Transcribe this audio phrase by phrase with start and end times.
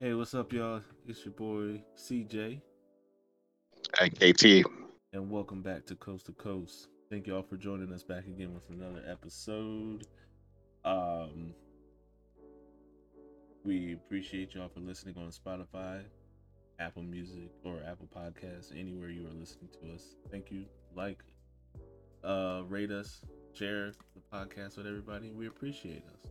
[0.00, 0.82] Hey, what's up, y'all?
[1.06, 2.60] It's your boy CJ,
[3.98, 4.66] Hey, KT.
[5.12, 6.88] and welcome back to Coast to Coast.
[7.10, 10.06] Thank y'all for joining us back again with another episode.
[10.84, 11.54] Um,
[13.64, 16.02] we appreciate y'all for listening on Spotify,
[16.78, 20.16] Apple Music, or Apple Podcasts, anywhere you are listening to us.
[20.30, 20.66] Thank you.
[20.94, 21.22] Like,
[22.22, 23.22] uh, rate us,
[23.54, 25.30] share the podcast with everybody.
[25.30, 26.30] We appreciate us.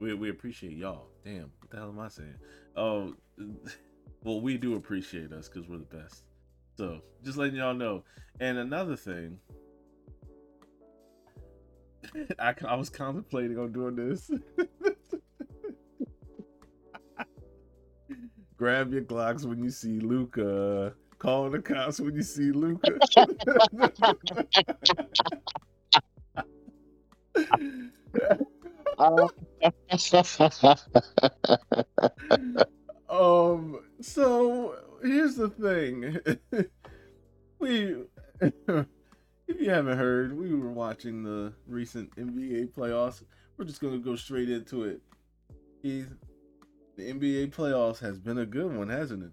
[0.00, 1.08] We, we appreciate y'all.
[1.24, 2.36] Damn, what the hell am I saying?
[2.78, 3.14] Oh,
[4.22, 6.22] well, we do appreciate us because we're the best.
[6.76, 8.04] So just letting y'all know.
[8.38, 9.38] And another thing,
[12.38, 14.30] I, I was contemplating on doing this.
[18.56, 20.94] Grab your Glocks when you see Luka.
[21.18, 22.98] Call the cops when you see Luka.
[28.98, 29.28] Uh,
[33.08, 33.80] um.
[34.00, 36.20] So here's the thing.
[37.58, 37.96] we,
[38.40, 43.22] if you haven't heard, we were watching the recent NBA playoffs.
[43.56, 45.00] We're just gonna go straight into it.
[45.82, 46.06] The
[46.98, 49.32] NBA playoffs has been a good one, hasn't it?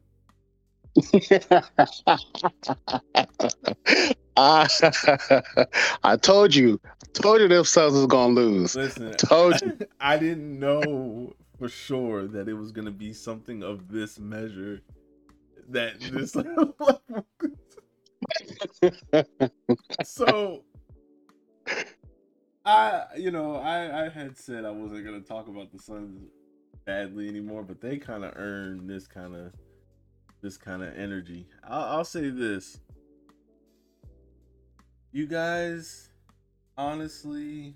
[4.37, 4.67] I,
[6.03, 6.79] I told you,
[7.13, 8.75] told you them Suns was gonna lose.
[8.75, 9.77] Listen, Told you.
[9.99, 14.81] I didn't know for sure that it was gonna be something of this measure.
[15.69, 16.35] That this
[20.03, 20.63] so
[22.65, 26.21] I you know, I I had said I wasn't gonna talk about the Suns
[26.85, 29.53] badly anymore, but they kind of earned this kind of
[30.41, 31.47] this kind of energy.
[31.63, 32.79] I'll, I'll say this:
[35.15, 36.09] you guys,
[36.77, 37.73] honestly,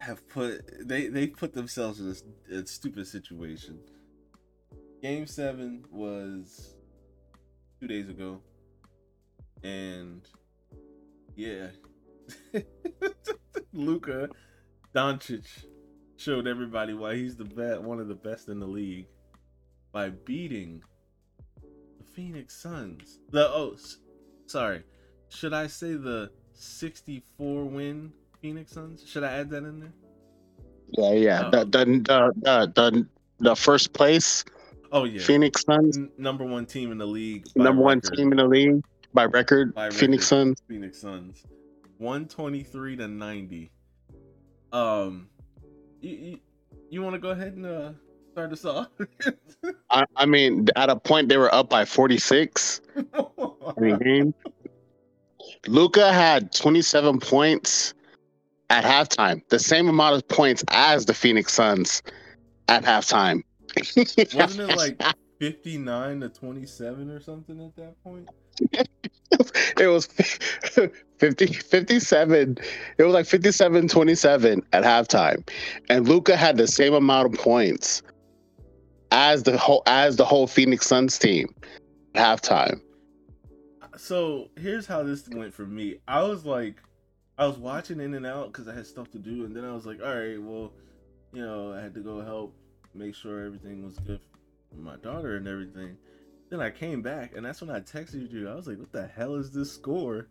[0.00, 2.12] have put they they put themselves in
[2.50, 3.78] a, a stupid situation.
[5.00, 6.74] Game seven was
[7.80, 8.40] two days ago,
[9.62, 10.26] and
[11.36, 11.68] yeah,
[13.72, 14.28] Luka
[14.92, 15.46] Doncic
[16.16, 19.06] showed everybody why he's the best, one of the best in the league,
[19.92, 20.82] by beating
[21.62, 23.20] the Phoenix Suns.
[23.30, 23.76] The oh,
[24.46, 24.82] sorry,
[25.30, 29.04] should I say the 64 win Phoenix Suns?
[29.06, 29.92] Should I add that in there?
[30.90, 31.42] Yeah, yeah.
[31.46, 31.50] Oh.
[31.50, 31.84] The, the,
[32.42, 33.06] the, the,
[33.38, 34.44] the, first place
[34.92, 37.46] Oh yeah, Phoenix Suns, N- number one team in the league.
[37.54, 38.82] number one team in the league
[39.14, 39.74] by record.
[39.74, 40.48] By Phoenix record.
[40.48, 40.62] Suns.
[40.68, 41.44] Phoenix Suns,
[41.98, 43.70] one twenty three to ninety.
[44.72, 45.28] Um,
[46.00, 46.40] you you,
[46.90, 47.92] you want to go ahead and uh,
[48.32, 48.88] start us off?
[49.90, 54.34] I, I mean, at a point they were up by 46 in the game.
[55.66, 57.94] Luka had 27 points
[58.70, 62.02] at halftime, the same amount of points as the Phoenix Suns
[62.68, 63.42] at halftime.
[64.34, 65.02] Wasn't it like
[65.38, 68.28] fifty nine to twenty seven or something at that point?
[69.78, 70.06] it was
[71.18, 72.58] 50 57
[72.98, 75.48] it was like 57 27 at halftime
[75.88, 78.02] and luka had the same amount of points
[79.12, 81.54] as the whole as the whole phoenix suns team
[82.14, 82.80] at halftime
[84.00, 85.98] So here's how this went for me.
[86.08, 86.76] I was like,
[87.36, 89.74] I was watching in and out because I had stuff to do, and then I
[89.74, 90.72] was like, all right, well,
[91.34, 92.54] you know, I had to go help
[92.94, 94.20] make sure everything was good
[94.70, 95.98] for my daughter and everything.
[96.48, 98.48] Then I came back, and that's when I texted you.
[98.48, 100.28] I was like, what the hell is this score?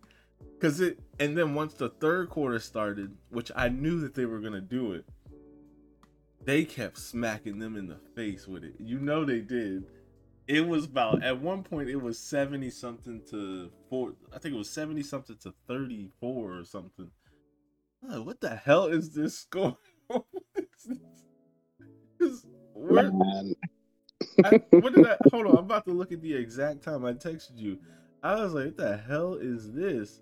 [0.55, 4.39] Because it, and then once the third quarter started, which I knew that they were
[4.39, 5.05] gonna do it,
[6.43, 8.73] they kept smacking them in the face with it.
[8.79, 9.85] You know they did
[10.49, 14.57] it was about at one point it was 70 something to four i think it
[14.57, 17.11] was 70 something to 34 or something.
[18.01, 19.77] What the hell is this score?
[20.07, 20.97] What is this?
[22.19, 23.53] 'Cause where- Man,
[24.43, 27.13] I, what did I hold on i'm about to look at the exact time i
[27.13, 27.77] texted you.
[28.23, 30.21] I was like what the hell is this?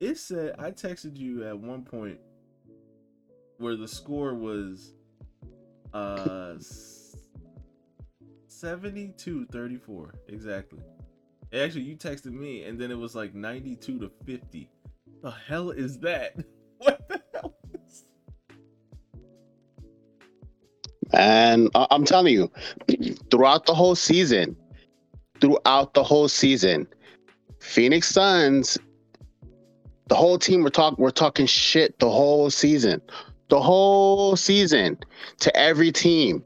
[0.00, 2.18] It said i texted you at one point
[3.58, 4.94] where the score was
[5.94, 6.54] uh
[8.58, 10.80] 72 34 exactly.
[11.52, 14.70] Actually you texted me and then it was like 92 to 50
[15.22, 16.34] the hell is that?
[16.78, 17.56] What the hell
[17.88, 18.04] is
[21.14, 22.50] and i'm telling you
[23.30, 24.54] throughout the whole season
[25.40, 26.86] throughout the whole season
[27.60, 28.78] phoenix suns
[30.08, 33.00] the whole team we're talking we're talking shit the whole season.
[33.48, 34.98] The whole season
[35.38, 36.44] to every team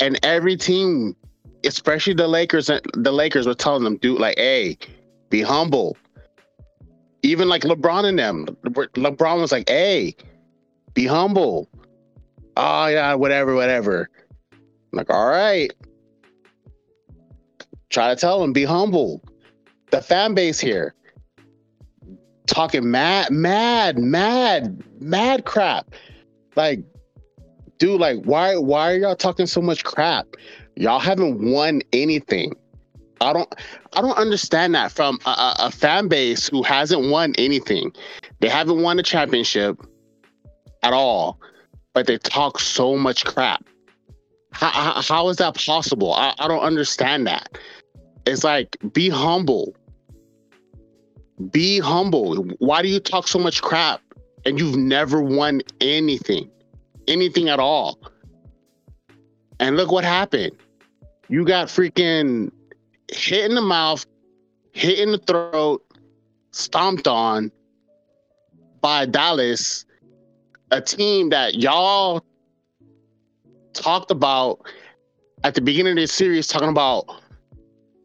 [0.00, 1.14] and every team
[1.64, 4.76] especially the lakers the lakers were telling them dude like hey
[5.28, 5.96] be humble
[7.22, 10.14] even like lebron and them lebron was like hey
[10.94, 11.68] be humble
[12.56, 14.08] oh yeah whatever whatever
[14.92, 15.72] like, all right.
[17.90, 19.22] Try to tell them, be humble.
[19.90, 20.94] The fan base here
[22.46, 25.92] talking mad, mad, mad, mad crap.
[26.56, 26.82] Like,
[27.80, 30.26] dude, like, why why are y'all talking so much crap?
[30.76, 32.54] Y'all haven't won anything.
[33.20, 33.52] I don't
[33.94, 37.92] I don't understand that from a, a, fan base who hasn't won anything.
[38.38, 39.78] They haven't won a championship
[40.82, 41.38] at all,
[41.92, 43.64] but they talk so much crap.
[44.52, 46.14] How, how, how is that possible?
[46.14, 47.58] I, I don't understand that.
[48.26, 49.74] It's like be humble.
[51.50, 52.36] Be humble.
[52.58, 54.00] Why do you talk so much crap
[54.46, 56.50] and you've never won anything?
[57.10, 57.98] Anything at all.
[59.58, 60.52] And look what happened.
[61.28, 62.50] You got freaking
[63.12, 64.06] hit in the mouth,
[64.72, 65.84] hit in the throat,
[66.52, 67.52] stomped on
[68.80, 69.84] by Dallas,
[70.70, 72.24] a team that y'all
[73.72, 74.60] talked about
[75.44, 77.04] at the beginning of this series, talking about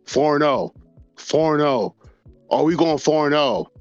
[0.05, 0.73] 4 0,
[1.15, 1.95] 4 0.
[2.49, 3.71] Are we going 4 0?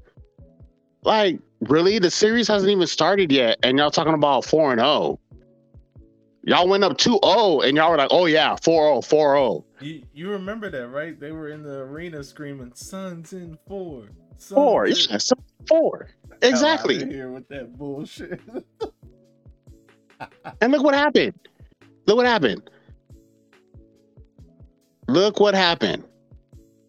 [1.03, 1.39] Like,
[1.69, 1.99] really?
[1.99, 5.19] The series hasn't even started yet, and y'all talking about 4 and 0.
[6.47, 10.69] Y'all went up 2-0 and y'all were like, "Oh yeah, 4-0, 4-0." You you remember
[10.69, 11.19] that, right?
[11.19, 14.03] They were in the arena screaming, "Suns in 4."
[14.37, 14.95] Suns four, in...
[15.09, 15.17] yeah,
[15.67, 16.09] 4.
[16.41, 17.03] Exactly.
[17.05, 18.39] Here with that bullshit.
[20.61, 21.33] and look what happened.
[22.05, 22.69] Look what happened.
[25.07, 26.03] Look what happened.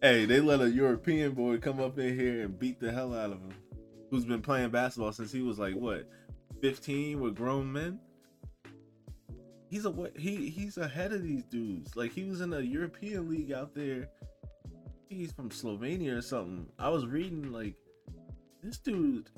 [0.01, 3.31] Hey, they let a European boy come up in here and beat the hell out
[3.31, 3.53] of him.
[4.09, 6.07] Who's been playing basketball since he was like what,
[6.61, 7.99] 15 with grown men?
[9.69, 11.95] he's a he he's ahead of these dudes.
[11.95, 14.09] Like he was in a European league out there.
[15.09, 16.67] He's from Slovenia or something.
[16.77, 17.75] I was reading like
[18.61, 19.29] this dude.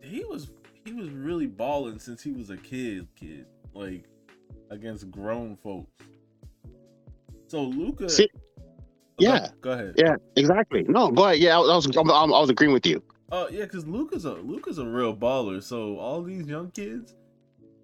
[0.00, 0.50] He was
[0.84, 3.08] he was really balling since he was a kid.
[3.16, 4.04] Kid like
[4.70, 5.90] against grown folks.
[7.48, 7.72] So.
[8.08, 8.28] See,
[9.18, 9.38] yeah.
[9.38, 9.94] Go, go, ahead.
[9.96, 10.16] Yeah.
[10.36, 10.84] Exactly.
[10.86, 11.10] No.
[11.10, 11.38] Go ahead.
[11.38, 11.56] Yeah.
[11.56, 13.02] I was I was, I was agreeing with you.
[13.30, 15.62] Oh uh, yeah, because Luka's a Luka's a real baller.
[15.62, 17.14] So all these young kids,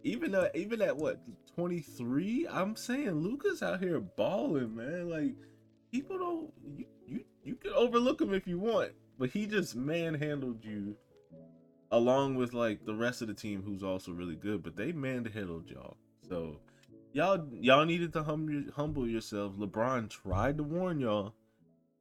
[0.03, 1.21] even uh, even at what
[1.55, 5.11] 23, I'm saying Luka's out here balling, man.
[5.11, 5.35] Like
[5.93, 10.65] people don't you you, you can overlook him if you want, but he just manhandled
[10.65, 10.97] you
[11.91, 15.69] along with like the rest of the team who's also really good, but they manhandled
[15.71, 15.97] y'all.
[16.29, 16.59] So
[17.13, 19.59] y'all y'all needed to hum, humble yourselves.
[19.59, 21.35] LeBron tried to warn y'all,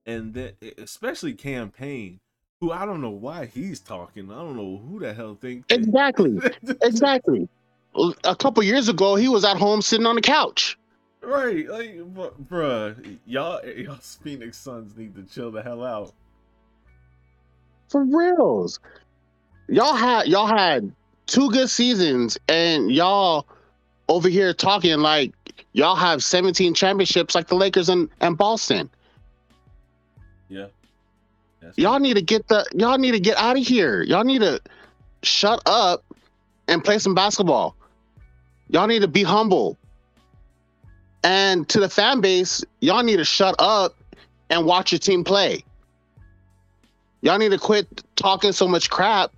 [0.06, 2.20] and then especially Cam Payne,
[2.64, 4.32] who I don't know why he's talking.
[4.32, 6.40] I don't know who the hell think exactly,
[6.82, 7.50] exactly
[8.24, 10.78] a couple years ago, he was at home sitting on the couch.
[11.22, 11.96] Right, like,
[12.50, 16.14] bruh, y'all, y'all Phoenix Suns need to chill the hell out.
[17.90, 18.80] For reals,
[19.68, 20.92] y'all had y'all had
[21.28, 23.46] two good seasons, and y'all
[24.10, 25.34] over here talking like
[25.74, 28.90] y'all have 17 championships like the Lakers and, and Boston.
[30.50, 30.68] Yeah.
[31.64, 34.04] That's y'all need to get the y'all need to get out of here.
[34.04, 34.62] Y'all need to
[35.22, 36.04] shut up
[36.68, 37.76] and play some basketball.
[38.70, 39.78] Y'all need to be humble.
[41.24, 43.96] And to the fan base, y'all need to shut up
[44.50, 45.64] and watch your team play.
[47.22, 49.32] Y'all need to quit talking so much crap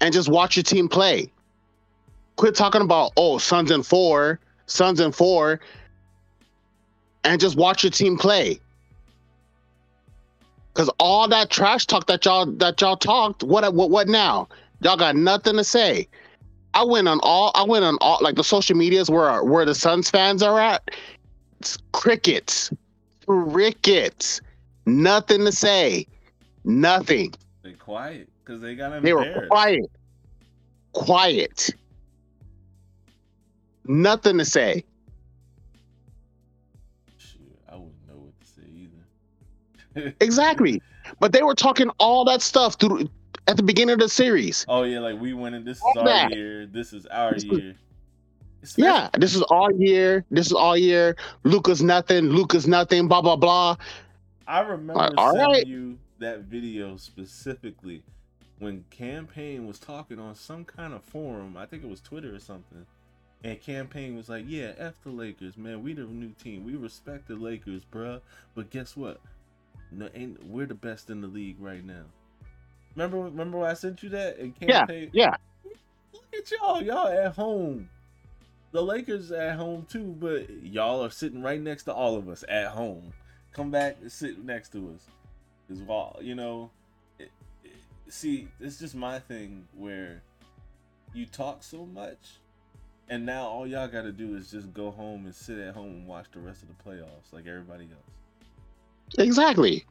[0.00, 1.32] and just watch your team play.
[2.36, 5.60] Quit talking about, oh, Suns and four, Suns and four,
[7.24, 8.60] and just watch your team play.
[10.74, 14.48] Cause all that trash talk that y'all that y'all talked, what what what now?
[14.80, 16.08] Y'all got nothing to say.
[16.74, 19.74] I went on all I went on all like the social medias where where the
[19.74, 20.90] Suns fans are at.
[21.60, 22.72] It's crickets.
[23.24, 24.40] Crickets.
[24.84, 26.08] Nothing to say.
[26.64, 27.32] Nothing.
[27.62, 29.88] They quiet because they got They were quiet.
[30.92, 31.70] Quiet.
[33.86, 34.84] Nothing to say.
[40.20, 40.82] Exactly.
[41.20, 43.08] But they were talking all that stuff through
[43.46, 44.64] at the beginning of the series.
[44.68, 45.64] Oh yeah, like we winning.
[45.64, 46.34] This is all our that.
[46.34, 46.66] year.
[46.66, 47.74] This is our this year.
[48.76, 50.24] yeah, this is all year.
[50.30, 51.16] This is all year.
[51.44, 52.30] Luka's nothing.
[52.30, 53.08] Luka's nothing.
[53.08, 53.76] Blah blah blah.
[54.46, 55.66] I remember like, sending right.
[55.66, 58.02] you that video specifically
[58.58, 61.56] when Cam Payne was talking on some kind of forum.
[61.56, 62.86] I think it was Twitter or something.
[63.42, 65.82] And Cam Payne was like, "Yeah, f the Lakers, man.
[65.82, 66.64] We the new team.
[66.64, 68.22] We respect the Lakers, bruh.
[68.54, 69.20] But guess what?
[69.96, 72.04] No, ain't we're the best in the league right now."
[72.96, 74.38] Remember, remember when I sent you that?
[74.38, 75.34] And yeah, yeah.
[76.12, 77.88] Look at y'all, y'all at home.
[78.70, 82.44] The Lakers at home too, but y'all are sitting right next to all of us
[82.48, 83.12] at home.
[83.52, 85.06] Come back and sit next to us,
[85.70, 86.18] as well.
[86.20, 86.70] You know,
[87.18, 87.30] it,
[87.64, 87.72] it,
[88.08, 90.22] see, it's just my thing where
[91.12, 92.38] you talk so much,
[93.08, 95.90] And now all y'all got to do is just go home and sit at home
[95.90, 98.16] and watch the rest of the playoffs like everybody else.
[99.18, 99.84] Exactly.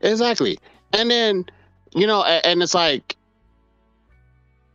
[0.00, 0.58] Exactly.
[0.92, 1.46] And then,
[1.94, 3.16] you know, and, and it's like,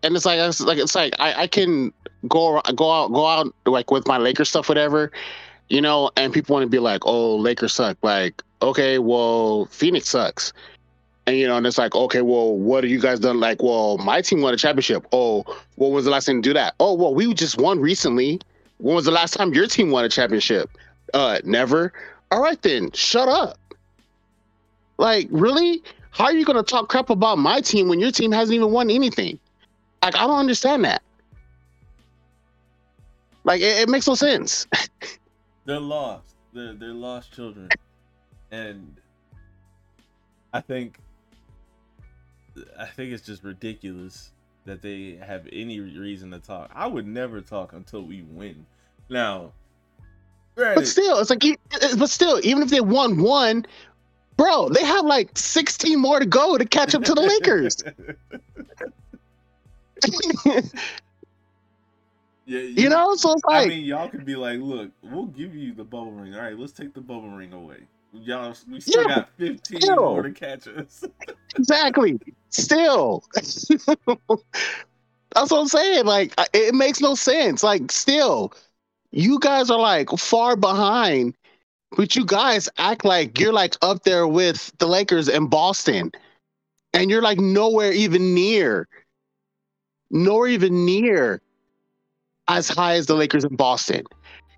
[0.04, 1.92] and it's like, it's like, it's like I, I can
[2.28, 5.12] go, go out, go out like with my Lakers stuff, whatever,
[5.70, 7.98] you know, and people want to be like, oh, Lakers suck.
[8.04, 10.54] Like, okay, well, Phoenix sucks.
[11.28, 13.40] And you know, and it's like, okay, well, what have you guys done?
[13.40, 15.08] Like, well, my team won a championship.
[15.12, 15.44] Oh,
[15.76, 16.76] what was the last thing to do that?
[16.80, 18.40] Oh, well, we just won recently.
[18.78, 20.70] When was the last time your team won a championship?
[21.16, 21.94] Uh, never.
[22.32, 23.58] All right then, shut up.
[24.98, 25.84] Like, really?
[26.12, 28.90] How are you gonna talk crap about my team when your team hasn't even won
[28.90, 29.40] anything?
[30.02, 31.02] Like, I don't understand that.
[33.44, 34.68] Like, it, it makes no sense.
[35.66, 36.36] they're lost.
[36.54, 37.70] They're they're lost children,
[38.52, 38.96] and
[40.54, 41.00] I think
[42.80, 44.32] I think it's just ridiculous
[44.66, 46.72] that they have any reason to talk.
[46.74, 48.66] I would never talk until we win.
[49.10, 49.52] Now,
[50.56, 51.44] granted, but still, it's like,
[51.98, 53.66] but still, even if they won one,
[54.38, 57.84] bro, they have like 16 more to go to catch up to the Lakers.
[60.46, 60.62] yeah,
[62.46, 65.56] you, you, know, so it's like, I mean, y'all could be like, look, we'll give
[65.56, 66.36] you the bubble ring.
[66.36, 67.78] All right, let's take the bubble ring away.
[68.22, 69.96] Y'all, we still yeah, got 15 still.
[69.98, 71.04] more to catch us.
[71.58, 72.20] exactly.
[72.50, 73.24] Still.
[73.34, 73.70] That's
[75.52, 76.06] what I'm saying.
[76.06, 77.62] Like, it makes no sense.
[77.62, 78.54] Like, still,
[79.12, 81.36] you guys are like far behind,
[81.96, 86.12] but you guys act like you're like up there with the Lakers and Boston,
[86.94, 88.88] and you're like nowhere even near,
[90.12, 91.42] nor even near
[92.48, 94.04] as high as the Lakers in Boston.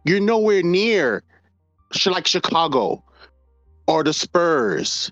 [0.06, 1.24] You're nowhere near
[2.06, 3.04] like Chicago
[3.88, 5.12] or the Spurs.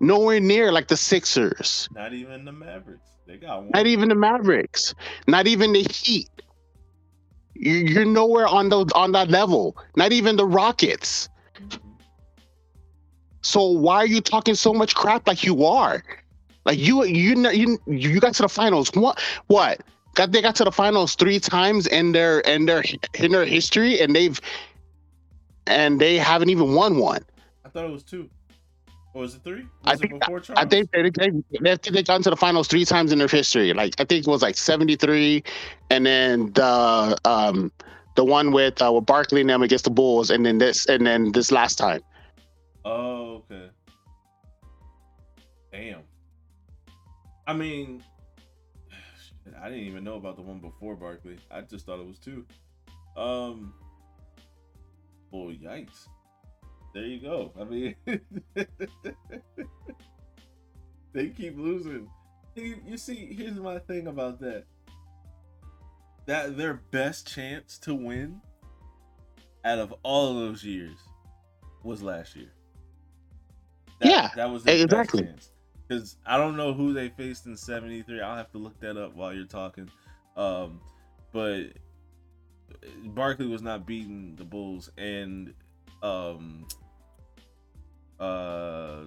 [0.00, 1.88] Nowhere near like the Sixers.
[1.94, 3.08] Not even the Mavericks.
[3.26, 3.70] They got one.
[3.74, 4.94] Not even the Mavericks.
[5.26, 6.28] Not even the Heat.
[7.54, 9.76] You're nowhere on those on that level.
[9.96, 11.28] Not even the Rockets.
[13.46, 16.02] So why are you talking so much crap like you are?
[16.64, 18.90] Like you you you you got to the finals.
[18.94, 19.80] What what?
[20.14, 22.82] Got they got to the finals three times in their in their
[23.14, 24.40] in their history, and they've
[25.66, 27.24] and they haven't even won one
[27.64, 28.28] I thought it was two.
[29.14, 29.62] Or was it three?
[29.62, 30.22] Was I think
[30.56, 33.72] I think they, they, they, they got into the finals three times in their history.
[33.72, 35.42] Like I think it was like seventy three,
[35.90, 37.72] and then the um
[38.16, 41.06] the one with uh, with Barkley and them against the Bulls, and then this and
[41.06, 42.02] then this last time.
[42.86, 43.70] Oh okay.
[45.72, 46.02] Damn.
[47.46, 48.02] I mean,
[49.60, 51.38] I didn't even know about the one before Barkley.
[51.50, 52.46] I just thought it was two.
[53.16, 53.74] Um.
[55.32, 56.06] Oh yikes
[56.96, 57.52] there you go.
[57.60, 57.94] I mean,
[61.12, 62.08] they keep losing.
[62.54, 64.64] You, you see, here's my thing about that.
[66.24, 68.40] That their best chance to win
[69.62, 70.96] out of all of those years
[71.82, 72.55] was last year.
[74.00, 75.28] That, yeah, that was exactly.
[75.88, 78.20] Because I don't know who they faced in '73.
[78.20, 79.90] I'll have to look that up while you're talking.
[80.36, 80.80] Um,
[81.32, 81.68] but
[83.04, 85.54] Barkley was not beating the Bulls, and
[86.02, 86.66] um,
[88.18, 89.04] uh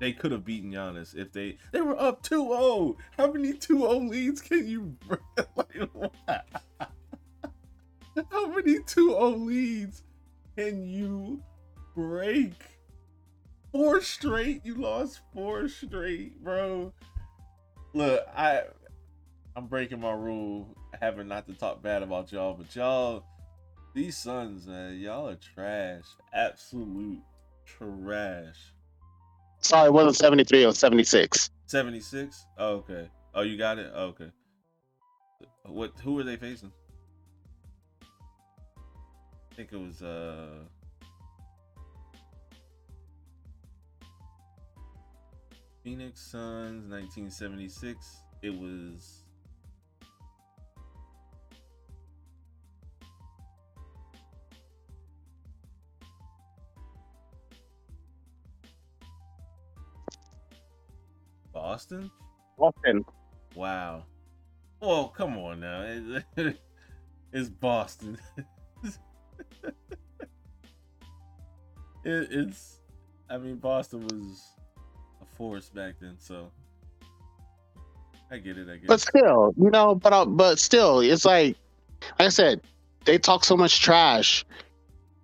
[0.00, 2.96] they could have beaten Giannis if they they were up 2-0.
[3.16, 4.96] How many 2-0 leads can you
[5.56, 5.76] like,
[8.30, 10.02] How many 2-0 leads
[10.56, 11.42] can you
[11.94, 12.54] break?
[13.72, 14.64] Four straight.
[14.64, 16.92] You lost four straight, bro.
[17.92, 18.62] Look, I
[19.56, 23.24] I'm breaking my rule having not to talk bad about y'all, but y'all
[23.94, 26.04] these Suns, man, y'all are trash.
[26.32, 27.22] Absolute
[27.64, 28.56] trash.
[29.60, 31.50] Sorry, it wasn't 73, it was 76.
[31.66, 32.46] 76?
[32.58, 33.08] Oh, okay.
[33.34, 33.90] Oh, you got it?
[33.94, 34.30] Oh, okay.
[35.64, 36.72] What who were they facing?
[38.02, 40.64] I think it was uh
[45.82, 48.22] Phoenix Suns 1976.
[48.42, 49.24] It was
[61.52, 62.10] Boston?
[62.58, 63.04] Boston.
[63.54, 64.04] Wow.
[64.80, 66.20] Well, come on now.
[67.32, 68.18] it's Boston.
[69.64, 69.72] it,
[72.04, 72.80] it's,
[73.28, 74.59] I mean, Boston was
[75.40, 76.50] force back then, so
[78.30, 78.68] I get it.
[78.68, 79.08] I get but it.
[79.08, 81.56] still, you know, but uh, but still, it's like,
[82.18, 82.60] like I said,
[83.06, 84.44] they talk so much trash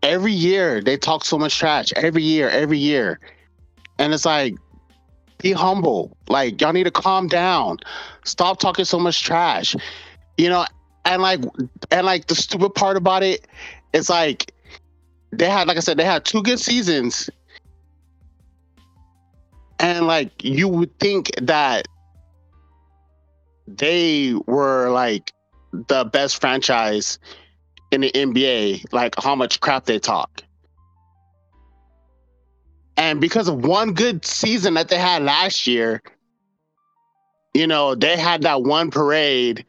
[0.03, 0.81] every year.
[0.81, 3.21] They talk so much trash every year, every year,
[3.99, 4.55] and it's like
[5.43, 6.17] be humble.
[6.31, 7.77] Like y'all need to calm down.
[8.25, 9.77] Stop talking so much trash.
[10.39, 10.65] You know,
[11.05, 11.41] and like
[11.91, 13.47] and like the stupid part about it
[13.93, 14.51] is like
[15.31, 17.29] they had like I said they had two good seasons
[19.79, 21.87] and like you would think that
[23.67, 25.33] they were like
[25.73, 27.19] the best franchise
[27.91, 30.43] in the NBA, like how much crap they talk.
[32.97, 36.03] And because of one good season that they had last year,
[37.55, 39.65] you know, they had that one parade.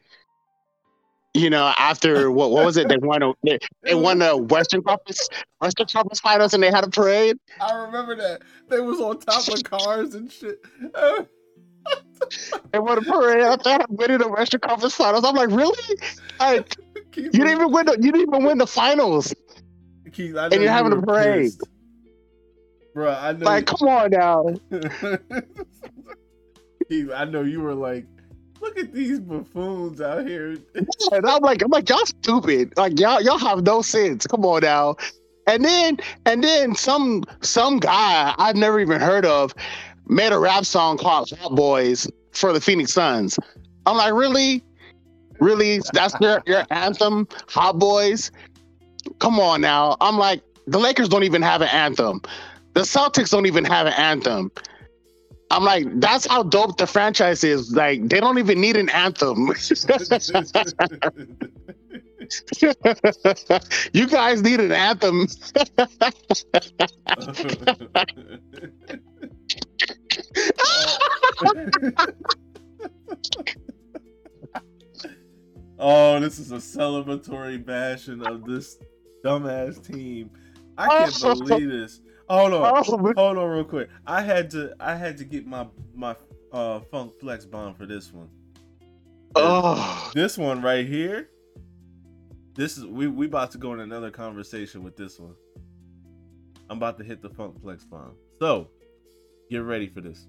[1.34, 2.88] You know, after what, what was it?
[2.88, 3.22] They won.
[3.22, 5.28] A, they, they won the Western Conference
[5.60, 7.36] Western Conference Finals, and they had a parade.
[7.60, 10.60] I remember that they was on top of cars and shit.
[12.72, 15.24] they won a parade after winning the Western Conference Finals.
[15.24, 15.96] I'm like, really?
[16.40, 16.74] Like,
[17.16, 19.34] you didn't even win the you didn't even win the finals,
[20.12, 21.68] Keith, and you're having a parade, pissed.
[22.94, 23.12] bro.
[23.12, 23.44] I know.
[23.44, 24.44] like, come on now.
[26.88, 28.06] Keith, I know you were like,
[28.60, 30.58] look at these buffoons out here.
[30.74, 32.76] And I'm like, I'm like, y'all stupid.
[32.76, 34.26] Like y'all, y'all have no sense.
[34.26, 34.96] Come on now.
[35.46, 39.54] And then, and then some some guy I've never even heard of
[40.06, 43.38] made a rap song called Hot Boys for the Phoenix Suns.
[43.86, 44.62] I'm like, really?
[45.40, 45.80] Really?
[45.92, 48.30] That's your, your anthem, Hot Boys?
[49.18, 49.96] Come on now.
[50.00, 52.20] I'm like, the Lakers don't even have an anthem.
[52.74, 54.50] The Celtics don't even have an anthem.
[55.50, 57.72] I'm like, that's how dope the franchise is.
[57.74, 59.46] Like, they don't even need an anthem.
[63.92, 65.26] you guys need an anthem.
[75.78, 78.76] oh, this is a celebratory bashing of this
[79.24, 80.30] dumbass team.
[80.76, 82.02] I can't believe this.
[82.30, 83.88] Hold on, hold on, real quick.
[84.06, 86.14] I had to, I had to get my my
[86.52, 88.28] uh Funk Flex bomb for this one.
[89.34, 90.10] Oh.
[90.14, 91.30] This one right here.
[92.54, 95.34] This is we we about to go in another conversation with this one.
[96.68, 98.12] I'm about to hit the Funk Flex bomb.
[98.40, 98.68] So,
[99.50, 100.26] get ready for this.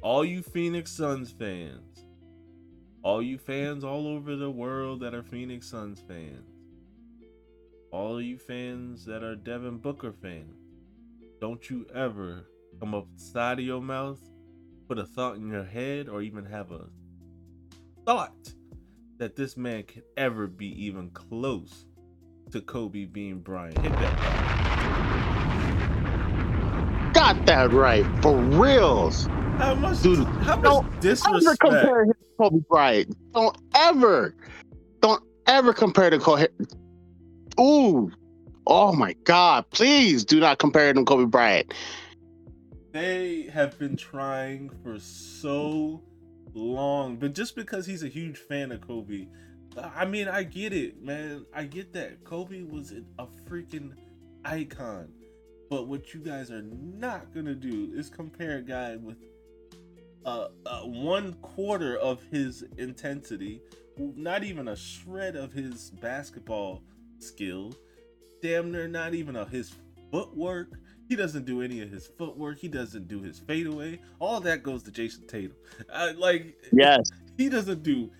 [0.00, 2.06] All you Phoenix Suns fans,
[3.02, 6.53] all you fans all over the world that are Phoenix Suns fans,
[7.94, 10.58] all you fans that are Devin Booker fans,
[11.40, 12.44] don't you ever
[12.80, 14.18] come up side of your mouth,
[14.88, 16.86] put a thought in your head, or even have a
[18.04, 18.52] thought
[19.18, 21.86] that this man could ever be even close
[22.50, 23.78] to Kobe being Bryant.
[23.78, 24.18] Hit that.
[27.14, 28.04] Got that right.
[28.22, 29.26] For reals.
[29.56, 31.60] How much, Dude, how much don't Ever disrespect?
[31.60, 33.16] compare him to Kobe Bryant.
[33.32, 34.34] Don't ever.
[35.00, 36.48] Don't ever compare to Kobe.
[37.60, 38.10] Ooh.
[38.66, 39.68] Oh my God.
[39.70, 41.72] Please do not compare him to Kobe Bryant.
[42.92, 46.02] They have been trying for so
[46.54, 49.26] long, but just because he's a huge fan of Kobe,
[49.76, 51.44] I mean, I get it, man.
[51.52, 52.22] I get that.
[52.24, 53.92] Kobe was a freaking
[54.44, 55.08] icon.
[55.68, 59.16] But what you guys are not gonna do is compare a guy with
[60.24, 63.60] uh, uh, one quarter of his intensity,
[63.98, 66.82] not even a shred of his basketball
[67.26, 67.74] skill,
[68.42, 69.74] damn near not even of his
[70.10, 70.78] footwork.
[71.08, 72.58] He doesn't do any of his footwork.
[72.58, 74.00] He doesn't do his fadeaway.
[74.20, 75.56] All that goes to Jayson Tatum.
[75.92, 77.10] Uh, like, Yes.
[77.36, 78.10] he doesn't do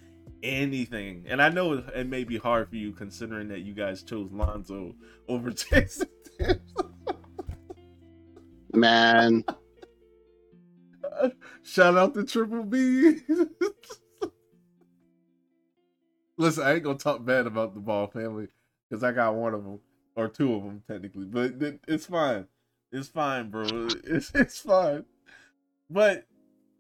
[0.43, 1.25] anything.
[1.27, 4.31] And I know it, it may be hard for you considering that you guys chose
[4.33, 4.95] Lonzo
[5.29, 6.61] over Jayson Tatum.
[8.75, 9.45] Man.
[11.63, 13.21] Shout out to Triple B.
[16.37, 18.49] Listen, I ain't gonna talk bad about the Ball family
[18.89, 19.81] because I got one of them
[20.17, 22.47] or two of them technically, but it, it's fine.
[22.93, 23.65] It's fine, bro.
[24.05, 25.05] It's it's fine.
[25.91, 26.27] But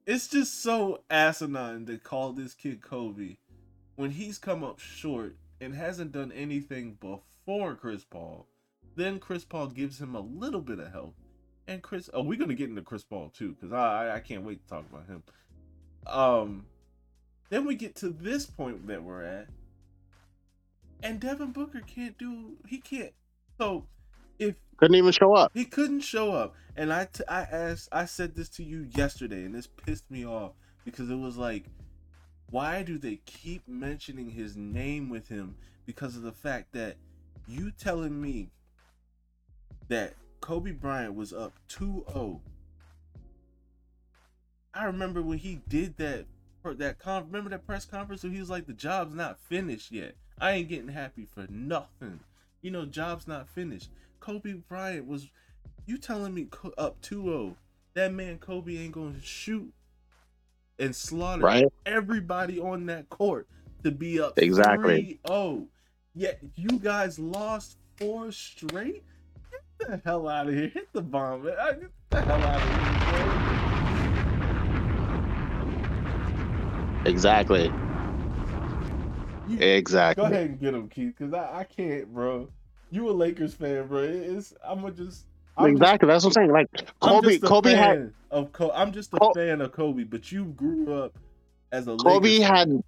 [0.06, 3.36] it's just so asinine to call this kid Kobe
[3.96, 8.46] when he's come up short and hasn't done anything before Chris Paul.
[8.96, 11.14] Then Chris Paul gives him a little bit of help
[11.66, 12.10] and Chris.
[12.12, 14.84] Oh, we're gonna get into Chris Paul too, because I I can't wait to talk
[14.90, 15.22] about him.
[16.06, 16.66] Um,
[17.50, 19.48] then we get to this point that we're at,
[21.04, 22.56] and Devin Booker can't do.
[22.66, 23.12] He can't.
[23.58, 23.86] So,
[24.38, 25.52] if Couldn't even show up.
[25.54, 29.44] he couldn't show up, and I t- I asked I said this to you yesterday,
[29.44, 30.52] and this pissed me off
[30.84, 31.66] because it was like,
[32.50, 35.56] why do they keep mentioning his name with him?
[35.86, 36.96] Because of the fact that
[37.46, 38.50] you telling me
[39.88, 42.40] that Kobe Bryant was up 2-0.
[44.72, 46.26] I remember when he did that
[46.64, 50.14] that con remember that press conference where he was like the job's not finished yet.
[50.38, 52.20] I ain't getting happy for nothing.
[52.62, 53.90] You know, job's not finished.
[54.20, 55.28] Kobe Bryant was
[55.86, 57.54] you telling me up 2-0.
[57.94, 59.72] That man Kobe ain't going to shoot
[60.78, 61.66] and slaughter Right.
[61.86, 63.46] everybody on that court
[63.84, 65.20] to be up Exactly.
[65.26, 65.66] 3-0.
[66.14, 69.02] Yet you guys lost four straight.
[69.78, 70.68] Get the hell out of here!
[70.68, 71.54] Hit the bomb, man.
[71.80, 72.68] Get the hell out of
[77.04, 77.70] here, Exactly.
[79.48, 80.22] You- Exactly.
[80.22, 82.48] Go ahead and get him, Keith, because I, I can't, bro.
[82.90, 84.02] You a Lakers fan, bro.
[84.02, 85.26] It's I'm gonna just
[85.56, 86.06] I'm just- Exactly.
[86.08, 86.50] That's what I'm saying.
[86.52, 88.74] Like I'm Kobe, just a Kobe had of Kobe.
[88.74, 91.16] I'm just a fan of Kobe, but you grew up
[91.72, 92.56] as a Kobe Lakers fan.
[92.56, 92.84] had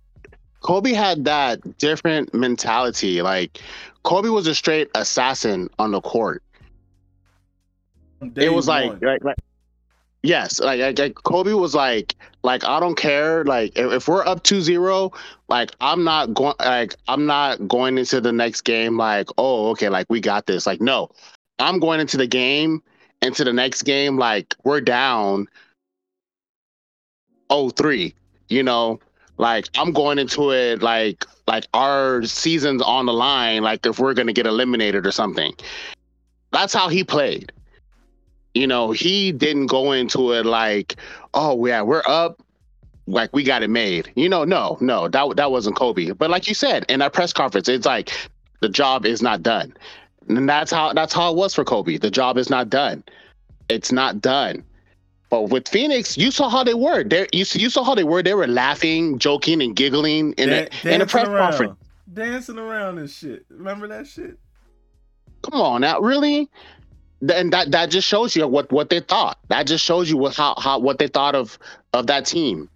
[0.61, 3.23] Kobe had that different mentality.
[3.23, 3.61] Like
[4.03, 6.42] Kobe was a straight assassin on the court.
[8.35, 9.37] It was like, like, like
[10.27, 12.15] yes, like, like, Kobe was like,
[12.47, 13.45] like I don't care.
[13.45, 15.15] Like if, if we're up 2-0,
[15.49, 18.97] like I'm not going, like I'm not going into the next game.
[18.97, 20.67] Like oh okay, like we got this.
[20.67, 21.11] Like no,
[21.59, 22.83] I'm going into the game,
[23.21, 24.17] into the next game.
[24.17, 25.49] Like we're down.
[27.51, 28.15] Oh three,
[28.49, 29.01] you know,
[29.37, 33.62] like I'm going into it like like our season's on the line.
[33.62, 35.53] Like if we're gonna get eliminated or something.
[36.53, 37.53] That's how he played
[38.57, 40.97] you know, he didn't go into it like,
[41.35, 42.42] oh yeah, we're up,
[43.07, 44.11] like we got it made.
[44.16, 46.12] You know, no, no, that that wasn't Kobe.
[46.12, 48.11] But like you said in that press conference, it's like
[48.62, 49.75] the job is not done,
[50.29, 51.99] and that's how that's how it was for Kobe.
[51.99, 53.05] The job is not done.
[53.69, 54.64] It's not done.
[55.29, 57.05] But with Phoenix, you saw how they were.
[57.05, 58.23] There, you you saw how they were.
[58.23, 61.79] They were laughing, joking, and giggling in Dan- a in a press around, conference.
[62.11, 63.45] dancing around and shit.
[63.51, 64.38] Remember that shit?
[65.42, 66.49] Come on now, really?
[67.20, 69.38] And that that just shows you what what they thought.
[69.48, 71.59] That just shows you what how how what they thought of
[71.92, 72.68] of that team.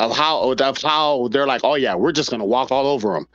[0.00, 3.28] Of how of how they're like, oh yeah, we're just gonna walk all over them.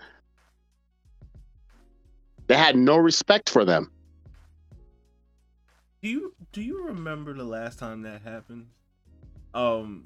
[2.47, 3.91] They had no respect for them.
[6.01, 8.67] Do you do you remember the last time that happened?
[9.53, 10.05] Um,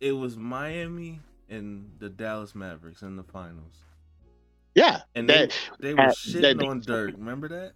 [0.00, 3.82] it was Miami and the Dallas Mavericks in the finals,
[4.78, 7.12] Yeah, and they, they they were uh, shitting they- on Dirk.
[7.16, 7.72] Remember that?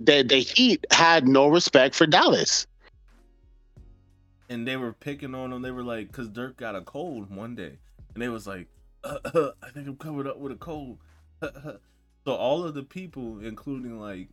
[0.00, 2.66] the the Heat had no respect for Dallas.
[4.48, 5.62] and they were picking on him.
[5.62, 7.78] They were like, because Dirk got a cold one day,
[8.14, 8.66] and they was like,
[9.04, 10.98] uh, uh, I think I'm covered up with a cold.
[11.42, 11.80] so
[12.26, 14.28] all of the people, including like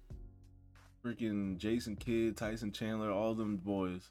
[1.05, 4.10] freaking Jason Kidd, Tyson Chandler, all them boys,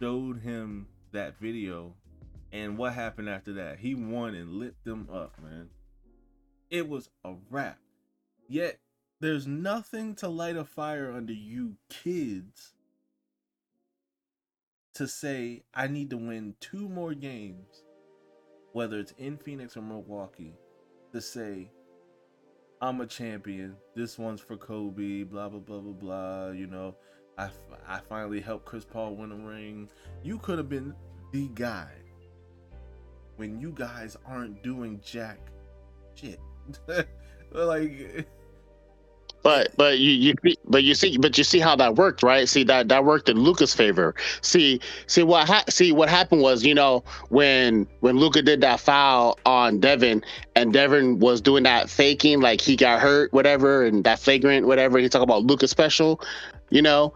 [0.00, 1.92] showed him that video,
[2.52, 3.78] and what happened after that?
[3.78, 5.68] He won and lit them up, man.
[6.70, 7.78] It was a wrap.
[8.48, 8.78] Yet
[9.20, 12.72] there's nothing to light a fire under you kids
[14.94, 17.84] to say I need to win two more games,
[18.72, 20.54] whether it's in Phoenix or Milwaukee,
[21.12, 21.70] to say
[22.80, 23.76] I'm a champion.
[23.94, 25.22] This one's for Kobe.
[25.22, 26.50] Blah blah blah blah blah.
[26.50, 26.94] You know,
[27.38, 27.50] I
[27.86, 29.88] I finally helped Chris Paul win a ring.
[30.22, 30.94] You could have been
[31.32, 31.90] the guy
[33.36, 35.38] when you guys aren't doing jack
[36.14, 36.40] shit.
[37.52, 38.26] like
[39.46, 42.48] But but you you but you see but you see how that worked, right?
[42.48, 44.12] See that that worked in Luka's favor.
[44.40, 48.80] See see what ha- see what happened was you know when when Luka did that
[48.80, 50.24] foul on Devin
[50.56, 54.98] and Devin was doing that faking like he got hurt whatever and that flagrant whatever
[54.98, 56.20] he talk about Luka special,
[56.70, 57.14] you know.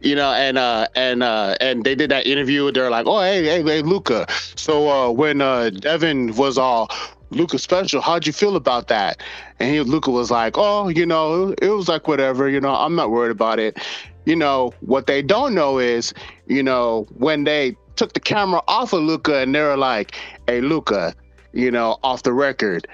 [0.00, 2.72] You know, and uh and uh and they did that interview.
[2.72, 4.24] They're like, "Oh, hey, hey, hey, Luka.
[4.56, 6.90] So uh when uh Devin was all
[7.30, 9.20] Luka special, how'd you feel about that?"
[9.58, 12.48] And he, Luka was like, "Oh, you know, it was like whatever.
[12.48, 13.78] You know, I'm not worried about it.
[14.26, 16.12] You know, what they don't know is,
[16.46, 20.16] you know, when they took the camera off of Luka and they were like,
[20.46, 21.14] "Hey, Luka,
[21.52, 22.86] you know, off the record,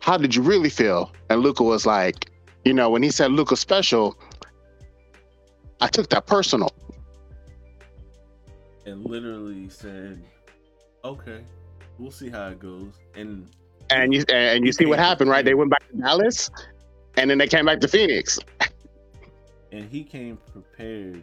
[0.00, 2.30] how did you really feel?" And Luka was like,
[2.64, 4.16] "You know, when he said Luka special,
[5.80, 6.72] I took that personal."
[8.86, 10.22] and literally said,
[11.04, 11.40] "Okay,
[11.98, 13.48] we'll see how it goes." And
[13.90, 15.44] And you and you see what happened, right?
[15.44, 16.50] They went back to Dallas,
[17.16, 18.38] and then they came back to Phoenix.
[19.72, 21.22] and he came prepared.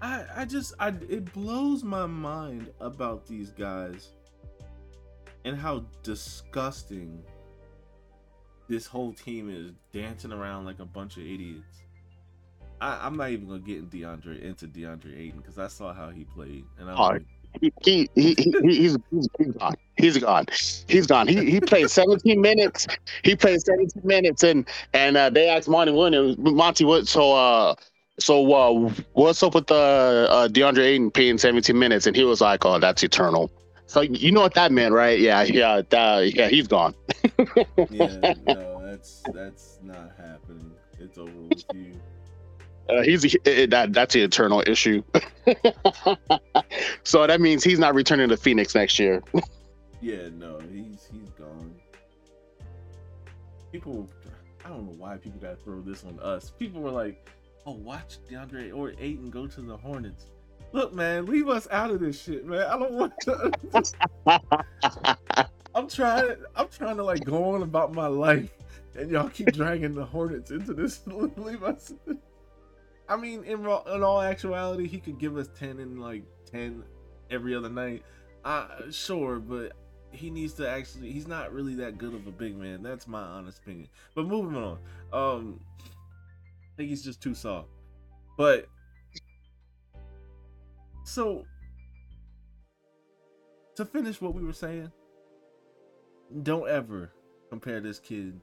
[0.00, 4.10] I I just I it blows my mind about these guys
[5.44, 7.22] and how disgusting
[8.68, 11.82] this whole team is dancing around like a bunch of idiots.
[12.80, 16.10] I, I'm not even gonna get in DeAndre into DeAndre Ayton because I saw how
[16.10, 17.22] he played and I'm Oh, like,
[17.60, 19.74] he, he, he, he he's, he's gone.
[19.96, 20.46] He's gone.
[20.88, 21.28] He's gone.
[21.28, 22.86] He he played 17 minutes.
[23.22, 27.06] He played 17 minutes, and and uh, they asked Monty Williams, Monty, what?
[27.06, 27.74] So uh,
[28.18, 32.06] so uh, what's up with the uh, DeAndre Ayton playing 17 minutes?
[32.06, 33.50] And he was like, oh, that's eternal.
[33.86, 35.18] So you know what that meant, right?
[35.18, 36.48] Yeah, yeah, that, yeah.
[36.48, 36.94] He's gone.
[37.90, 40.72] yeah, no, that's that's not happening.
[40.98, 41.92] It's over with you.
[42.92, 45.02] Uh, he's that that's the eternal issue.
[47.04, 49.22] so that means he's not returning to Phoenix next year.
[50.02, 51.74] yeah, no, he's he's gone.
[53.70, 54.10] People,
[54.64, 56.50] I don't know why people got to throw this on us.
[56.50, 57.30] People were like,
[57.64, 60.26] "Oh, watch DeAndre or Ayton go to the Hornets."
[60.72, 62.62] Look, man, leave us out of this shit, man.
[62.62, 63.52] I don't want to.
[65.74, 66.36] I'm trying.
[66.56, 68.50] I'm trying to like go on about my life,
[68.96, 71.00] and y'all keep dragging the Hornets into this.
[71.06, 71.94] leave us.
[73.12, 76.82] I mean, in, in all actuality, he could give us ten and like ten
[77.30, 78.04] every other night.
[78.42, 79.72] Uh, sure, but
[80.12, 81.12] he needs to actually.
[81.12, 82.82] He's not really that good of a big man.
[82.82, 83.88] That's my honest opinion.
[84.14, 84.78] But moving on.
[85.12, 87.68] Um, I think he's just too soft.
[88.38, 88.66] But
[91.04, 91.44] so
[93.76, 94.90] to finish what we were saying,
[96.42, 97.12] don't ever
[97.50, 98.40] compare this kid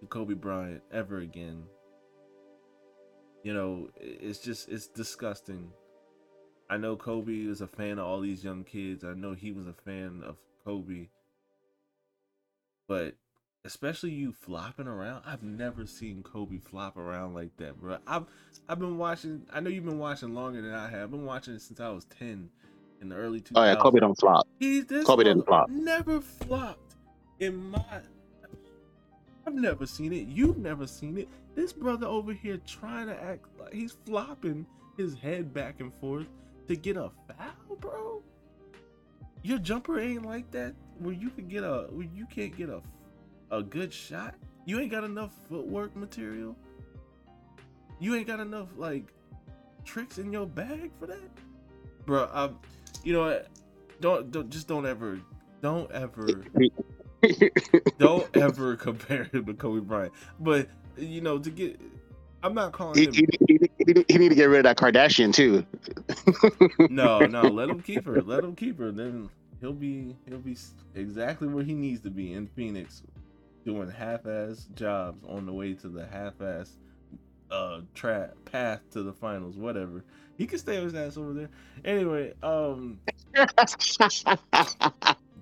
[0.00, 1.64] to Kobe Bryant ever again.
[3.44, 5.70] You know, it's just it's disgusting.
[6.70, 9.04] I know Kobe is a fan of all these young kids.
[9.04, 11.08] I know he was a fan of Kobe.
[12.88, 13.16] But
[13.66, 17.98] especially you flopping around, I've never seen Kobe flop around like that, bro.
[18.06, 18.24] I've
[18.66, 19.42] I've been watching.
[19.52, 21.02] I know you've been watching longer than I have.
[21.02, 22.48] I've been watching it since I was ten
[23.02, 23.52] in the early 2000s.
[23.56, 24.48] Oh yeah, Kobe don't flop.
[24.58, 25.68] He's this Kobe didn't flop.
[25.68, 26.94] Never flopped
[27.40, 28.00] in my.
[29.54, 30.26] I've never seen it.
[30.26, 31.28] You've never seen it.
[31.54, 36.26] This brother over here trying to act like he's flopping his head back and forth
[36.66, 38.20] to get a foul, bro.
[39.42, 42.82] Your jumper ain't like that where you could get a where you can't get a
[43.52, 44.34] a good shot.
[44.64, 46.56] You ain't got enough footwork material.
[48.00, 49.12] You ain't got enough like
[49.84, 51.30] tricks in your bag for that,
[52.06, 52.28] bro.
[52.32, 52.58] I'm,
[53.04, 53.40] you know?
[54.00, 55.20] Don't, don't just don't ever,
[55.62, 56.26] don't ever,
[57.98, 60.12] don't ever compare him to Kobe Bryant.
[60.40, 61.80] But you know, to get,
[62.42, 63.28] I'm not calling he, him.
[63.48, 65.64] He, he, he, need to get rid of that Kardashian too.
[66.90, 68.20] no, no, let him keep her.
[68.20, 68.92] Let him keep her.
[68.92, 70.56] Then he'll be he'll be
[70.94, 73.02] exactly where he needs to be in Phoenix,
[73.64, 76.76] doing half-ass jobs on the way to the half-ass
[77.50, 80.04] uh trap path to the finals, whatever.
[80.36, 81.48] He can stay his ass over there.
[81.84, 82.98] Anyway, um
[83.34, 83.46] go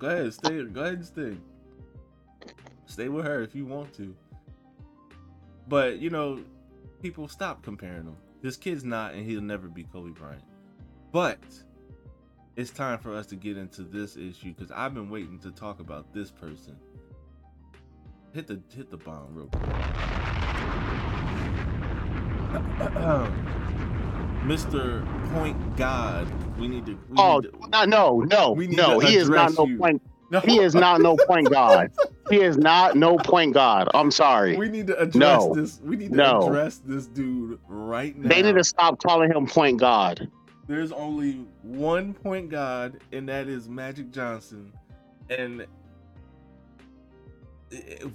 [0.08, 1.36] ahead, stay go ahead and stay.
[2.86, 4.14] Stay with her if you want to.
[5.68, 6.40] But you know,
[7.00, 8.16] people stop comparing him.
[8.42, 10.42] This kid's not and he'll never be Kobe Bryant.
[11.12, 11.38] But
[12.56, 15.80] it's time for us to get into this issue because I've been waiting to talk
[15.80, 16.76] about this person.
[18.34, 19.62] Hit the hit the bomb real quick.
[24.42, 25.32] Mr.
[25.32, 26.26] Point God,
[26.58, 26.92] we need to.
[26.92, 28.98] We oh need to, no, no, no, no!
[28.98, 29.78] He is not no you.
[29.78, 30.02] point.
[30.32, 30.40] No.
[30.40, 31.92] He is not no point guard.
[32.30, 33.88] he is not no point guard.
[33.92, 34.56] I'm sorry.
[34.56, 35.54] We need to address no.
[35.54, 35.78] this.
[35.84, 36.46] We need to no.
[36.46, 38.30] address this dude right now.
[38.30, 40.30] They need to stop calling him point guard.
[40.66, 44.72] There's only one point guard, and that is Magic Johnson.
[45.28, 45.66] And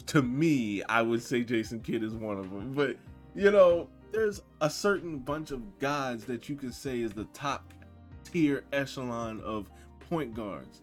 [0.08, 2.74] to me, I would say Jason Kidd is one of them.
[2.74, 2.98] But
[3.36, 7.76] you know, there's a certain bunch of guys that you can say is the top
[8.24, 9.70] tier echelon of
[10.10, 10.82] point guards.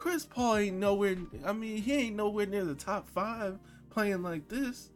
[0.00, 1.16] Chris Paul ain't nowhere.
[1.44, 3.60] I mean, he ain't nowhere near the top five
[3.90, 4.90] playing like this.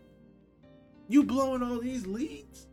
[1.09, 2.67] You blowing all these leads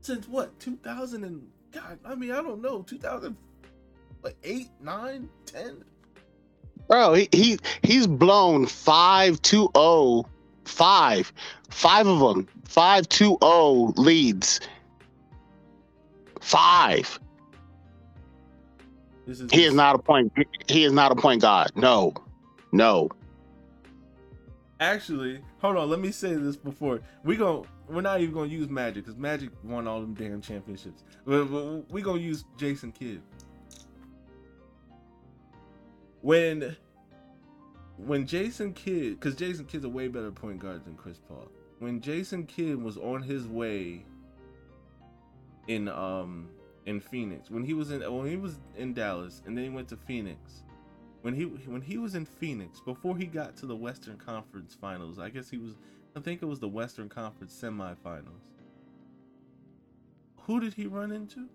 [0.00, 1.98] since what 2000 and God?
[2.04, 5.84] I mean, I don't know 2008, 9, 10.
[6.88, 10.26] Bro, he, he he's blown five zero oh
[10.64, 11.32] Five.
[11.68, 12.46] Five of them.
[12.64, 14.60] Five two oh leads.
[16.40, 17.18] Five.
[19.26, 20.32] Is he is not a point.
[20.68, 21.70] He is not a point guard.
[21.76, 22.14] No,
[22.72, 23.08] no.
[24.80, 25.90] Actually, hold on.
[25.90, 27.66] Let me say this before we go.
[27.88, 31.04] We're not even gonna use Magic because Magic won all them damn championships.
[31.24, 31.44] We're,
[31.90, 33.20] we gonna use Jason Kidd.
[36.22, 36.76] When
[37.98, 41.48] when Jason Kidd, because Jason Kidd's a way better point guard than Chris Paul.
[41.78, 44.04] When Jason Kidd was on his way
[45.68, 46.48] in um
[46.90, 49.88] in Phoenix, when he was in when he was in Dallas, and then he went
[49.88, 50.64] to Phoenix.
[51.22, 55.18] When he when he was in Phoenix before he got to the Western Conference Finals,
[55.18, 55.76] I guess he was.
[56.16, 58.50] I think it was the Western Conference semifinals.
[60.42, 61.48] Who did he run into?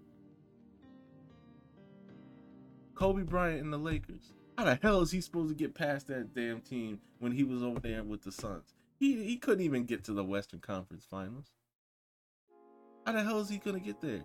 [2.95, 4.32] Kobe Bryant and the Lakers.
[4.58, 7.62] How the hell is he supposed to get past that damn team when he was
[7.62, 8.74] over there with the Suns?
[8.98, 11.52] He he couldn't even get to the Western Conference Finals.
[13.06, 14.21] How the hell is he gonna get there?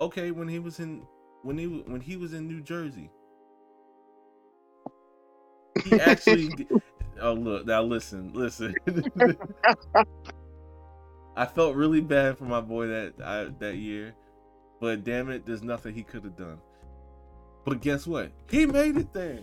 [0.00, 1.06] Okay, when he was in
[1.42, 3.10] when he when he was in New Jersey,
[5.84, 6.66] he actually.
[7.20, 8.74] oh look now, listen, listen.
[11.36, 14.14] I felt really bad for my boy that I, that year,
[14.80, 16.58] but damn it, there's nothing he could have done.
[17.64, 18.32] But guess what?
[18.48, 19.40] He made it there.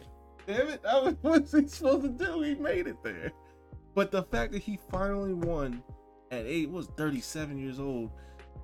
[0.47, 2.41] Damn it, I was what's he supposed to do?
[2.41, 3.31] He made it there.
[3.95, 5.83] But the fact that he finally won
[6.31, 8.09] at eight was 37 years old,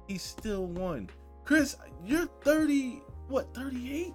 [0.08, 1.10] he still won.
[1.50, 4.14] Chris, you're 30, what, 38?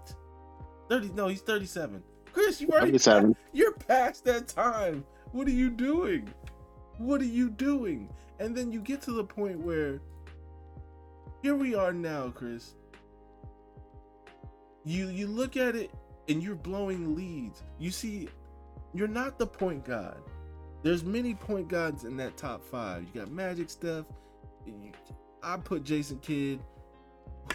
[0.89, 2.01] 30, no, he's 37.
[2.33, 3.35] Chris, you already 37.
[3.53, 5.05] you're past that time.
[5.33, 6.33] What are you doing?
[6.99, 8.09] What are you doing?
[8.39, 10.01] And then you get to the point where
[11.43, 12.77] here we are now, Chris.
[14.85, 15.91] You you look at it
[16.29, 17.65] and you're blowing leads.
[17.81, 18.29] You see,
[18.93, 20.23] you're not the point guard.
[20.85, 23.03] There's many point guards in that top five.
[23.13, 24.05] You got Magic, Steph.
[25.43, 26.61] I put Jason Kidd.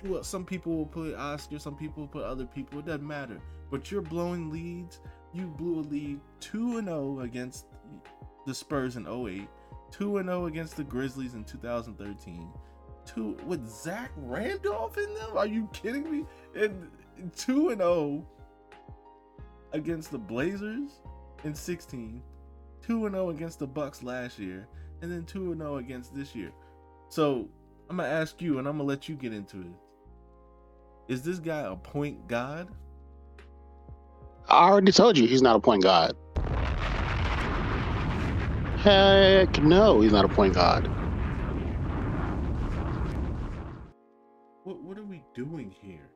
[0.05, 0.27] Else?
[0.27, 1.59] Some people will put Oscar.
[1.59, 2.79] Some people put other people.
[2.79, 3.39] It doesn't matter.
[3.71, 4.99] But you're blowing leads.
[5.33, 7.65] You blew a lead two and zero against
[8.45, 9.47] the Spurs in 08.
[9.91, 12.49] Two and zero against the Grizzlies in 2013.
[13.05, 15.37] Two with Zach Randolph in them.
[15.37, 16.25] Are you kidding me?
[16.55, 16.89] And
[17.35, 18.25] two and zero
[19.73, 21.01] against the Blazers
[21.43, 22.21] in 16,
[22.81, 24.67] 2 and 0 against the Bucks last year,
[25.01, 26.51] and then 2 and 0 against this year.
[27.09, 27.47] So,
[27.89, 29.73] I'm to ask you and I'm to let you get into it.
[31.07, 32.67] Is this guy a point god?
[34.47, 36.13] I already told you he's not a point guard.
[38.77, 40.87] Heck no, he's not a point guard.
[44.63, 46.09] What what are we doing here?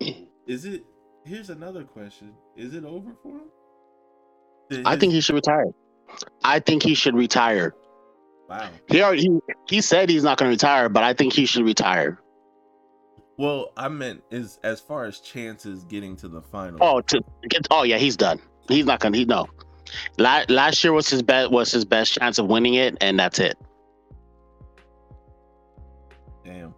[0.46, 0.84] Is it
[1.28, 2.32] Here's another question.
[2.56, 3.40] Is it over for
[4.70, 4.82] him?
[4.86, 5.66] I think he should retire.
[6.42, 7.74] I think he should retire.
[8.48, 8.70] Wow.
[8.88, 11.64] He already he, he said he's not going to retire, but I think he should
[11.64, 12.18] retire.
[13.36, 16.78] Well, I meant is as far as chances getting to the final.
[16.80, 18.40] Oh, to get oh yeah, he's done.
[18.68, 19.18] He's not going to.
[19.18, 19.48] He no.
[20.18, 23.38] La- last year was his best was his best chance of winning it, and that's
[23.38, 23.56] it.
[26.48, 26.74] damn.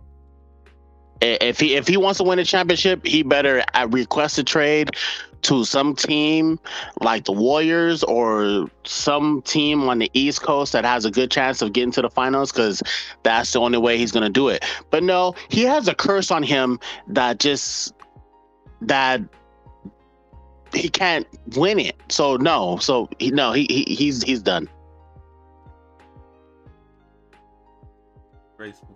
[1.20, 4.90] If he if he wants to win a championship, he better uh, request a trade
[5.42, 6.58] to some team
[7.00, 11.62] like the Warriors or some team on the East Coast that has a good chance
[11.62, 12.82] of getting to the finals because
[13.22, 14.64] that's the only way he's gonna do it.
[14.90, 17.94] But no, he has a curse on him that just
[18.82, 19.20] that
[20.72, 21.26] he can't
[21.56, 21.96] win it.
[22.08, 24.68] So no, so he no he, he he's he's done.
[28.50, 28.89] Disgraceful.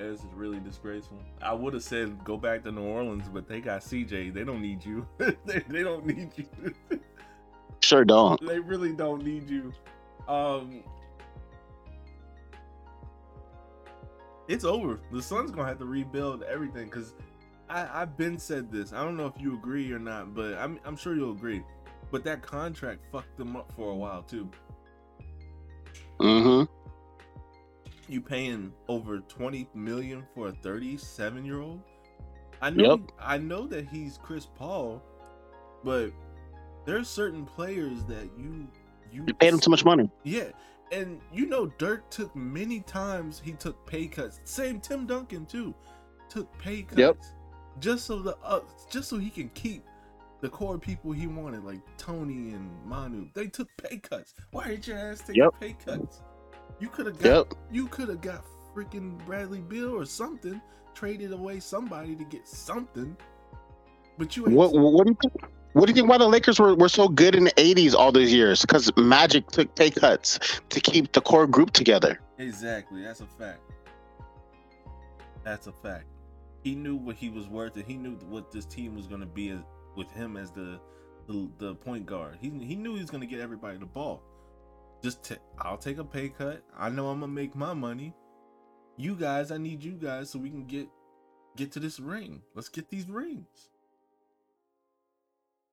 [0.00, 1.18] This is really disgraceful.
[1.42, 4.32] I would have said go back to New Orleans, but they got CJ.
[4.32, 5.06] They don't need you.
[5.18, 6.46] they, they don't need you.
[7.82, 8.46] Sure don't.
[8.46, 9.72] they really don't need you.
[10.28, 10.84] Um,
[14.48, 15.00] it's over.
[15.10, 17.14] The Suns gonna have to rebuild everything because
[17.70, 18.92] I I've been said this.
[18.92, 21.62] I don't know if you agree or not, but I'm I'm sure you'll agree.
[22.10, 24.50] But that contract fucked them up for a while too.
[26.20, 26.70] Mm-hmm.
[28.10, 31.80] You paying over twenty million for a thirty-seven year old?
[32.60, 33.00] I know Yep.
[33.20, 35.02] I know that he's Chris Paul,
[35.84, 36.10] but
[36.84, 38.66] there's certain players that you
[39.12, 40.10] you You paid him too much money.
[40.24, 40.48] Yeah,
[40.90, 44.40] and you know Dirk took many times he took pay cuts.
[44.44, 45.72] Same Tim Duncan too,
[46.28, 47.16] took pay cuts Yep.
[47.78, 49.84] just so the uh, just so he can keep
[50.40, 53.28] the core people he wanted, like Tony and Manu.
[53.34, 54.34] They took pay cuts.
[54.50, 55.54] Why did your ass take Yep.
[55.60, 56.22] pay cuts?
[56.80, 57.54] You could have got Yep.
[57.70, 60.60] you could have got freaking Bradley Beal or something,
[60.94, 63.16] traded away somebody to get something.
[64.18, 65.52] But you ain't What what do you think?
[65.72, 66.08] What do you think?
[66.08, 68.62] Why the Lakers were, were so good in the '80s all those years?
[68.62, 72.20] Because Magic took pay cuts to keep the core group together.
[72.38, 73.02] Exactly.
[73.02, 73.60] That's a fact.
[75.44, 76.06] That's a fact.
[76.62, 79.26] He knew what he was worth, and he knew what this team was going to
[79.26, 79.60] be as,
[79.96, 80.78] with him as the,
[81.26, 82.38] the the point guard.
[82.40, 84.22] He he knew he was going to get everybody the ball.
[85.02, 85.36] Just i
[85.68, 86.62] I'll take a pay cut.
[86.76, 88.14] I know I'm gonna make my money.
[88.96, 90.88] You guys, I need you guys so we can get
[91.56, 92.42] get to this ring.
[92.54, 93.70] Let's get these rings.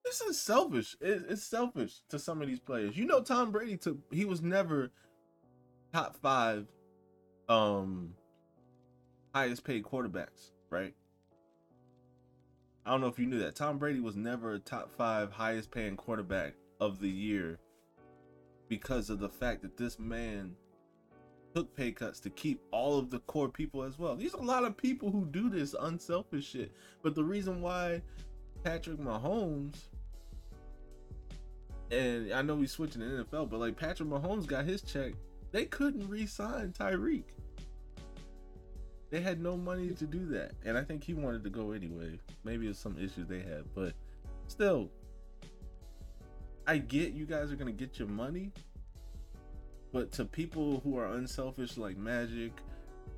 [0.06, 0.96] This is selfish.
[1.02, 2.96] It, it's selfish to some of these players.
[2.96, 3.98] You know, Tom Brady took.
[4.12, 4.92] He was never
[5.94, 6.68] top five
[7.50, 8.14] um
[9.34, 10.94] highest paid quarterbacks, right?
[12.86, 13.56] I don't know if you knew that.
[13.56, 17.60] Tom Brady was never a top five highest paying quarterback of the year
[18.70, 20.56] because of the fact that this man
[21.56, 24.16] took pay cuts to keep all of the core people as well.
[24.16, 26.72] There's a lot of people who do this unselfish shit.
[27.02, 28.02] But the reason why
[28.64, 29.88] Patrick Mahomes
[31.92, 35.14] and I know we switching to the NFL, but like Patrick Mahomes got his check,
[35.52, 37.24] they couldn't re-sign Tyreek.
[39.10, 42.20] They had no money to do that, and I think he wanted to go anyway.
[42.44, 43.94] Maybe it's some issues they had, but
[44.48, 44.92] still,
[46.68, 48.52] I get you guys are gonna get your money,
[49.94, 52.52] but to people who are unselfish like Magic,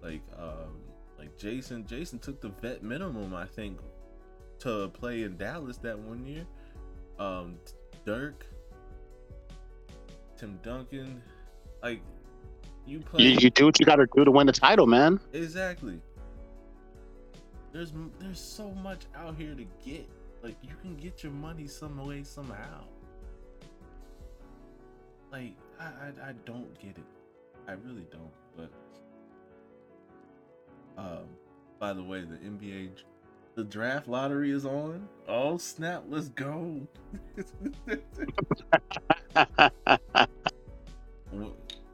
[0.04, 0.78] like um,
[1.18, 3.80] like Jason, Jason took the vet minimum, I think,
[4.60, 6.46] to play in Dallas that one year.
[7.18, 7.58] Um,
[8.06, 8.46] Dirk,
[10.38, 11.22] Tim Duncan,
[11.82, 12.02] like
[12.86, 15.20] you play You, you do what you got to do to win the title, man.
[15.34, 16.00] exactly.
[17.72, 20.08] There's there's so much out here to get.
[20.42, 22.84] Like you can get your money some way somehow.
[25.32, 27.04] Like I I, I don't get it.
[27.68, 28.32] I really don't.
[28.58, 28.70] But
[30.98, 31.26] um,
[31.80, 32.90] by the way, the NBA
[33.56, 35.08] the draft lottery is on.
[35.28, 36.04] Oh snap!
[36.08, 36.88] Let's go.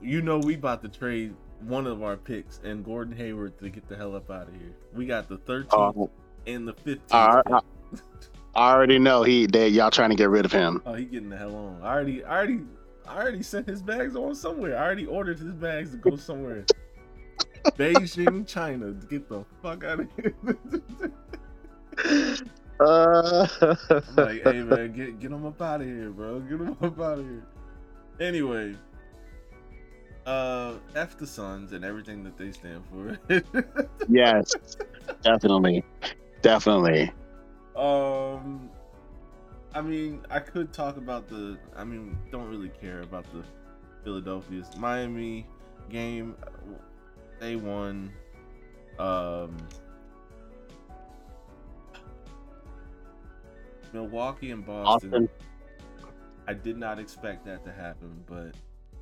[0.02, 3.88] You know we about to trade one of our picks and Gordon Hayward to get
[3.90, 4.72] the hell up out of here.
[4.94, 6.12] We got the 13th Oh,
[6.46, 7.00] and the 15th.
[7.12, 7.42] I.
[7.48, 7.60] I,
[8.56, 10.82] I already know he they y'all trying to get rid of him.
[10.86, 11.80] Oh, he getting the hell on.
[11.82, 12.60] I already, I already,
[13.08, 14.78] I already sent his bags on somewhere.
[14.78, 16.66] I already ordered his bags to go somewhere.
[17.78, 18.92] Beijing, China.
[18.92, 20.36] Get the fuck out of here.
[22.78, 26.42] Uh, I'm like, hey man, get get him up out of here, bro.
[26.42, 27.46] Get him up out of here.
[28.20, 28.76] Anyway,
[30.26, 33.18] uh, F the Suns and everything that they stand for.
[34.10, 34.52] yes,
[35.22, 35.84] definitely,
[36.42, 37.12] definitely.
[37.76, 38.70] Um,
[39.76, 41.58] I mean, I could talk about the.
[41.76, 43.44] I mean, don't really care about the
[44.06, 45.46] Philadelphia's Miami
[45.90, 46.36] game.
[47.42, 48.10] They won.
[48.98, 49.58] Um,
[53.92, 55.14] Milwaukee and Boston.
[55.14, 55.30] Austin,
[56.48, 58.56] I did not expect that to happen, but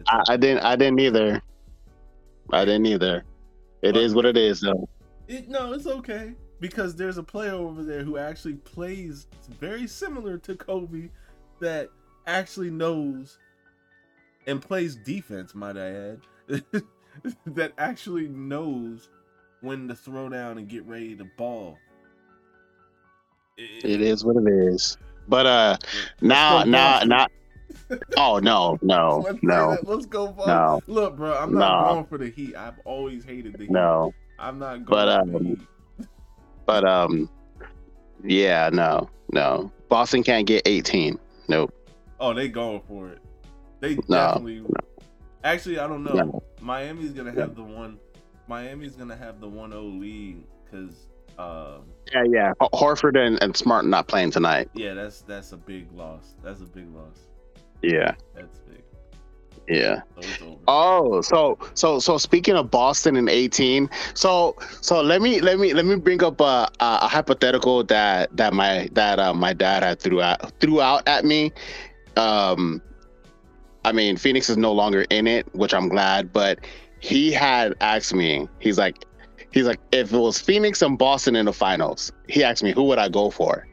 [0.07, 1.39] I, I didn't, I didn't either.
[2.51, 3.23] I didn't either.
[3.83, 4.89] It is what it is, though.
[5.27, 6.33] It, no, it's okay
[6.63, 9.27] because there's a player over there who actually plays
[9.59, 11.09] very similar to Kobe
[11.59, 11.89] that
[12.25, 13.37] actually knows
[14.47, 16.21] and plays defense, might I add,
[17.47, 19.09] that actually knows
[19.59, 21.77] when to throw down and get ready to ball.
[23.57, 24.97] It is what it is.
[25.27, 25.77] But uh,
[26.21, 27.27] now, now, now.
[28.15, 29.77] Oh no, no, Let's no.
[29.83, 30.33] Let's go.
[30.47, 31.93] No, Look, bro, I'm not No.
[31.93, 32.55] going for the Heat.
[32.55, 33.71] I've always hated the Heat.
[33.71, 34.13] no.
[34.39, 35.59] I'm not going But, for the um, Heat.
[36.65, 37.29] But um,
[38.23, 39.71] yeah, no, no.
[39.89, 41.19] Boston can't get 18.
[41.47, 41.73] Nope.
[42.19, 43.19] Oh, they going for it.
[43.79, 44.63] They No, definitely.
[45.43, 46.13] Actually, I don't know.
[46.13, 46.43] No.
[46.61, 47.99] Miami's gonna have the one.
[48.47, 51.07] Miami's gonna have the one 0 lead because,
[51.37, 51.83] um,
[52.13, 52.53] Yeah, yeah.
[52.61, 54.69] Horford and, and Smart not playing tonight.
[54.73, 56.35] yeah, that's that's a big loss.
[56.43, 57.19] That's a big loss.
[57.81, 58.81] Yeah, That's big.
[59.67, 60.01] Yeah.
[60.15, 60.59] So it's over.
[60.67, 65.73] Oh, so so so speaking of Boston in 18, so so let me let me
[65.73, 69.83] let me bring up a, a, a hypothetical that that my that uh, my dad
[69.83, 71.51] had threw out threw out at me.
[72.15, 72.81] Um,
[73.85, 76.59] I mean, Phoenix is no longer in it, which I'm glad, but
[76.99, 78.47] he had asked me.
[78.59, 79.05] He's like,
[79.51, 82.83] he's like, if it was Phoenix and Boston in the finals, he asked me who
[82.83, 83.67] would I go for,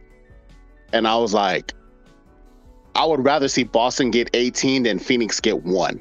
[0.92, 1.72] and I was like,
[2.94, 6.00] I would rather see Boston get 18 than Phoenix get one.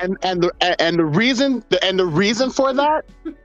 [0.00, 3.04] and and the and the reason and the reason for that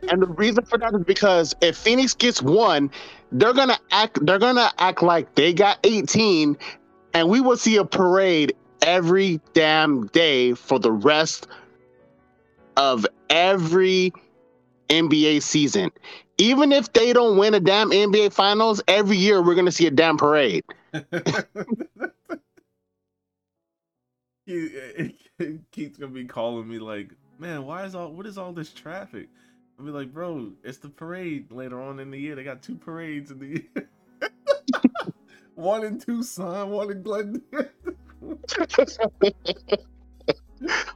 [0.09, 2.91] and the reason for that is because if Phoenix gets one,
[3.31, 6.57] they're gonna act they're gonna act like they got 18,
[7.13, 11.47] and we will see a parade every damn day for the rest
[12.77, 14.13] of every
[14.89, 15.91] NBA season.
[16.39, 19.91] Even if they don't win a damn NBA finals, every year we're gonna see a
[19.91, 20.63] damn parade.
[24.45, 25.15] he,
[25.71, 29.27] Keith's gonna be calling me like, man, why is all what is all this traffic?
[29.77, 32.35] I'll be like, bro, it's the parade later on in the year.
[32.35, 33.89] They got two parades in the year.
[35.55, 37.41] one in Tucson, one in Glendale.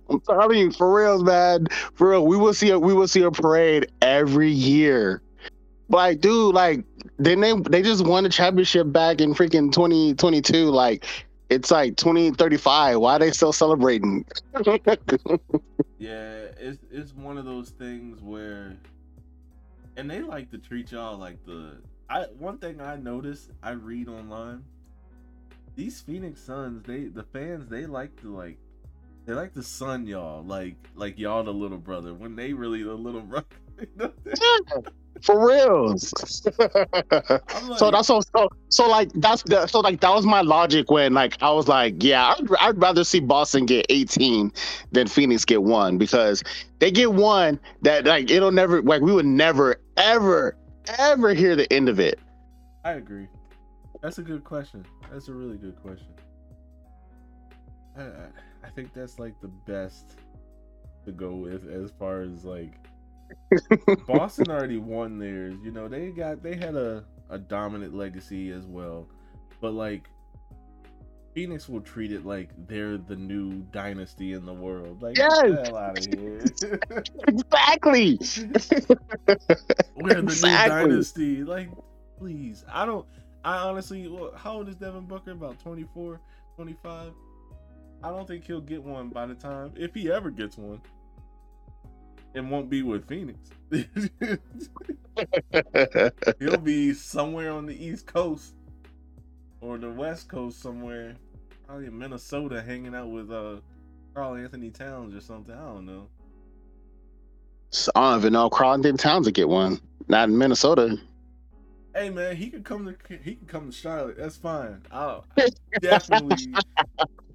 [0.10, 1.68] I'm telling you, for reals, man.
[1.96, 5.23] For real, we will see a we will see a parade every year.
[5.94, 6.84] Like, dude, like
[7.20, 10.66] then they they just won the championship back in freaking 2022.
[10.66, 11.06] Like,
[11.50, 13.00] it's like 2035.
[13.00, 14.26] Why are they still celebrating?
[16.00, 18.76] Yeah, it's it's one of those things where,
[19.96, 21.78] and they like to treat y'all like the.
[22.10, 24.66] I one thing I noticed, I read online.
[25.78, 28.58] These Phoenix Suns, they the fans, they like to like,
[29.26, 32.96] they like to sun y'all like like y'all the little brother when they really the
[32.96, 33.48] little brother.
[35.24, 36.14] For reals.
[36.60, 40.92] Like, so that's so, so so like that's the so like that was my logic
[40.92, 44.52] when like I was like yeah I'd, I'd rather see Boston get 18
[44.92, 46.44] than Phoenix get one because
[46.80, 50.58] they get one that like it'll never like we would never ever
[51.00, 52.20] ever hear the end of it.
[52.84, 53.28] I agree.
[54.02, 54.86] That's a good question.
[55.10, 56.14] That's a really good question.
[57.98, 58.02] I,
[58.62, 60.18] I think that's like the best
[61.06, 62.74] to go with as far as like
[64.08, 65.56] Boston already won theirs.
[65.64, 69.08] You know, they got they had a, a dominant legacy as well.
[69.62, 70.10] But like
[71.34, 75.02] Phoenix will treat it like they're the new dynasty in the world.
[75.02, 75.42] Like Yes!
[75.42, 76.54] get the hell out of here.
[77.28, 78.20] exactly.
[79.96, 80.90] We're the Exactly.
[80.90, 81.44] new dynasty.
[81.44, 81.70] Like,
[82.18, 82.64] please.
[82.72, 83.06] I don't.
[83.44, 84.08] I honestly.
[84.08, 85.32] Well, how old is Devin Booker?
[85.32, 86.20] About 24,
[86.56, 87.14] 25?
[88.04, 90.82] I don't think he'll get one by the time, if he ever gets one.
[92.34, 93.40] It won't be with Phoenix.
[96.40, 98.54] he'll be somewhere on the East Coast
[99.62, 101.16] or the West Coast somewhere.
[101.68, 103.58] Probably in Minnesota hanging out with uh
[104.14, 105.56] Karl-Anthony Towns or something.
[105.56, 106.08] I don't know.
[107.70, 109.80] So I don't even know Karl-Anthony Towns would get one.
[110.08, 110.98] Not in Minnesota.
[111.96, 114.18] Hey man, he could come to he could come to Charlotte.
[114.18, 114.82] That's fine.
[114.92, 115.26] I'll
[115.82, 116.54] definitely.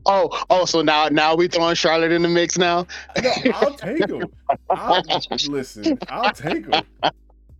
[0.07, 2.86] Oh, oh, so now now we throwing Charlotte in the mix now.
[3.22, 4.24] No, I'll take him.
[4.70, 5.03] I'll,
[5.49, 6.82] listen, I'll take him.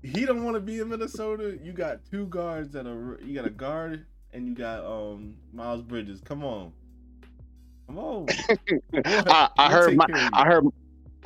[0.03, 1.59] He don't want to be in Minnesota.
[1.63, 3.19] You got two guards that are.
[3.23, 6.21] You got a guard and you got um Miles Bridges.
[6.25, 6.73] Come on,
[7.87, 8.27] come on.
[9.05, 10.31] I, I heard my, care of you.
[10.33, 10.65] I heard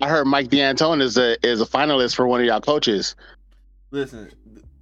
[0.01, 3.15] I heard Mike D'Antoni is a is a finalist for one of y'all coaches.
[3.91, 4.31] Listen,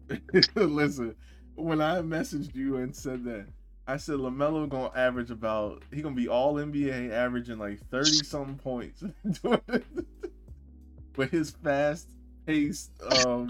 [0.54, 1.14] listen.
[1.56, 3.46] When I messaged you and said that,
[3.90, 8.56] I said LaMelo gonna average about he gonna be all NBA, averaging like thirty something
[8.56, 9.02] points,
[11.16, 12.08] with his fast
[12.46, 13.48] paced, um,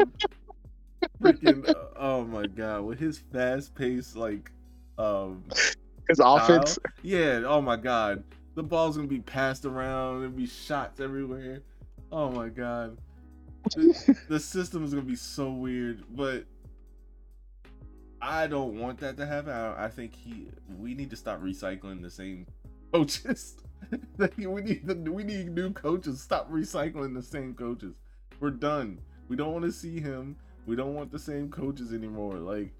[1.22, 4.50] freaking, uh, oh my god, with his fast paced like,
[4.96, 5.44] um,
[6.08, 6.36] His style.
[6.36, 6.78] offense.
[7.02, 8.24] Yeah, oh my god,
[8.54, 11.60] the ball's gonna be passed around, there'll be shots everywhere.
[12.10, 12.96] Oh my god,
[13.76, 16.44] the, the system is gonna be so weird, but
[18.22, 19.50] I don't want that to happen.
[19.50, 20.48] I, I think he,
[20.78, 22.46] we need to stop recycling the same
[22.92, 23.56] coaches.
[24.18, 26.20] We need the, we need new coaches.
[26.20, 27.94] Stop recycling the same coaches.
[28.38, 29.00] We're done.
[29.28, 30.36] We don't want to see him.
[30.66, 32.34] We don't want the same coaches anymore.
[32.34, 32.72] Like,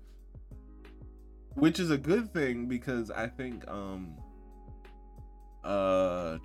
[1.54, 4.14] which is a good thing because I think um
[5.64, 6.38] uh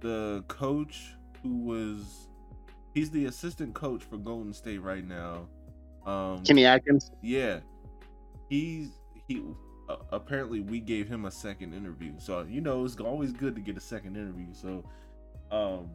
[0.00, 2.28] the coach who was
[2.94, 5.48] he's the assistant coach for Golden State right now.
[6.06, 7.10] Um Kenny Atkins.
[7.22, 7.60] yeah.
[8.50, 8.90] He's
[9.28, 9.42] he
[9.88, 12.12] uh, apparently we gave him a second interview.
[12.18, 14.52] So, you know, it's always good to get a second interview.
[14.52, 14.84] So,
[15.50, 15.88] um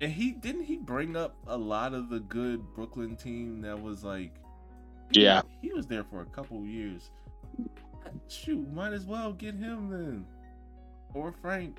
[0.00, 4.04] and he didn't he bring up a lot of the good Brooklyn team that was
[4.04, 4.34] like
[5.12, 5.42] Yeah.
[5.60, 7.10] he was there for a couple years.
[8.28, 10.26] Shoot, might as well get him then.
[11.14, 11.78] Or Frank.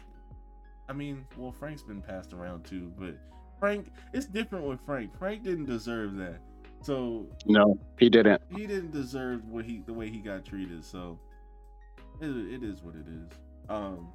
[0.89, 3.15] I mean, well, Frank's been passed around too, but
[3.59, 5.17] Frank, it's different with Frank.
[5.17, 6.39] Frank didn't deserve that.
[6.83, 8.41] So No, he didn't.
[8.55, 10.83] he didn't deserve what he the way he got treated.
[10.85, 11.17] So
[12.21, 13.31] it, it is what it is.
[13.69, 14.09] Um.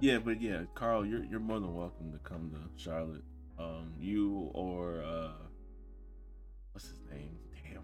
[0.00, 3.22] Yeah, but yeah, Karl, you're you're more than welcome to come to Charlotte.
[3.58, 5.32] Um, you or uh,
[6.72, 7.36] what's his name?
[7.64, 7.82] Damn,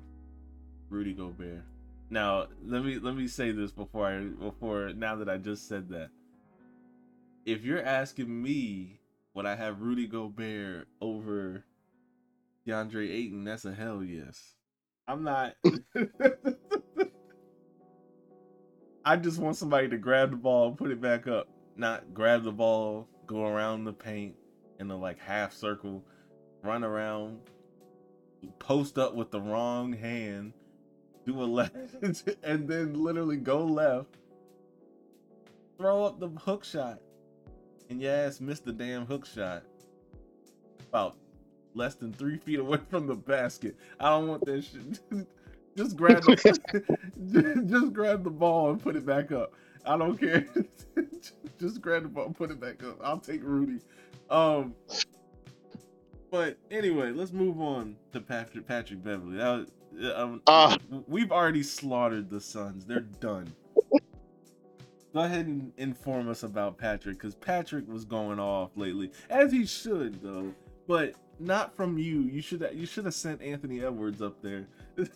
[0.89, 1.63] Rudy Gobert.
[2.11, 5.89] Now let me let me say this before I before now that I just said
[5.91, 6.11] that.
[7.45, 9.01] If you're asking me,
[9.35, 11.65] would I have Rudy Gobert over
[12.69, 13.45] DeAndre Ayton?
[13.45, 14.55] That's a hell yes.
[15.07, 15.55] I'm not.
[19.05, 22.45] I just want somebody to grab the ball and put it back up, not grab
[22.45, 24.35] the ball, go around the paint
[24.79, 26.05] in a like half circle,
[26.63, 27.39] run around,
[28.59, 30.53] post up with the wrong hand,
[31.27, 31.75] do a left,
[32.43, 34.19] and then literally go left,
[35.79, 37.01] throw up the hook shot,
[37.89, 39.63] and ass missed the damn hook shot.
[40.91, 41.17] About
[41.75, 43.77] less than three feet away from the basket.
[44.01, 45.01] I don't want that shit.
[45.77, 49.53] just grab the, just grab the ball and put it back up.
[49.87, 50.47] I don't care.
[51.59, 52.99] just grab the ball and put it back up.
[53.03, 53.81] I'll take Rudy.
[54.31, 54.75] Um
[56.31, 59.39] but anyway, let's move on to Patrick Patrick Beverley.
[59.39, 60.77] That was, um, Ah.
[61.07, 62.85] we've already slaughtered the Suns.
[62.85, 63.49] They're done.
[65.15, 69.65] Go ahead and inform us about Patrick because Patrick was going off lately, as he
[69.65, 70.53] should though,
[70.87, 72.21] but not from you.
[72.23, 74.67] You should you should have sent Anthony Edwards up there.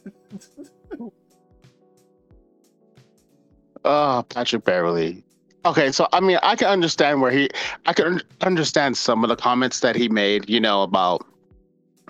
[3.85, 5.25] Oh, Patrick Beverley.
[5.65, 7.49] Okay, so I mean, I can understand where he,
[7.87, 10.49] I can un- understand some of the comments that he made.
[10.49, 11.27] You know about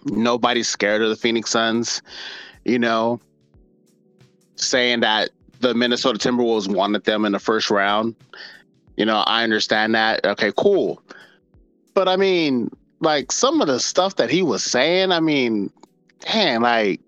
[0.05, 2.03] nobody's scared of the Phoenix Suns.
[2.65, 3.21] You know,
[4.57, 8.15] saying that the Minnesota Timberwolves wanted them in the first round.
[8.97, 10.25] You know, I understand that.
[10.25, 11.03] Okay, cool.
[11.95, 12.71] But I mean,
[13.03, 15.71] like some of the stuff that he was saying, I mean,
[16.21, 17.01] damn, like,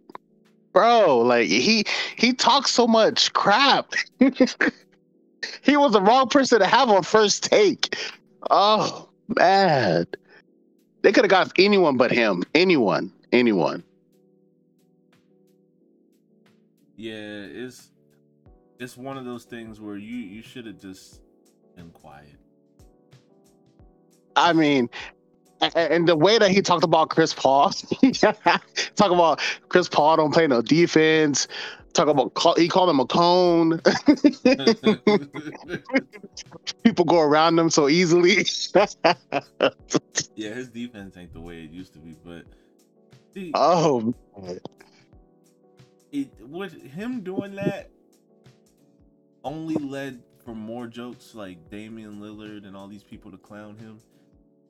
[0.73, 1.85] bro, like he
[2.17, 3.95] he talks so much crap.
[5.63, 7.97] he was the wrong person to have on first take.
[8.51, 10.07] Oh man,
[11.03, 12.43] they could have got anyone but him.
[12.55, 13.83] Anyone, anyone.
[16.97, 17.91] Yeah, it's
[18.79, 21.21] it's one of those things where you you should have just
[21.77, 22.37] been quiet.
[24.37, 24.91] I mean,
[25.75, 27.71] and the way that he talked about Chris Paul,
[28.97, 31.49] talk about Chris Paul don't play no defense.
[31.93, 33.81] Talk about he called him a cone.
[36.83, 38.45] People go around him so easily.
[40.35, 42.43] yeah, his defense ain't the way it used to be, but
[43.33, 44.13] see, oh,
[46.11, 47.91] it with him doing that
[49.45, 53.99] only led for more jokes like Damian Lillard and all these people to clown him.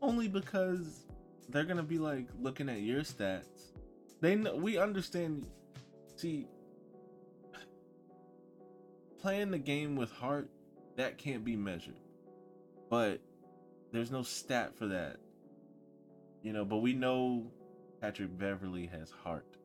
[0.02, 1.06] Only because
[1.48, 3.72] they're gonna be like looking at your stats.
[4.20, 5.46] They know we understand.
[6.16, 6.46] See,
[9.20, 10.48] playing the game with heart
[10.96, 11.98] that can't be measured,
[12.90, 13.20] but
[13.92, 15.16] there's no stat for that.
[16.42, 17.46] You know, but we know
[18.00, 19.56] Patrick Beverley has heart.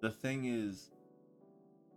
[0.00, 0.90] The thing is,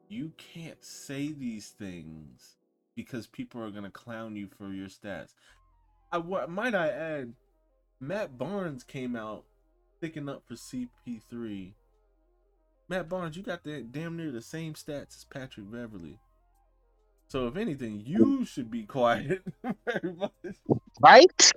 [0.09, 2.57] you can't say these things
[2.95, 5.33] because people are gonna clown you for your stats.
[6.15, 7.33] I what might I add,
[7.99, 9.43] Matt Barnes came out
[9.99, 11.73] picking up for CP3.
[12.87, 16.17] Matt Barnes, you got the damn near the same stats as Patrick Beverley.
[17.27, 19.43] So if anything, you should be quiet.
[21.01, 21.51] right?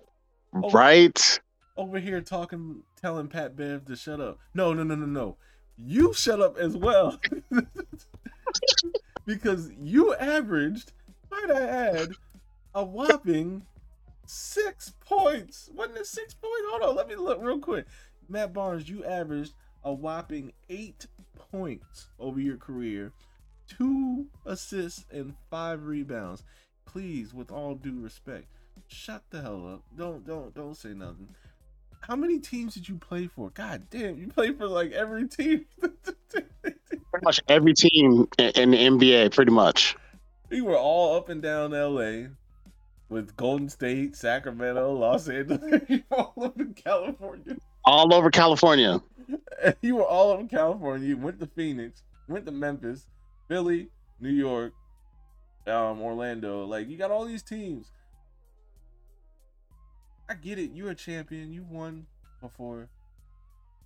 [0.52, 1.40] Over, right.
[1.76, 4.40] Over here talking telling Pat Bev to shut up.
[4.54, 5.36] No, no, no, no, no.
[5.76, 7.20] You shut up as well.
[9.24, 10.94] because you averaged,
[11.30, 12.08] might I add,
[12.74, 13.62] a whopping
[14.28, 15.70] six points.
[15.74, 16.66] Wasn't it six points?
[16.70, 17.86] Hold on, let me look real quick.
[18.28, 19.54] Matt Barnes, you averaged
[19.84, 21.06] a whopping eight
[21.50, 23.12] points over your career,
[23.66, 26.44] two assists and five rebounds.
[26.84, 28.46] Please, with all due respect,
[28.86, 29.82] shut the hell up.
[29.96, 31.28] Don't don't don't say nothing.
[32.00, 33.50] How many teams did you play for?
[33.50, 35.66] God damn, you played for like every team.
[36.30, 39.96] pretty much every team in the NBA, pretty much.
[40.50, 42.28] We were all up and down LA
[43.08, 47.56] with Golden State, Sacramento, Los Angeles, all over California.
[47.84, 49.02] All over California.
[49.80, 51.08] you were all over California.
[51.08, 53.06] You went to Phoenix, went to Memphis,
[53.48, 53.88] Philly,
[54.20, 54.72] New York,
[55.66, 56.64] um, Orlando.
[56.64, 57.90] Like you got all these teams.
[60.28, 60.72] I get it.
[60.74, 61.52] You're a champion.
[61.52, 62.06] You won
[62.42, 62.90] before,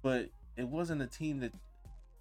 [0.02, 1.52] but it wasn't a team that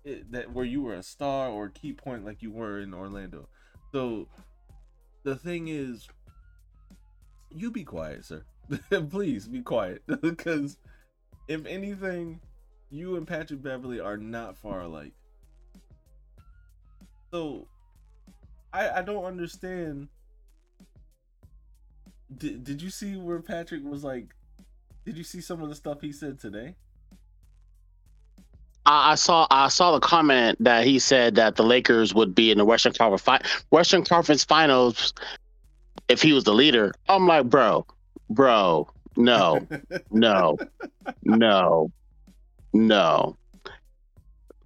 [0.03, 2.93] it, that where you were a star or a key point like you were in
[2.93, 3.47] Orlando.
[3.91, 4.27] So
[5.23, 6.07] the thing is,
[7.53, 8.43] you be quiet, sir.
[9.09, 10.77] Please be quiet, because
[11.47, 12.39] if anything,
[12.89, 15.13] you and Patrick Beverley are not far alike.
[17.31, 17.67] So
[18.73, 20.07] I I don't understand
[22.37, 24.33] did, did you see where Patrick was like?
[25.05, 26.75] Did you see some of the stuff he said today?
[28.85, 32.57] I saw I saw the comment that he said that the Lakers would be in
[32.57, 35.13] the Western Conference fi- Western Conference Finals
[36.11, 36.93] if he was the leader.
[37.07, 37.85] I'm like, bro,
[38.29, 39.65] bro, no,
[40.11, 40.57] no,
[41.23, 41.91] no,
[42.73, 43.37] no.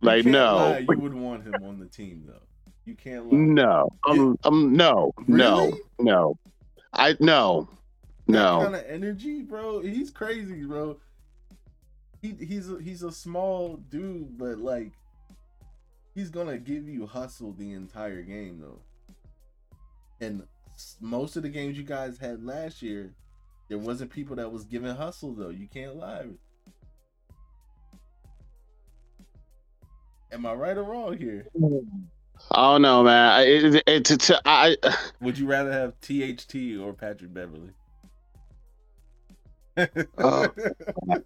[0.01, 0.55] Like no.
[0.55, 2.41] Lie, you would want him on the team though.
[2.85, 3.37] You can't lie.
[3.37, 3.89] No.
[4.07, 5.39] Um, um no, really?
[5.39, 6.39] no, no.
[6.93, 7.67] I no,
[8.27, 8.61] no.
[8.63, 9.81] kind of energy, bro.
[9.81, 10.97] He's crazy, bro.
[12.21, 14.93] He he's a, he's a small dude, but like
[16.13, 18.79] he's gonna give you hustle the entire game though.
[20.21, 20.43] And
[20.99, 23.13] most of the games you guys had last year,
[23.67, 25.49] there wasn't people that was giving hustle though.
[25.49, 26.25] You can't lie.
[30.31, 31.47] Am I right or wrong here?
[32.51, 33.47] Oh no, man!
[33.47, 34.75] It, it, it, it, I.
[35.21, 37.71] Would you rather have THT or Patrick Beverley?
[40.17, 40.47] uh,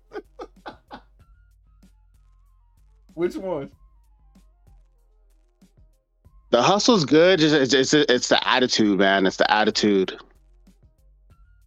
[3.13, 3.71] Which one?
[6.51, 7.41] The hustle's good.
[7.41, 9.25] It's, it's, it's the attitude, man.
[9.25, 10.17] It's the attitude.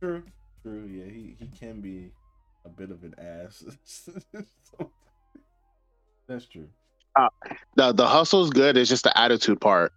[0.00, 0.22] True,
[0.62, 0.86] true.
[0.86, 2.10] Yeah, he, he can be
[2.64, 3.64] a bit of an ass.
[6.28, 6.68] That's true.
[7.14, 7.28] Uh,
[7.76, 8.76] the the hustle's good.
[8.76, 9.92] It's just the attitude part.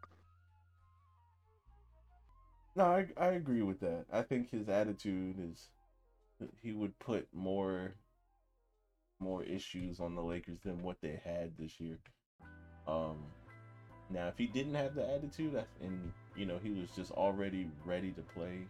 [2.75, 4.05] No, I I agree with that.
[4.11, 5.69] I think his attitude is
[6.61, 7.95] he would put more
[9.19, 11.97] more issues on the Lakers than what they had this year.
[12.86, 13.23] Um
[14.09, 18.11] now if he didn't have the attitude and you know he was just already ready
[18.11, 18.67] to play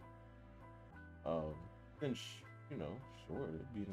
[1.24, 1.54] um
[2.00, 3.86] then sh- you know sure it'd be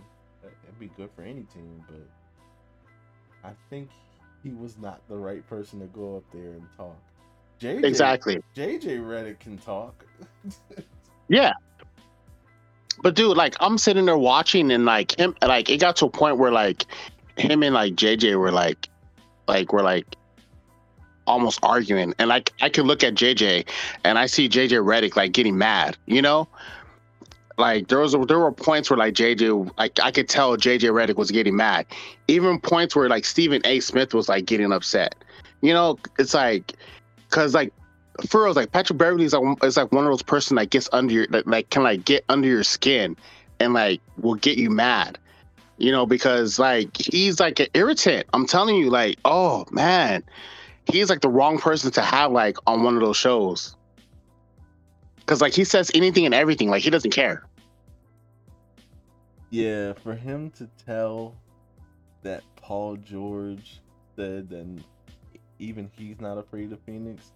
[0.43, 2.05] it'd be good for any team but
[3.43, 3.89] I think
[4.41, 6.97] he was not the right person to go up there and talk.
[7.59, 8.37] JJ, exactly.
[8.55, 10.05] JJ Redick can talk.
[11.29, 11.53] Yeah.
[13.01, 16.09] But dude, like I'm sitting there watching and like him like it got to a
[16.09, 16.85] point where like
[17.37, 18.89] him and like JJ were like
[19.47, 20.17] like we're like
[21.27, 22.13] almost arguing.
[22.19, 23.67] And like I can look at JJ
[24.03, 26.47] and I see JJ Redick like getting mad, you know?
[27.57, 31.15] Like there was there were points where like JJ like I could tell JJ Redick
[31.15, 31.85] was getting mad.
[32.27, 33.79] Even points where like Stephen A.
[33.79, 35.15] Smith was like getting upset.
[35.61, 36.73] You know, it's like
[37.29, 37.71] cause like
[38.27, 40.89] for real, like Patrick Beverley is like is like one of those person that gets
[40.93, 43.15] under your that like can like get under your skin
[43.59, 45.17] and like will get you mad.
[45.77, 48.27] You know, because like he's like an irritant.
[48.33, 50.23] I'm telling you, like, oh man,
[50.91, 53.75] he's like the wrong person to have like on one of those shows.
[55.25, 57.45] Cause like he says anything and everything, like he doesn't care.
[59.49, 61.35] Yeah, for him to tell
[62.23, 63.81] that Paul George
[64.15, 64.83] said that
[65.59, 67.31] even he's not afraid of Phoenix,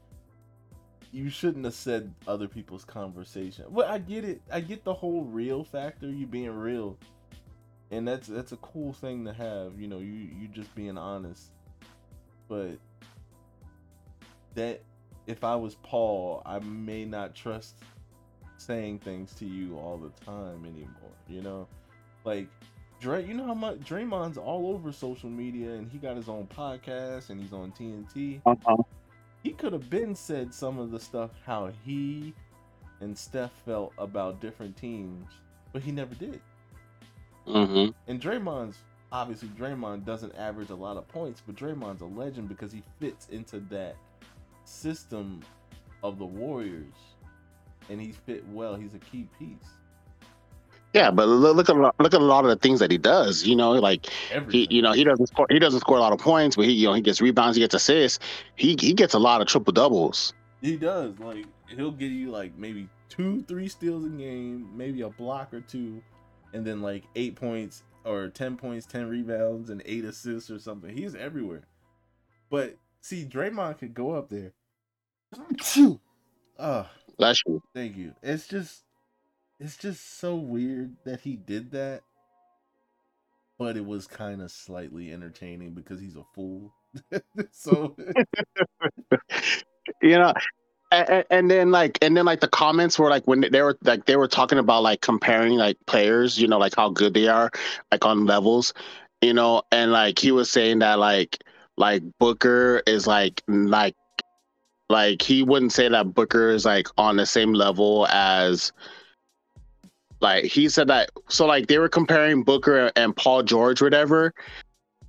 [1.12, 3.66] you shouldn't have said other people's conversation.
[3.70, 4.42] Well, I get it.
[4.52, 6.98] I get the whole real factor, you being real.
[7.92, 11.52] And that's that's a cool thing to have, you know, you you just being honest.
[12.50, 12.78] But
[14.58, 14.82] that
[15.28, 17.76] if I was Paul, I may not trust
[18.58, 21.68] saying things to you all the time anymore, you know?
[22.26, 22.48] Like
[23.00, 26.48] Dre, you know how much Draymond's all over social media and he got his own
[26.48, 28.42] podcast and he's on TNT.
[28.46, 28.78] Uh-huh.
[29.44, 32.34] He could have been said some of the stuff how he
[33.00, 35.28] and Steph felt about different teams,
[35.72, 36.42] but he never did.
[37.48, 37.92] Mm-hmm.
[38.08, 38.80] And Draymond's
[39.12, 43.28] obviously Draymond doesn't average a lot of points, but Draymond's a legend because he fits
[43.30, 43.96] into that
[44.68, 45.42] system
[46.04, 46.94] of the Warriors,
[47.90, 48.76] and he fit well.
[48.76, 49.56] He's a key piece.
[50.94, 52.90] Yeah, but look, look at a lot- look at a lot of the things that
[52.90, 53.46] he does.
[53.46, 54.08] You know, like
[54.50, 55.46] he, you know, he doesn't score.
[55.50, 57.62] He doesn't score a lot of points, but he, you know, he gets rebounds, he
[57.62, 58.20] gets assists.
[58.56, 60.34] He he gets a lot of triple doubles.
[60.62, 61.20] He does.
[61.20, 65.62] Like he'll give you like maybe two, three steals a game, maybe a block or
[65.62, 66.02] two,
[66.54, 70.96] and then like eight points or ten points, ten rebounds, and eight assists or something.
[70.96, 71.64] He's everywhere.
[72.50, 74.54] But see, Draymond could go up there.
[76.60, 77.62] Ah, That's true.
[77.74, 78.14] thank you.
[78.22, 78.84] It's just,
[79.60, 82.02] it's just so weird that he did that.
[83.58, 86.74] But it was kind of slightly entertaining because he's a fool.
[87.52, 87.96] so
[90.02, 90.34] you know
[90.92, 94.06] and, and then like and then like the comments were like when they were like
[94.06, 97.52] they were talking about like comparing like players you know like how good they are
[97.92, 98.74] like on levels
[99.22, 101.44] you know and like he was saying that like
[101.78, 103.96] like booker is like like
[104.90, 108.72] like he wouldn't say that booker is like on the same level as
[110.20, 114.34] like he said that so like they were comparing booker and paul george whatever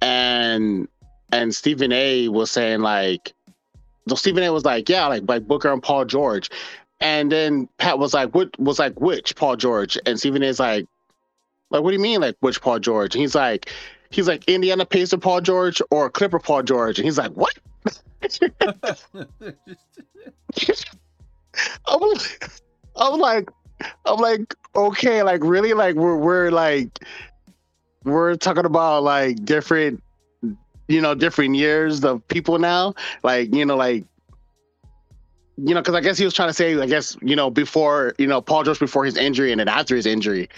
[0.03, 0.89] and
[1.33, 3.33] and stephen a was saying like
[4.09, 6.51] so Stephen A was like, yeah, like like Booker and Paul George.
[7.01, 9.99] And then Pat was like, what was like which Paul George?
[10.07, 10.87] And Stephen A's like,
[11.71, 13.15] like, what do you mean, like which Paul George?
[13.15, 13.71] And he's like,
[14.11, 16.99] he's like Indiana Pacer Paul George or Clipper Paul George.
[16.99, 17.53] And he's like, what?
[21.87, 22.01] I'm
[22.97, 23.51] I'm like,
[24.05, 26.99] I'm like, okay, like really, like we're we're like
[28.05, 30.03] we're talking about like different,
[30.89, 34.05] you know, different years of people now, like you know, like
[35.57, 38.15] you know, because I guess he was trying to say, I guess you know, before
[38.19, 40.49] you know, Paul George before his injury and then after his injury,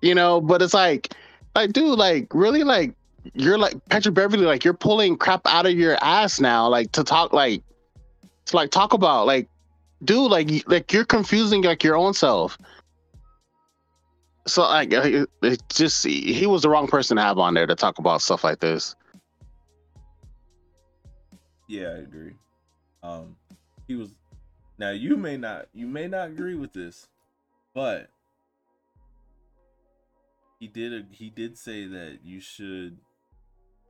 [0.00, 1.14] you know, but it's like,
[1.54, 2.94] like, dude, like really, like
[3.34, 7.04] you're like Patrick Beverley, like you're pulling crap out of your ass now, like to
[7.04, 7.62] talk, like
[8.46, 9.48] to like talk about, like,
[10.04, 12.58] dude, like like you're confusing like your own self.
[14.46, 17.74] So like it, it just he was the wrong person to have on there to
[17.74, 18.96] talk about stuff like this.
[21.68, 22.34] Yeah, I agree.
[23.02, 23.36] Um,
[23.86, 24.10] he was.
[24.78, 27.06] Now you may not, you may not agree with this,
[27.72, 28.10] but
[30.62, 31.06] he did.
[31.10, 32.98] He did say that you should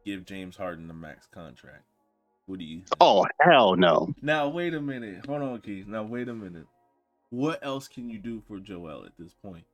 [0.07, 1.85] give James Harden the max contract.
[2.47, 2.79] What do you?
[2.79, 2.89] Think?
[2.99, 4.14] Oh hell no!
[4.23, 5.27] Now wait a minute.
[5.27, 5.87] Hold on, Keith.
[5.87, 6.64] Now wait a minute.
[7.29, 9.64] What else can you do for Joel at this point?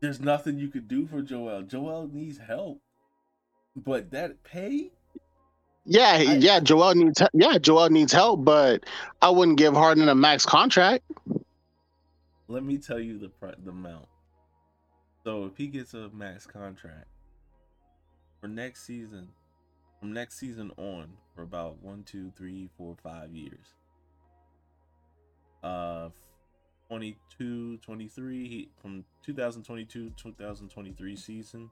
[0.00, 1.62] There's nothing you could do for Joel.
[1.62, 2.80] Joel needs help.
[3.74, 4.92] But that pay?
[5.84, 8.84] Yeah, I- yeah, Joel needs yeah, Joel needs help, but
[9.20, 11.02] I wouldn't give Harden a max contract.
[12.54, 13.32] Let me tell you the
[13.64, 14.06] the amount.
[15.24, 17.08] So if he gets a max contract
[18.40, 19.30] for next season,
[19.98, 23.74] from next season on, for about one, two, three, four, five years.
[25.64, 26.10] Uh
[26.88, 31.68] 22, 23, he, from 2022 2023 season,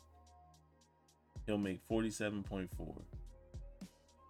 [1.47, 2.69] he'll make 47.4.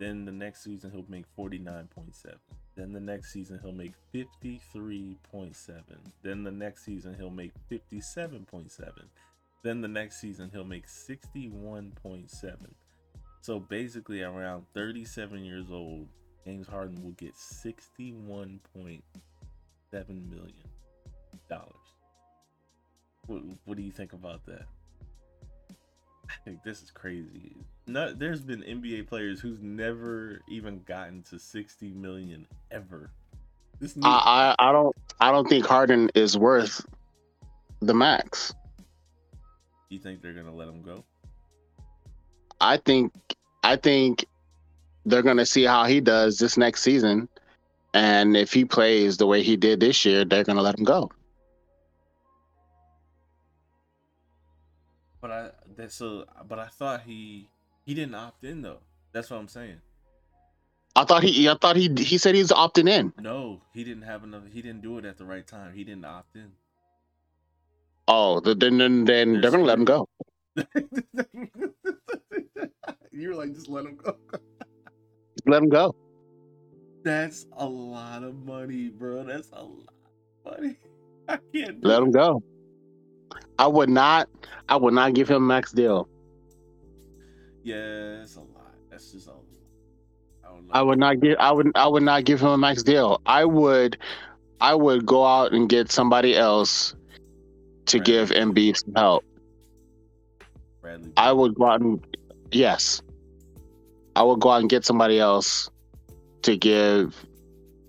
[0.03, 2.35] Then the next season he'll make 49.7.
[2.75, 5.83] Then the next season he'll make 53.7.
[6.25, 8.91] Then the next season he'll make 57.7.
[9.63, 12.57] Then the next season he'll make 61.7.
[13.43, 16.09] So basically around 37 years old,
[16.45, 19.03] James Harden will get 61.7
[19.93, 20.53] million
[21.49, 21.69] dollars.
[23.27, 24.67] What, what do you think about that?
[26.29, 27.55] I think this is crazy.
[27.87, 33.11] No, there's been NBA players who's never even gotten to 60 million ever.
[33.81, 36.87] This new- I, I I don't I don't think Harden is worth
[37.81, 38.55] the max.
[39.89, 41.05] You think they're gonna let him go?
[42.61, 43.13] I think
[43.65, 44.25] I think
[45.05, 47.29] they're gonna see how he does this next season,
[47.93, 51.11] and if he plays the way he did this year, they're gonna let him go.
[55.21, 57.49] But I that so but I thought he
[57.85, 58.81] he didn't opt in though.
[59.13, 59.81] That's what I'm saying.
[60.95, 63.13] I thought he I thought he he said he's opting in.
[63.21, 64.43] No, he didn't have enough.
[64.53, 65.75] He didn't do it at the right time.
[65.75, 66.53] He didn't opt in.
[68.09, 70.09] Oh, then then then they're gonna let him go.
[73.13, 74.17] You're like, just let him go.
[75.47, 75.95] let him go.
[77.05, 79.25] That's a lot of money, bro.
[79.25, 79.93] That's a lot
[80.45, 80.77] of money.
[81.29, 81.85] I can't.
[81.85, 82.43] let him go.
[83.59, 84.29] I would not.
[84.69, 86.09] I would not give him max deal.
[87.63, 88.75] Yeah, it's a lot.
[88.91, 89.33] That's just a.
[90.45, 91.37] I, I would not give.
[91.39, 91.71] I would.
[91.75, 93.21] I would not give him a max deal.
[93.27, 93.97] I would.
[94.61, 96.95] I would go out and get somebody else
[97.87, 98.13] to Bradley.
[98.13, 99.25] give Embiid some help.
[100.81, 101.13] Bradley.
[101.17, 102.05] I would go out and
[102.53, 103.03] yes,
[104.17, 105.71] I would go out and get somebody else
[106.43, 107.25] to give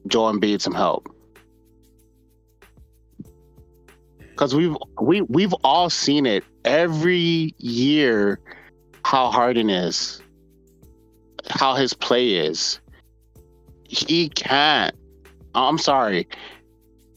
[0.07, 1.13] Joel Embiid some help.
[4.33, 8.39] because we've we we've all seen it every year
[9.05, 10.21] how Harden is,
[11.49, 12.79] how his play is.
[13.87, 14.95] He can't.
[15.53, 16.27] I'm sorry.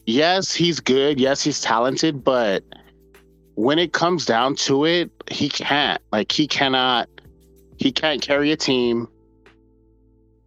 [0.05, 1.19] Yes, he's good.
[1.19, 2.63] Yes, he's talented, but
[3.55, 6.01] when it comes down to it, he can't.
[6.11, 7.09] Like he cannot.
[7.77, 9.07] He can't carry a team.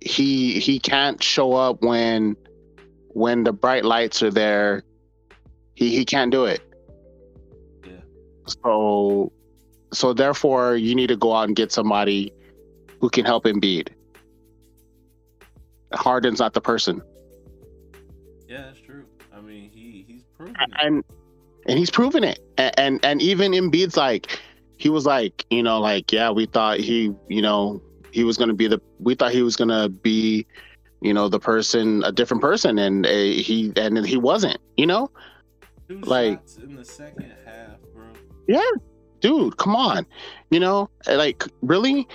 [0.00, 2.36] He he can't show up when
[3.08, 4.84] when the bright lights are there
[5.80, 6.60] he he can't do it.
[7.86, 8.02] Yeah.
[8.46, 9.32] So
[9.92, 12.32] so therefore you need to go out and get somebody
[13.00, 13.88] who can help Embiid.
[15.92, 17.02] Harden's not the person.
[18.46, 19.04] Yeah, that's true.
[19.34, 20.70] I mean, he he's proven it.
[20.80, 21.04] And
[21.66, 22.40] and he's proven it.
[22.56, 24.40] And, and and even Embiid's like
[24.76, 27.82] he was like, you know, like yeah, we thought he, you know,
[28.12, 30.46] he was going to be the we thought he was going to be
[31.00, 35.10] you know the person a different person and uh, he and he wasn't you know
[35.88, 38.04] Two like in the second half, bro.
[38.46, 38.60] Yeah,
[39.20, 40.06] dude, come on.
[40.50, 42.08] You know, like really.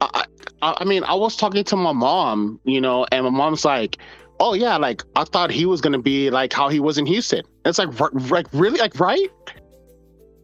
[0.00, 0.24] I,
[0.62, 3.98] I, mean, I was talking to my mom, you know, and my mom's like,
[4.38, 7.42] "Oh yeah, like I thought he was gonna be like how he was in Houston."
[7.66, 9.28] it's like, like really, like right?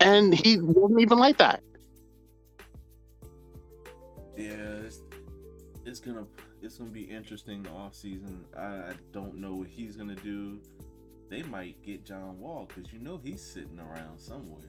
[0.01, 1.63] And he wasn't even like that.
[4.37, 4.51] Yeah,
[4.85, 5.01] it's,
[5.87, 6.27] it's gonna
[6.61, 8.45] it's gonna be interesting the off season.
[8.55, 10.61] I, I don't know what he's gonna do
[11.29, 14.63] they might get John Wall because you know he's sitting around somewhere.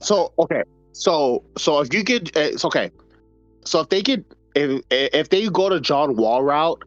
[0.00, 2.90] So okay, so so if you get eh, it's okay,
[3.64, 4.24] so if they get
[4.54, 6.82] if eh, if they go to John Wall route,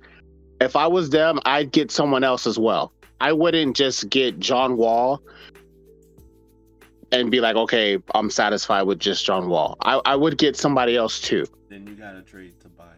[0.61, 2.93] if I was them, I'd get someone else as well.
[3.21, 5.21] I wouldn't just get John Wall
[7.11, 9.77] and be like, okay, I'm satisfied with just John Wall.
[9.81, 11.45] I, I would get somebody else too.
[11.69, 12.89] Then you gotta trade Tobias.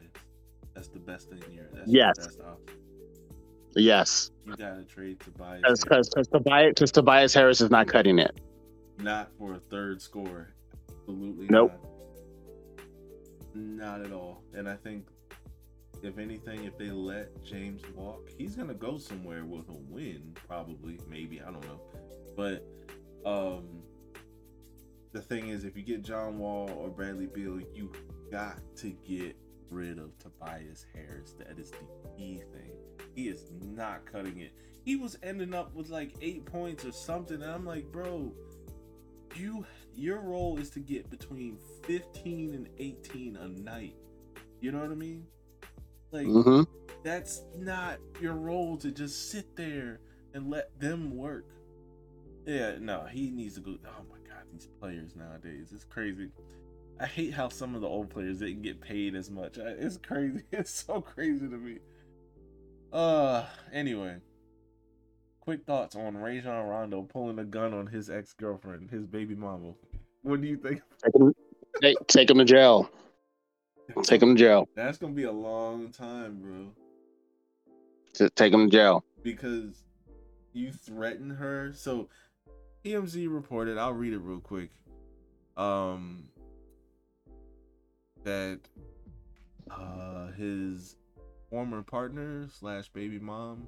[0.73, 1.69] That's the best thing here.
[1.73, 2.37] That's yes.
[3.75, 4.31] Yes.
[4.45, 5.83] You got to trade Tobias.
[5.83, 8.39] Because Tobias, Tobias Harris is not cutting it.
[8.97, 10.49] Not for a third score.
[10.89, 11.73] Absolutely nope.
[13.53, 13.99] Not.
[13.99, 14.43] not at all.
[14.53, 15.07] And I think,
[16.01, 20.35] if anything, if they let James walk, he's going to go somewhere with a win,
[20.47, 20.99] probably.
[21.09, 21.41] Maybe.
[21.41, 21.81] I don't know.
[22.35, 22.65] But
[23.25, 23.81] um,
[25.11, 27.91] the thing is, if you get John Wall or Bradley Beal, you
[28.31, 29.35] got to get
[29.71, 31.33] rid of Tobias Harris.
[31.39, 31.85] That is the
[32.17, 32.71] key thing.
[33.15, 34.53] He is not cutting it.
[34.83, 37.41] He was ending up with like eight points or something.
[37.41, 38.31] And I'm like, bro,
[39.37, 39.65] you
[39.95, 43.95] your role is to get between 15 and 18 a night.
[44.59, 45.25] You know what I mean?
[46.11, 46.63] Like mm-hmm.
[47.03, 49.99] that's not your role to just sit there
[50.33, 51.45] and let them work.
[52.45, 53.77] Yeah, no, he needs to go.
[53.85, 56.29] Oh my god, these players nowadays, it's crazy.
[56.99, 59.57] I hate how some of the old players didn't get paid as much.
[59.57, 60.43] It's crazy.
[60.51, 61.79] It's so crazy to me.
[62.93, 64.17] Uh, anyway.
[65.45, 69.73] Quick thoughts on Rajon Rondo pulling a gun on his ex girlfriend, his baby mama.
[70.23, 70.81] What do you think?
[71.03, 71.35] Take him,
[71.79, 72.89] take, take him to jail.
[74.01, 74.67] Take him to jail.
[74.75, 76.71] That's gonna be a long time, bro.
[78.15, 79.03] Just take him to jail.
[79.21, 79.83] Because
[80.51, 81.71] you threaten her.
[81.75, 82.09] So
[82.83, 84.71] TMZ reported, I'll read it real quick.
[85.57, 86.29] Um
[88.23, 88.61] that
[89.69, 90.95] uh his
[91.51, 93.67] former partner slash baby mom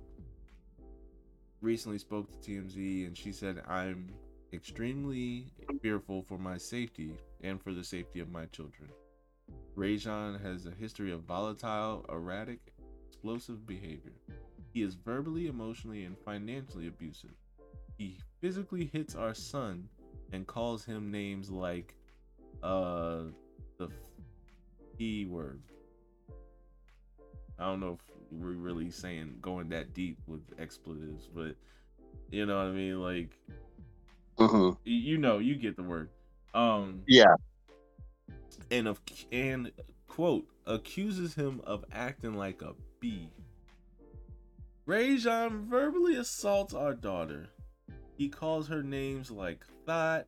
[1.61, 4.09] recently spoke to TMZ and she said, I'm
[4.53, 5.51] extremely
[5.81, 8.89] fearful for my safety and for the safety of my children.
[9.75, 12.73] Rajon has a history of volatile, erratic,
[13.07, 14.13] explosive behavior.
[14.73, 17.35] He is verbally, emotionally, and financially abusive.
[17.97, 19.87] He physically hits our son
[20.31, 21.95] and calls him names like
[22.63, 23.23] uh
[23.77, 23.89] the
[24.99, 25.61] E word.
[27.59, 31.55] I don't know if we're really saying going that deep with expletives, but
[32.29, 33.01] you know what I mean.
[33.01, 33.37] Like,
[34.37, 36.09] hmm you know, you get the word.
[36.53, 37.35] Um, Yeah.
[38.71, 39.01] and of
[39.31, 39.71] and
[40.07, 43.31] quote accuses him of acting like a bee.
[44.85, 47.49] Rajon verbally assaults our daughter.
[48.17, 50.25] He calls her names like thought,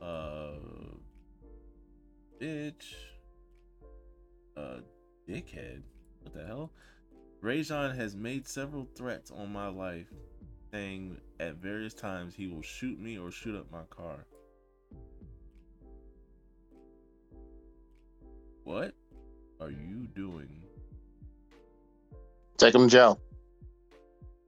[0.00, 0.52] uh,
[2.40, 2.94] bitch,
[4.56, 4.78] uh,
[5.28, 5.82] dickhead.
[6.22, 6.70] What the hell?
[7.40, 10.06] Rajon has made several threats on my life,
[10.70, 14.26] saying at various times he will shoot me or shoot up my car.
[18.64, 18.94] What
[19.60, 20.62] are you doing?
[22.58, 23.20] Take him to jail.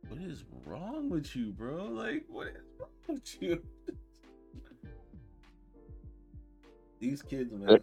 [0.09, 1.87] What is wrong with you, bro?
[1.87, 3.63] Like, what is wrong with you?
[7.01, 7.81] These kids, man.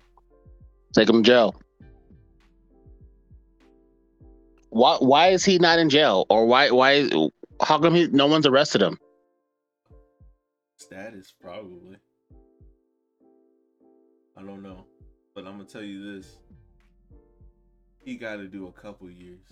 [0.93, 1.55] Take him to jail.
[4.69, 4.97] Why?
[4.99, 6.25] Why is he not in jail?
[6.29, 6.71] Or why?
[6.71, 7.09] Why?
[7.61, 8.07] How come he?
[8.07, 8.97] No one's arrested him.
[10.77, 11.97] Status, probably.
[14.37, 14.85] I don't know.
[15.35, 16.37] But I'm going to tell you this.
[18.03, 19.45] He got to do a couple years.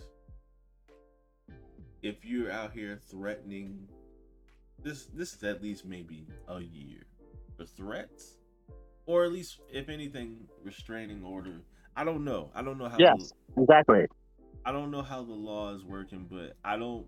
[2.02, 3.88] If you're out here threatening,
[4.84, 7.04] this this is at least maybe a year.
[7.58, 8.38] The threats,
[9.06, 11.62] or at least if anything, restraining order.
[11.96, 12.52] I don't know.
[12.54, 12.98] I don't know how.
[13.00, 13.34] Yes.
[13.58, 14.06] Exactly.
[14.68, 17.08] I don't know how the law is working, but I don't.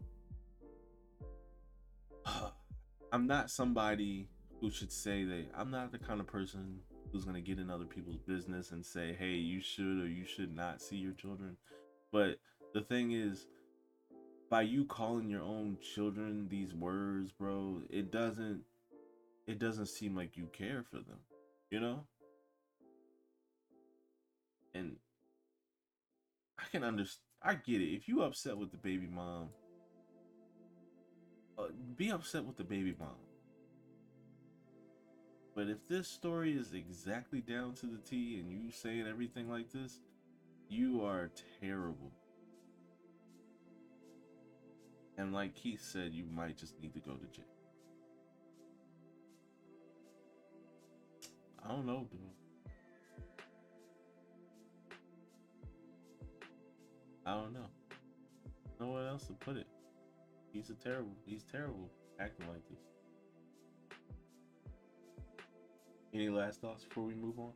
[3.11, 4.29] I'm not somebody
[4.61, 5.47] who should say that.
[5.53, 6.79] I'm not the kind of person
[7.11, 10.55] who's gonna get in other people's business and say, "Hey, you should or you should
[10.55, 11.57] not see your children."
[12.13, 12.39] But
[12.73, 13.45] the thing is,
[14.49, 18.63] by you calling your own children these words, bro, it doesn't.
[19.47, 21.19] It doesn't seem like you care for them,
[21.69, 22.07] you know.
[24.73, 24.95] And
[26.57, 27.28] I can understand.
[27.41, 27.95] I get it.
[27.95, 29.49] If you upset with the baby mom,
[31.57, 31.63] uh,
[31.95, 33.15] be upset with the baby mom.
[35.55, 39.71] But if this story is exactly down to the T and you saying everything like
[39.71, 39.99] this,
[40.69, 41.31] you are
[41.61, 42.11] terrible.
[45.17, 47.45] And like Keith said, you might just need to go to jail.
[51.63, 52.38] I don't know, dude.
[57.29, 57.67] I don't know.
[58.79, 59.67] No one else to put it.
[60.51, 61.11] He's a terrible.
[61.27, 62.79] He's terrible acting like this.
[66.11, 67.51] Any last thoughts before we move on?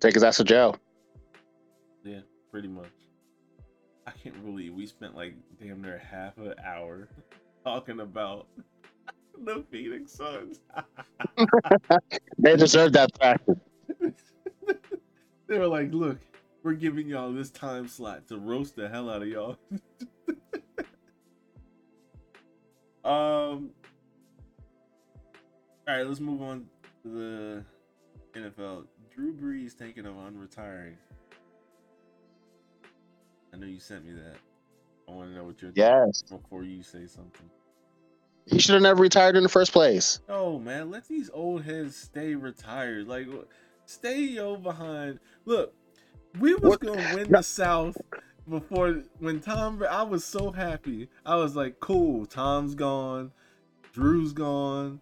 [0.00, 0.76] Take his ass to jail.
[2.04, 2.90] Yeah, pretty much.
[4.04, 7.08] I can't believe we spent like damn near half an hour
[7.64, 8.48] talking about
[9.44, 10.58] the Phoenix Suns.
[12.38, 13.58] They deserve that practice.
[15.46, 16.18] they were like, look,
[16.62, 19.56] we're giving y'all this time slot to roast the hell out of y'all.
[23.04, 23.70] um
[25.88, 26.66] all right, let's move on
[27.02, 28.84] to the NFL.
[29.12, 30.94] Drew Brees thinking of unretiring.
[33.52, 34.36] I know you sent me that.
[35.08, 36.22] I want to know what you're Yes.
[36.22, 37.50] before you say something.
[38.46, 40.20] He should have never retired in the first place.
[40.28, 43.06] No, man, let these old heads stay retired.
[43.08, 43.26] Like,
[43.86, 45.18] stay yo behind.
[45.44, 45.74] Look,
[46.38, 47.38] we was What- gonna win No.
[47.38, 47.96] the South
[48.48, 49.82] before when Tom.
[49.88, 51.08] I was so happy.
[51.24, 52.26] I was like, cool.
[52.26, 53.32] Tom's gone.
[53.92, 55.00] Drew's gone.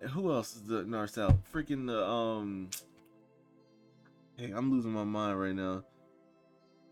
[0.00, 1.36] And who else is the- in our South?
[1.52, 2.68] Freaking the um.
[4.36, 5.84] Hey, I'm losing my mind right now.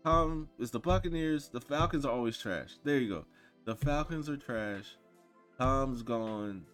[0.03, 1.49] Tom is the Buccaneers.
[1.49, 2.75] The Falcons are always trash.
[2.83, 3.25] There you go.
[3.65, 4.95] The Falcons are trash.
[5.57, 6.65] Tom's gone.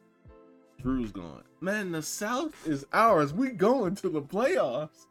[0.82, 1.44] Drew's gone.
[1.60, 3.34] Man, the South is ours.
[3.34, 5.06] We going to the playoffs.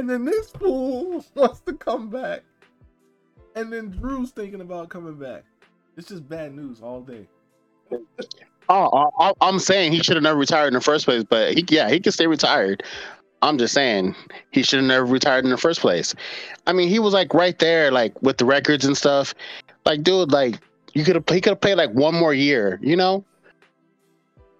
[0.00, 2.40] And then this fool wants to come back.
[3.54, 5.44] And then Drew's thinking about coming back.
[5.98, 7.28] It's just bad news all day.
[8.70, 11.66] Oh, I, I'm saying he should have never retired in the first place, but he,
[11.68, 12.82] yeah, he can stay retired.
[13.42, 14.16] I'm just saying
[14.52, 16.14] he should have never retired in the first place.
[16.66, 19.34] I mean, he was like right there, like with the records and stuff.
[19.84, 20.54] Like, dude, like
[20.94, 23.22] you could have he could have played like one more year, you know?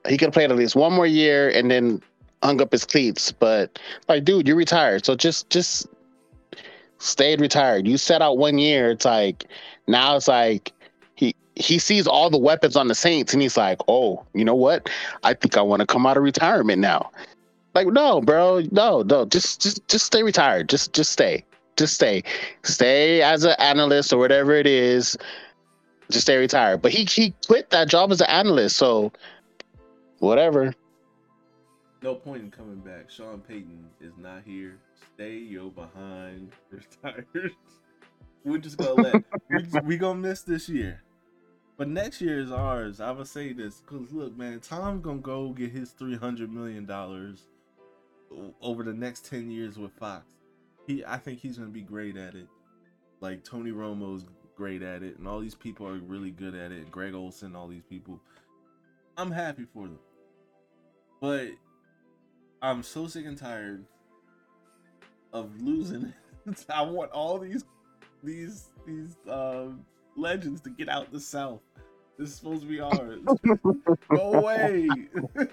[0.07, 2.03] He could have played at least one more year and then
[2.43, 3.32] hung up his cleats.
[3.32, 3.78] But
[4.09, 5.86] like, dude, you're retired, so just just
[6.99, 7.86] stayed retired.
[7.86, 8.91] You set out one year.
[8.91, 9.47] It's like
[9.86, 10.72] now it's like
[11.16, 14.55] he he sees all the weapons on the Saints and he's like, oh, you know
[14.55, 14.88] what?
[15.22, 17.11] I think I want to come out of retirement now.
[17.74, 20.68] Like, no, bro, no, no, just just just stay retired.
[20.68, 21.45] Just just stay.
[21.76, 22.22] Just stay.
[22.62, 25.16] Stay as an analyst or whatever it is.
[26.11, 26.82] Just stay retired.
[26.82, 29.12] But he he quit that job as an analyst, so
[30.18, 30.74] whatever.
[32.03, 33.11] No point in coming back.
[33.11, 34.78] Sean Payton is not here.
[35.14, 36.53] Stay yo behind.
[36.70, 37.53] Retired.
[38.44, 41.03] We're just gonna let we, we gonna miss this year.
[41.76, 43.01] But next year is ours.
[43.01, 46.86] I would say this because look, man, Tom's gonna go get his three hundred million
[46.86, 47.48] dollars
[48.61, 50.24] over the next 10 years with Fox.
[50.86, 52.46] He I think he's to be great at it.
[53.20, 54.24] Like Tony Romo's
[54.57, 56.90] great at it and all these people are really good at it.
[56.90, 58.20] Greg Olsen, all these people.
[59.16, 59.98] I'm happy for them.
[61.20, 61.48] But
[62.62, 63.84] I'm so sick and tired
[65.32, 66.12] of losing.
[66.68, 67.64] I want all these
[68.22, 69.68] these these uh,
[70.16, 71.61] legends to get out the south.
[72.18, 73.20] This is supposed to be ours.
[74.11, 74.88] Go away.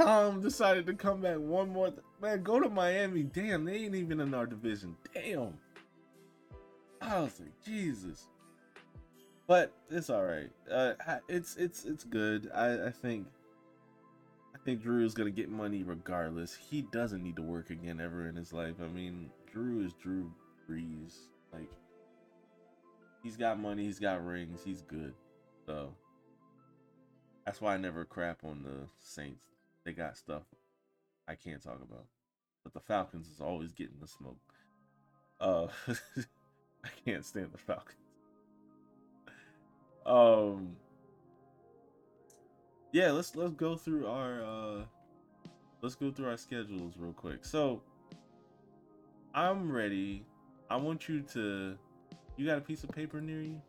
[0.00, 1.88] Tom decided to come back one more.
[1.88, 3.22] Th- Man, go to Miami.
[3.24, 4.96] Damn, they ain't even in our division.
[5.12, 5.54] Damn.
[7.00, 8.28] I was like, Jesus.
[9.46, 10.50] But it's all right.
[10.70, 10.94] Uh,
[11.28, 12.50] it's it's it's good.
[12.54, 13.26] I I think.
[14.64, 16.54] Think Drew is gonna get money regardless.
[16.54, 18.76] He doesn't need to work again ever in his life.
[18.82, 20.32] I mean, Drew is Drew
[20.68, 21.14] Brees.
[21.52, 21.70] Like,
[23.22, 23.84] he's got money.
[23.84, 24.62] He's got rings.
[24.64, 25.14] He's good.
[25.66, 25.94] So
[27.44, 29.44] that's why I never crap on the Saints
[29.84, 30.42] they got stuff
[31.28, 32.06] I can't talk about.
[32.62, 34.38] But the Falcons is always getting the smoke.
[35.40, 35.66] Uh
[36.84, 37.98] I can't stand the Falcons.
[40.06, 40.76] Um
[42.94, 44.84] Yeah, let's let's go through our uh
[45.82, 47.44] let's go through our schedules real quick.
[47.44, 47.82] So
[49.34, 50.24] I'm ready.
[50.70, 51.76] I want you to
[52.36, 53.60] you got a piece of paper near you?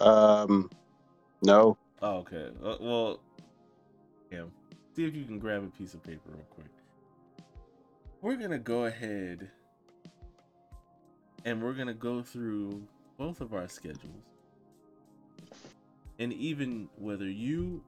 [0.00, 0.68] Um
[1.42, 1.78] no.
[2.02, 2.48] Oh, okay.
[2.60, 3.20] Uh, well,
[4.32, 4.42] yeah.
[4.96, 6.72] See if you can grab a piece of paper real quick.
[8.20, 9.48] We're gonna go ahead
[11.44, 12.82] and we're gonna go through
[13.16, 14.33] both of our schedules.
[16.18, 17.82] And even whether you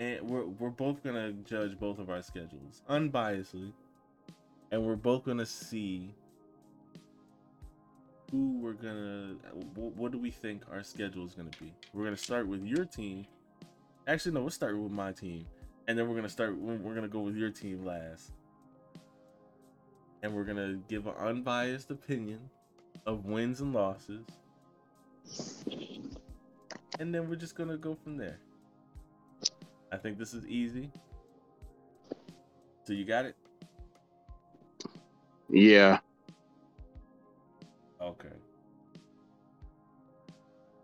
[0.00, 3.72] and we're we're both gonna judge both of our schedules unbiasedly.
[4.70, 6.14] And we're both gonna see
[8.30, 9.36] who we're gonna
[9.74, 11.72] what do we think our schedule is gonna be.
[11.92, 13.26] We're gonna start with your team
[14.06, 14.40] Actually, no.
[14.42, 15.46] We'll start with my team,
[15.88, 16.56] and then we're gonna start.
[16.58, 18.32] We're gonna go with your team last,
[20.22, 22.40] and we're gonna give an unbiased opinion
[23.06, 24.26] of wins and losses,
[26.98, 28.38] and then we're just gonna go from there.
[29.92, 30.90] I think this is easy.
[32.84, 33.36] So you got it?
[35.48, 35.98] Yeah.
[38.00, 38.28] Okay.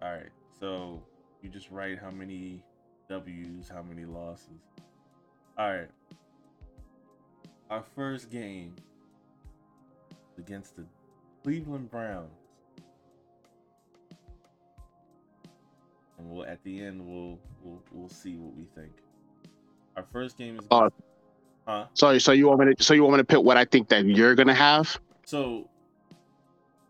[0.02, 0.30] All right.
[0.58, 1.02] So
[1.42, 2.62] you just write how many
[3.08, 4.62] W's, how many losses.
[5.58, 5.90] All right.
[7.70, 8.74] Our first game
[10.38, 10.84] against the
[11.42, 12.39] Cleveland Browns.
[16.20, 18.92] And we'll at the end we'll we'll we'll see what we think.
[19.96, 20.90] Our first game is uh,
[21.66, 21.86] huh?
[21.94, 23.88] Sorry, so you want me to so you want me to pick what I think
[23.88, 25.00] that you're gonna have?
[25.24, 25.68] So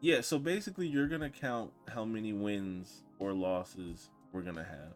[0.00, 4.94] yeah, so basically you're gonna count how many wins or losses we're gonna have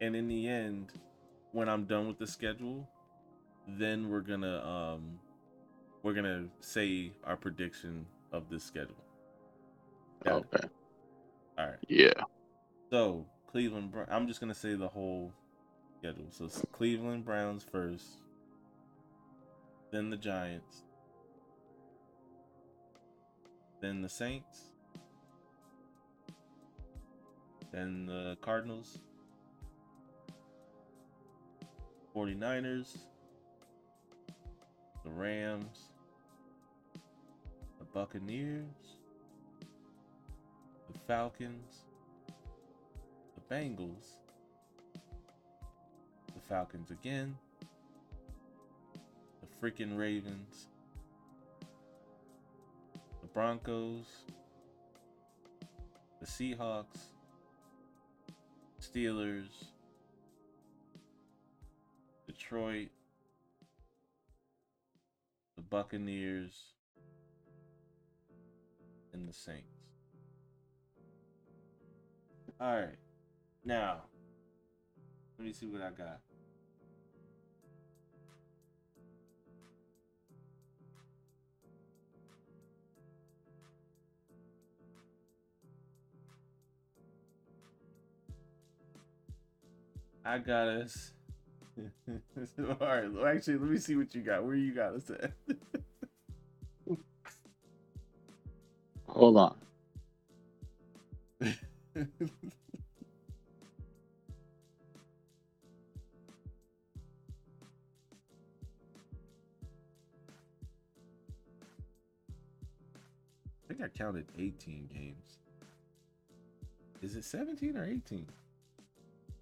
[0.00, 0.92] and in the end
[1.52, 2.88] when i'm done with the schedule
[3.66, 5.18] then we're gonna um
[6.02, 8.94] we're gonna say our prediction of this schedule
[10.24, 10.70] Got okay it?
[11.58, 12.12] all right yeah
[12.94, 15.32] so cleveland i'm just gonna say the whole
[15.98, 16.26] schedule.
[16.30, 18.20] So cleveland browns first
[19.90, 20.84] then the giants
[23.80, 24.70] then the saints
[27.72, 29.00] then the cardinals
[32.14, 32.96] 49ers,
[35.02, 35.88] the Rams,
[37.80, 38.62] the Buccaneers,
[40.92, 41.83] the Falcons,
[43.50, 44.18] Bengals,
[46.34, 47.36] the Falcons again,
[49.40, 50.68] the freaking Ravens,
[53.20, 54.06] the Broncos,
[56.20, 57.10] the Seahawks,
[58.80, 59.66] Steelers,
[62.26, 62.88] Detroit,
[65.56, 66.72] the Buccaneers,
[69.12, 69.64] and the Saints.
[72.60, 73.03] All right.
[73.64, 74.02] Now,
[75.38, 76.20] let me see what I got.
[90.26, 91.12] I got us.
[92.58, 93.12] All right.
[93.12, 94.44] well, Actually, let me see what you got.
[94.44, 95.32] Where you got us at?
[99.06, 99.56] Hold on.
[113.74, 115.38] think I counted 18 games.
[117.02, 118.26] Is it 17 or 18?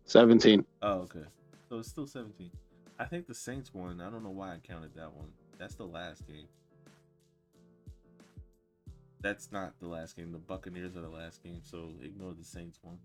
[0.05, 0.65] 17.
[0.83, 1.25] Oh, okay.
[1.69, 2.51] So it's still 17.
[2.99, 4.01] I think the Saints won.
[4.01, 5.29] I don't know why I counted that one.
[5.59, 6.47] That's the last game.
[9.21, 10.33] That's not the last game.
[10.33, 12.99] The Buccaneers are the last game, so ignore the Saints one.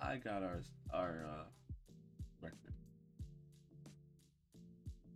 [0.00, 0.60] I got our
[0.92, 1.44] our uh,
[2.40, 2.72] record.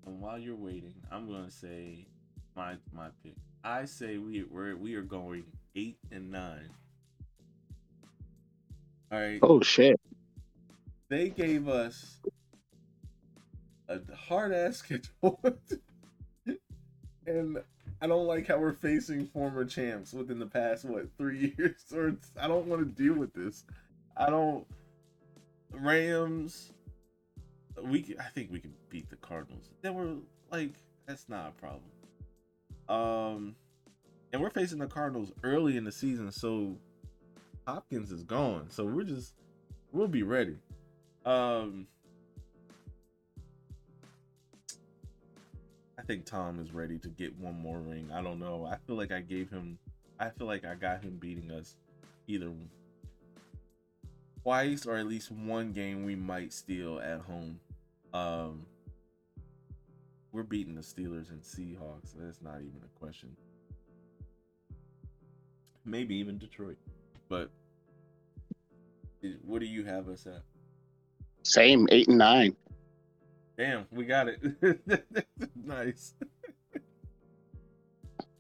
[0.06, 2.06] And while you're waiting, I'm gonna say
[2.56, 3.34] my my pick.
[3.64, 5.44] I say we we're, we are going
[5.76, 6.68] eight and nine.
[9.12, 9.38] All right.
[9.42, 10.00] Oh, shit.
[11.10, 12.18] They gave us
[13.88, 15.38] a hard ass schedule,
[17.26, 17.59] and
[18.00, 21.84] I don't like how we're facing former champs within the past what three years.
[21.94, 23.64] Or I don't want to deal with this.
[24.16, 24.66] I don't.
[25.72, 26.72] Rams.
[27.82, 29.70] We can, I think we can beat the Cardinals.
[29.80, 30.16] They were
[30.51, 30.72] like
[31.06, 31.82] that's not a problem.
[32.89, 33.56] Um,
[34.32, 36.76] and we're facing the Cardinals early in the season, so
[37.66, 38.66] Hopkins is gone.
[38.70, 39.34] So we're just
[39.93, 40.56] we'll be ready.
[41.24, 41.86] Um
[45.98, 48.10] I think Tom is ready to get one more ring.
[48.12, 48.66] I don't know.
[48.66, 49.78] I feel like I gave him
[50.18, 51.76] I feel like I got him beating us
[52.26, 52.51] either
[54.43, 57.60] twice or at least one game we might steal at home.
[58.12, 58.66] Um
[60.32, 62.14] we're beating the Steelers and Seahawks.
[62.16, 63.36] That's not even a question.
[65.85, 66.78] Maybe even Detroit.
[67.28, 67.51] But
[69.44, 70.43] what do you have us at?
[71.43, 72.56] Same, 8 and 9.
[73.59, 75.20] Damn, we got it.
[75.64, 76.14] nice.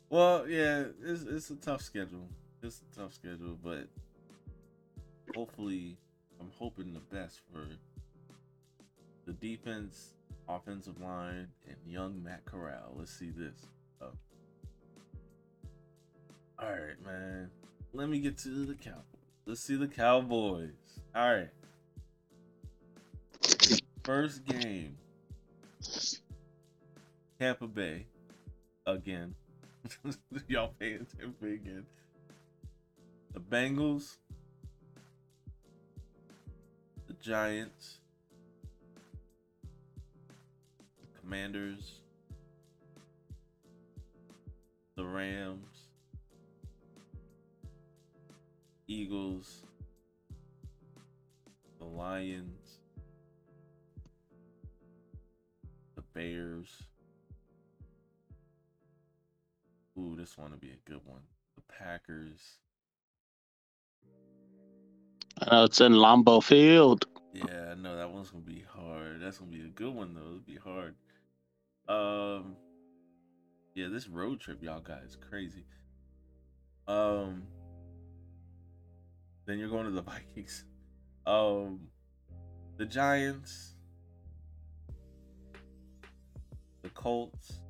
[0.08, 2.28] well, yeah, it's it's a tough schedule.
[2.62, 3.88] It's a tough schedule, but
[5.34, 5.96] hopefully,
[6.40, 7.66] I'm hoping the best for
[9.26, 10.14] the defense,
[10.48, 12.94] offensive line, and young Matt Corral.
[12.96, 13.66] Let's see this.
[14.00, 14.06] Oh.
[16.58, 17.50] All right, man.
[17.92, 19.02] Let me get to the Cowboys.
[19.46, 20.70] Let's see the Cowboys.
[21.14, 21.50] All right.
[24.04, 24.96] First game.
[27.38, 28.06] Tampa Bay
[28.86, 29.34] again.
[30.48, 31.06] Y'all paying
[31.40, 31.84] Bay again.
[33.32, 34.18] The Bengals.
[37.22, 37.98] Giants.
[41.20, 42.00] Commanders.
[44.96, 45.72] The Rams.
[48.92, 49.62] Eagles,
[51.78, 52.78] the Lions,
[55.96, 56.68] the Bears.
[59.98, 61.22] Ooh, this one will be a good one.
[61.56, 62.58] The Packers.
[65.50, 67.06] Know it's in Lambeau Field.
[67.32, 69.20] Yeah, I know that one's gonna be hard.
[69.22, 70.20] That's gonna be a good one though.
[70.20, 70.94] It'll be hard.
[71.88, 72.56] Um,
[73.74, 75.64] yeah, this road trip y'all got is crazy.
[76.86, 77.44] Um,
[79.46, 80.02] then you're going to the
[80.36, 80.64] Vikings.
[81.26, 81.80] Um,
[82.76, 83.76] the Giants,
[86.82, 87.60] the Colts,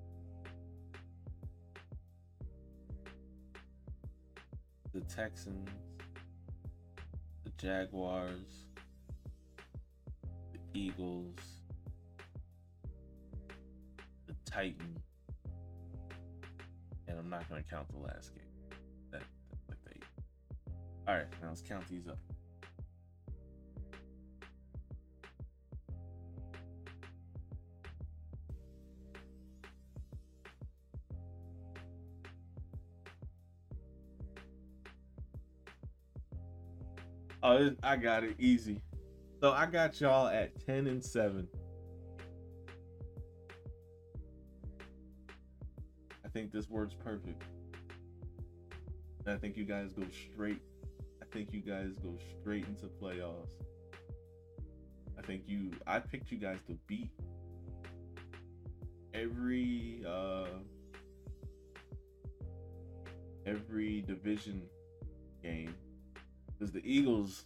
[4.93, 5.68] the Texans,
[7.44, 8.66] the Jaguars,
[10.74, 11.36] Eagles,
[14.26, 15.00] the Titans,
[17.08, 18.44] and I'm not going to count the last game.
[19.10, 19.22] That,
[19.68, 20.00] that they.
[21.08, 22.18] All right, now let's count these up.
[37.44, 38.80] Oh, I got it easy.
[39.43, 41.48] So I got y'all at ten and seven.
[46.24, 47.43] I think this works perfect.
[49.27, 50.62] I think you guys go straight.
[51.20, 53.51] I think you guys go straight into playoffs.
[55.19, 55.73] I think you.
[55.89, 57.10] I picked you guys to beat
[59.12, 60.47] every uh
[63.44, 64.62] every division
[65.43, 65.74] game
[66.47, 67.44] because the Eagles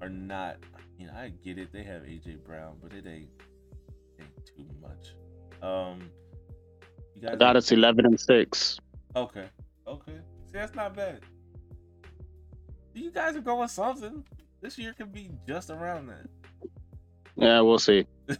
[0.00, 0.56] are not.
[0.98, 1.72] You know, I get it.
[1.72, 3.30] They have AJ Brown, but it ain't
[4.20, 5.14] ain't too much.
[5.62, 6.10] Um,
[7.14, 8.78] you guys I got us eleven and six.
[9.16, 9.46] Okay,
[9.86, 10.18] okay.
[10.46, 11.20] See, that's not bad.
[12.94, 14.24] You guys are going something.
[14.60, 16.26] This year could be just around that.
[17.36, 18.06] Yeah, we'll see.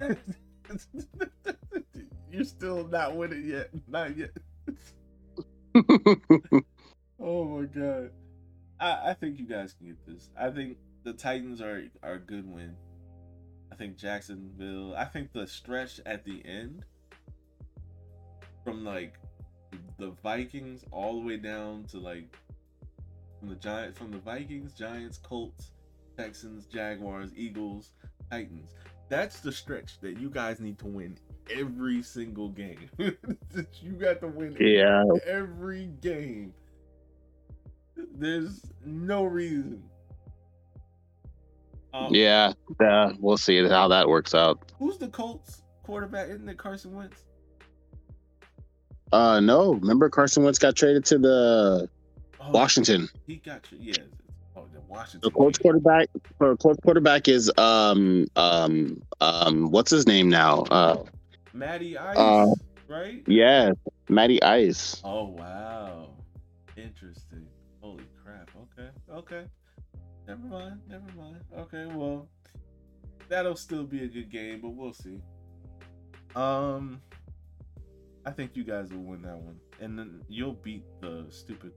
[2.31, 3.71] You're still not winning yet.
[3.89, 4.31] Not yet.
[7.21, 8.11] oh my god.
[8.79, 10.31] I, I think you guys can get this.
[10.39, 12.75] I think the Titans are are a good win.
[13.71, 14.95] I think Jacksonville.
[14.97, 16.85] I think the stretch at the end
[18.65, 19.15] from like
[19.99, 22.37] the Vikings all the way down to like
[23.39, 25.73] from the Giant from the Vikings, Giants, Colts,
[26.17, 27.93] Texans, Jaguars, Eagles,
[28.31, 28.73] Titans.
[29.09, 31.19] That's the stretch that you guys need to win
[31.51, 32.89] every single game.
[32.99, 35.05] you got to win yeah.
[35.27, 36.55] every game.
[37.97, 39.83] There's no reason.
[41.95, 44.73] Um, yeah, yeah, we'll see how that works out.
[44.81, 46.29] Who's the Colts quarterback?
[46.29, 47.23] Isn't it Carson Wentz?
[49.13, 49.75] Uh, no.
[49.75, 51.89] Remember Carson Wentz got traded to the
[52.41, 53.09] oh, Washington.
[53.29, 53.95] He got yeah.
[54.57, 55.21] Oh, the Washington.
[55.23, 60.63] The Colts quarterback for Colts quarterback is um um um what's his name now?
[60.63, 61.05] Uh,
[61.53, 62.55] Matty Ice, uh,
[62.89, 63.23] right?
[63.29, 63.71] Yeah,
[64.09, 65.01] Matty Ice.
[65.05, 66.09] Oh wow,
[66.77, 67.47] interesting.
[67.81, 68.51] Holy crap.
[68.77, 69.45] Okay, okay.
[70.27, 70.81] Never mind.
[70.89, 71.41] Never mind.
[71.57, 72.29] Okay, well,
[73.29, 75.21] that'll still be a good game, but we'll see.
[76.35, 77.01] Um,
[78.27, 81.73] I think you guys will win that one, and then you'll beat the stupid,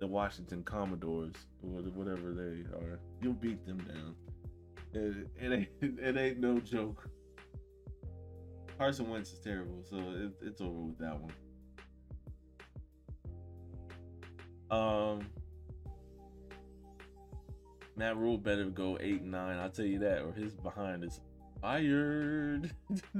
[0.00, 3.00] the Washington Commodores, or whatever they are.
[3.22, 4.14] You'll beat them down.
[4.92, 5.68] It, it ain't
[6.00, 7.08] it ain't no joke.
[8.78, 11.32] Carson Wentz is terrible, so it, it's over with that one.
[14.68, 15.26] Um,
[17.96, 19.58] Matt Rhule better go eight nine.
[19.58, 21.20] I'll tell you that, or his behind is
[21.60, 22.70] fired.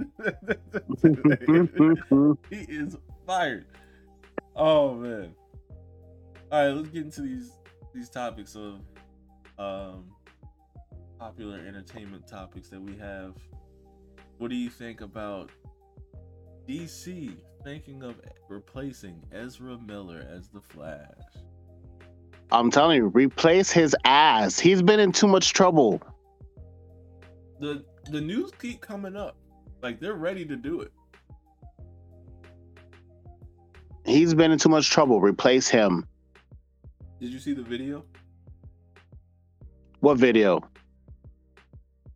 [2.51, 2.97] he is
[3.27, 3.67] fired.
[4.55, 5.35] Oh man.
[6.53, 7.53] All right, let's get into these
[7.95, 8.81] these topics of
[9.59, 10.05] um
[11.19, 13.35] popular entertainment topics that we have.
[14.39, 15.51] What do you think about
[16.69, 17.35] DC
[17.65, 21.09] thinking of replacing Ezra Miller as the Flash?
[22.53, 24.59] I'm telling you, replace his ass.
[24.59, 26.01] He's been in too much trouble.
[27.59, 29.37] The the news keep coming up.
[29.83, 30.93] Like they're ready to do it.
[34.05, 35.21] He's been in too much trouble.
[35.21, 36.07] Replace him.
[37.21, 38.05] Did you see the video?
[40.01, 40.61] What video?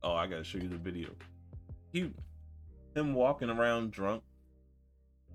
[0.03, 1.09] Oh, I gotta show you the video.
[1.93, 2.13] He
[2.95, 4.23] him walking around drunk,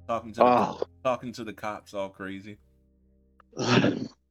[0.07, 0.77] talking to oh.
[0.80, 2.57] the, talking to the cops all crazy.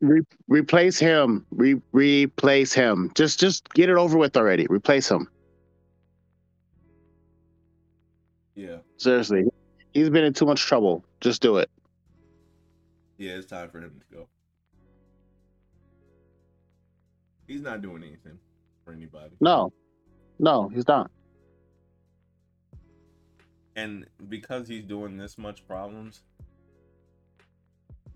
[0.00, 1.46] Re- replace him.
[1.50, 3.10] Re- replace him.
[3.14, 4.66] Just just get it over with already.
[4.68, 5.28] Replace him.
[8.54, 8.78] Yeah.
[8.98, 9.44] Seriously.
[9.92, 11.04] He's been in too much trouble.
[11.20, 11.70] Just do it.
[13.18, 14.28] Yeah, it's time for him to go.
[17.46, 18.38] He's not doing anything
[18.84, 19.34] for anybody.
[19.40, 19.72] No.
[20.38, 21.10] No, he's not.
[23.74, 26.22] And because he's doing this much problems,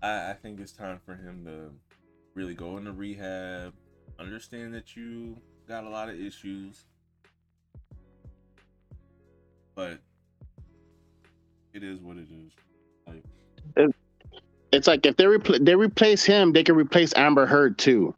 [0.01, 1.71] I, I think it's time for him to
[2.33, 3.73] really go into rehab,
[4.19, 5.37] understand that you
[5.67, 6.85] got a lot of issues,
[9.75, 9.99] but
[11.73, 12.51] it is what it is.
[13.07, 13.91] Like,
[14.71, 18.15] it's like if they repl- they replace him, they can replace Amber Heard too.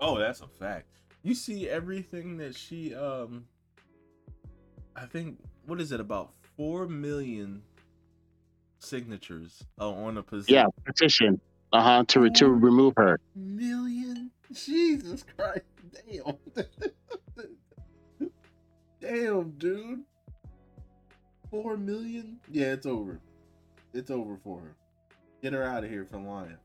[0.00, 0.86] Oh, that's a fact.
[1.22, 3.46] You see everything that she um
[4.96, 7.62] I think what is it about 4 million
[8.84, 10.54] signatures uh, on a petition.
[10.54, 11.40] Yeah, petition.
[11.72, 12.04] Uh huh.
[12.08, 13.18] To to remove her.
[13.34, 14.30] Million.
[14.52, 15.64] Jesus Christ!
[16.06, 16.36] Damn.
[19.00, 20.00] Damn, dude.
[21.50, 22.38] Four million?
[22.50, 23.20] Yeah, it's over.
[23.92, 24.74] It's over for her.
[25.42, 26.56] Get her out of here from lying.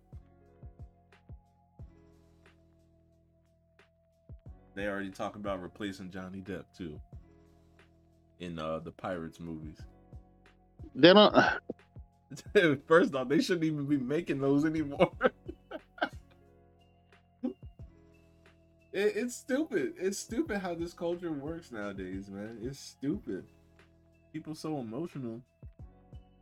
[4.74, 7.00] They already talk about replacing Johnny Depp too.
[8.40, 9.78] In uh the Pirates movies.
[10.96, 11.36] They don't
[12.88, 15.12] First off, they shouldn't even be making those anymore.
[17.44, 17.54] it,
[18.94, 19.94] it's stupid.
[20.00, 22.60] It's stupid how this culture works nowadays, man.
[22.62, 23.46] It's stupid.
[24.34, 25.42] people so emotional,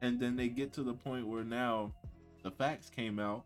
[0.02, 1.94] and then they get to the point where now
[2.44, 3.46] the facts came out.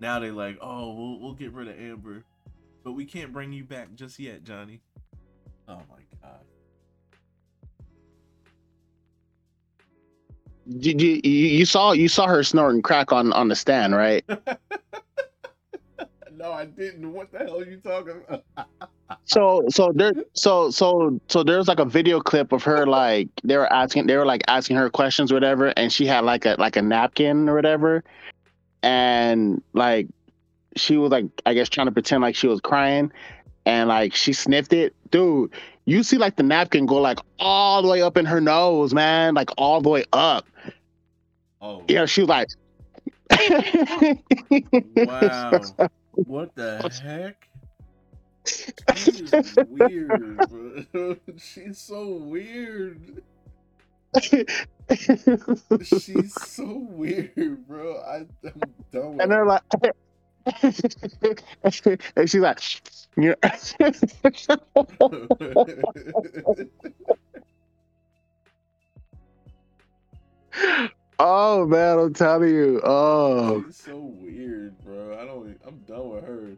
[0.00, 2.24] Now they like, oh, we'll we'll get rid of Amber,
[2.84, 4.80] but we can't bring you back just yet, Johnny.
[5.68, 6.02] Oh my
[10.78, 14.24] Did you, you saw you saw her snorting crack on on the stand, right?
[16.32, 17.12] no, I didn't.
[17.12, 18.68] What the hell are you talking about?
[19.24, 23.56] so so there so so so there's like a video clip of her like they
[23.56, 26.56] were asking they were like asking her questions or whatever and she had like a
[26.58, 28.02] like a napkin or whatever
[28.82, 30.08] and like
[30.76, 33.10] she was like i guess trying to pretend like she was crying
[33.64, 35.50] and like she sniffed it dude
[35.84, 39.34] you see like the napkin go like all the way up in her nose man
[39.34, 40.46] like all the way up
[41.60, 42.48] Oh, yeah she was like
[44.96, 45.60] wow.
[46.12, 47.46] What the heck?
[48.94, 51.16] She's weird, bro.
[51.36, 53.22] She's so weird.
[55.84, 57.98] She's so weird, bro.
[57.98, 58.28] I, I'm
[58.92, 59.62] done with and they're like
[60.62, 62.60] and she's like
[63.16, 63.34] you
[71.18, 75.18] oh man i'm telling you oh She's so weird, bro.
[75.20, 75.58] I don't.
[75.66, 76.50] I'm done with her.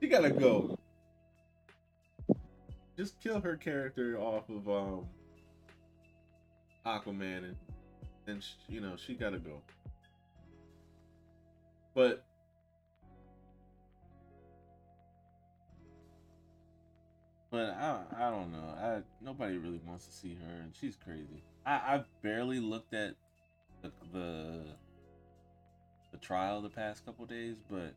[0.00, 0.78] She gotta go.
[2.96, 5.06] Just kill her character off of um
[6.84, 7.56] Aquaman, and
[8.26, 9.62] and you know she gotta go.
[11.94, 12.24] But
[17.50, 18.74] but I I don't know.
[18.78, 21.42] I nobody really wants to see her, and she's crazy.
[21.64, 23.14] I I barely looked at
[23.82, 24.60] the the
[26.12, 27.94] the trial the past couple days, but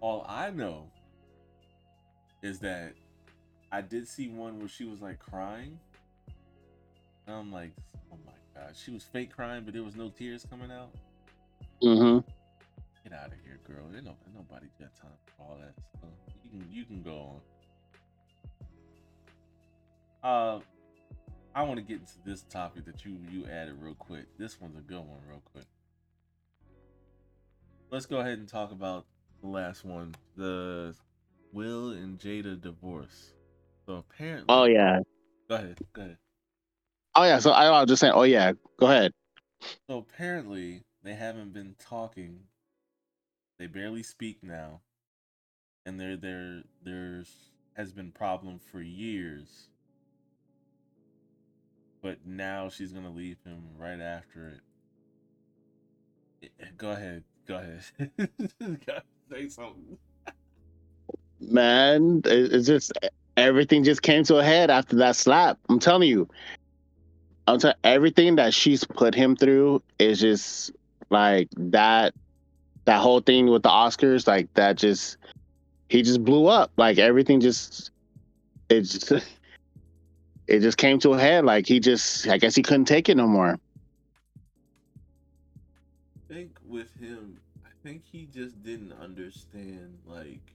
[0.00, 0.90] all I know
[2.42, 2.94] is that
[3.72, 5.78] I did see one where she was like crying.
[7.26, 7.72] And I'm like,
[8.12, 10.90] oh my god, she was fake crying, but there was no tears coming out.
[11.82, 12.28] Mm-hmm.
[13.02, 13.84] Get out of here, girl.
[13.94, 15.74] Ain't no, nobody got time for all that.
[16.00, 16.08] So
[16.44, 17.40] you can you can go
[20.22, 20.58] on.
[20.58, 20.60] Uh,
[21.54, 24.26] I want to get into this topic that you you added real quick.
[24.38, 25.66] This one's a good one, real quick.
[27.90, 29.06] Let's go ahead and talk about
[29.40, 30.94] the last one, the
[31.52, 33.34] Will and Jada divorce.
[33.86, 35.00] So apparently, oh yeah
[35.48, 36.18] go ahead, go ahead.
[37.14, 39.12] oh yeah so i I was just saying oh yeah go ahead
[39.88, 42.40] So apparently they haven't been talking.
[43.58, 44.80] They barely speak now.
[45.86, 47.30] And there there there's
[47.76, 49.68] has been problem for years.
[52.04, 54.60] But now she's gonna leave him right after
[56.42, 56.52] it.
[56.76, 57.24] Go ahead.
[57.48, 57.82] Go ahead.
[59.30, 59.96] Say something.
[61.40, 62.92] man it's just
[63.38, 66.28] everything just came to a head after that slap i'm telling you
[67.48, 70.72] i'm telling everything that she's put him through is just
[71.10, 72.14] like that
[72.84, 75.16] that whole thing with the oscars like that just
[75.88, 77.90] he just blew up like everything just
[78.70, 79.26] it's just
[80.46, 83.16] it just came to a head like he just i guess he couldn't take it
[83.16, 83.58] no more
[86.04, 90.54] I think with him, I think he just didn't understand like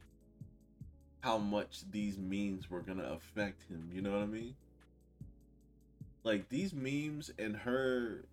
[1.22, 3.90] how much these memes were gonna affect him.
[3.92, 4.56] You know what I mean?
[6.24, 8.26] Like these memes and her,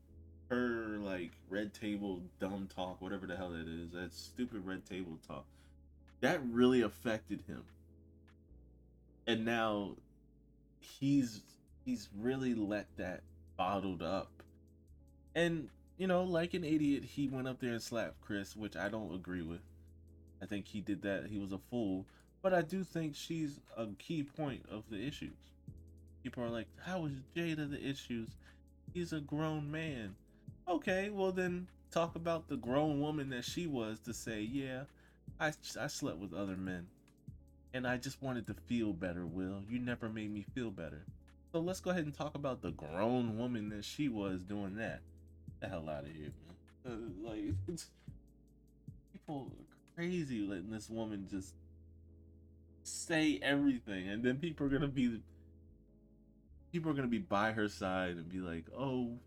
[0.49, 5.19] her like red table dumb talk, whatever the hell that is, that stupid red table
[5.27, 5.47] talk,
[6.21, 7.65] that really affected him.
[9.27, 9.97] And now
[10.81, 11.43] he's
[11.85, 13.23] he's really let that
[13.57, 14.43] bottled up.
[15.35, 18.89] And you know, like an idiot, he went up there and slapped Chris, which I
[18.89, 19.61] don't agree with.
[20.43, 21.27] I think he did that.
[21.27, 22.07] He was a fool.
[22.43, 25.37] But I do think she's a key point of the issues.
[26.23, 28.29] People are like, how is Jada the issues?
[28.93, 30.15] He's a grown man.
[30.69, 34.83] Okay, well then talk about the grown woman that she was to say, yeah,
[35.41, 36.87] I, I slept with other men.
[37.77, 39.63] And I just wanted to feel better, Will.
[39.69, 41.05] You never made me feel better.
[41.53, 45.03] So let's go ahead and talk about the grown woman that she was doing that
[45.61, 46.33] the hell out of here,
[46.85, 47.15] man.
[47.25, 47.79] Uh, like,
[49.13, 51.53] people are crazy letting this woman just
[52.83, 55.21] say everything, and then people are gonna be
[56.73, 59.19] people are gonna be by her side and be like, "Oh,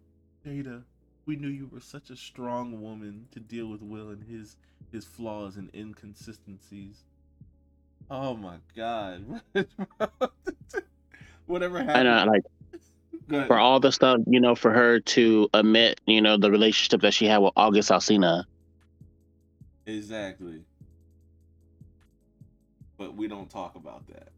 [0.43, 0.85] Jada,
[1.27, 4.57] we knew you were such a strong woman to deal with Will and his
[4.91, 7.03] his flaws and inconsistencies."
[8.11, 9.41] Oh my god,
[11.45, 12.07] whatever happened?
[12.07, 16.35] and uh, like for all the stuff you know for her to admit you know
[16.37, 18.43] the relationship that she had with august alsina
[19.85, 20.61] Exactly.
[22.97, 24.29] But we don't talk about that.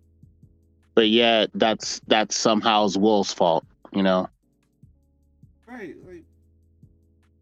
[0.95, 4.30] but yet that's that's somehow will's fault you know.
[5.68, 6.23] Right, like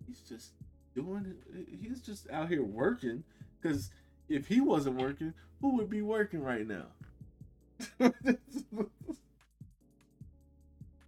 [0.07, 0.51] he's just
[0.95, 1.26] doing
[1.56, 1.68] it.
[1.81, 3.23] He's just out here working.
[3.61, 3.91] Because
[4.30, 6.85] if he wasn't working, who would be working right now?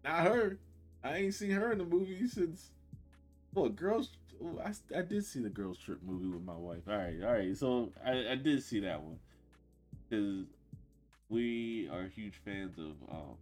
[0.04, 0.58] Not her.
[1.04, 2.72] I ain't seen her in the movie since.
[3.54, 4.12] Well, girls.
[4.44, 6.84] oh, I, I did see the girls trip movie with my wife.
[6.88, 7.58] All right, all right.
[7.58, 9.20] So I, I did see that one
[10.10, 10.46] because
[11.30, 13.38] we are huge fans of um,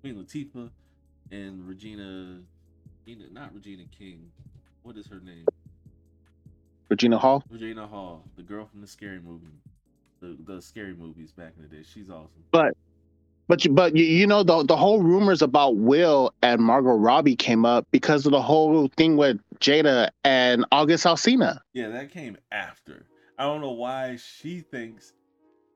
[0.00, 0.70] Queen Latifah
[1.30, 2.40] and Regina.
[3.06, 4.30] Regina, not Regina King.
[4.82, 5.53] What is her name?
[6.90, 7.42] Regina Hall.
[7.50, 9.46] Regina Hall, the girl from the scary movie,
[10.20, 11.82] the the scary movies back in the day.
[11.82, 12.44] She's awesome.
[12.52, 12.74] But
[13.48, 17.36] but you, but you, you know the the whole rumors about Will and Margot Robbie
[17.36, 21.58] came up because of the whole thing with Jada and August Alsina.
[21.72, 23.06] Yeah, that came after.
[23.38, 25.12] I don't know why she thinks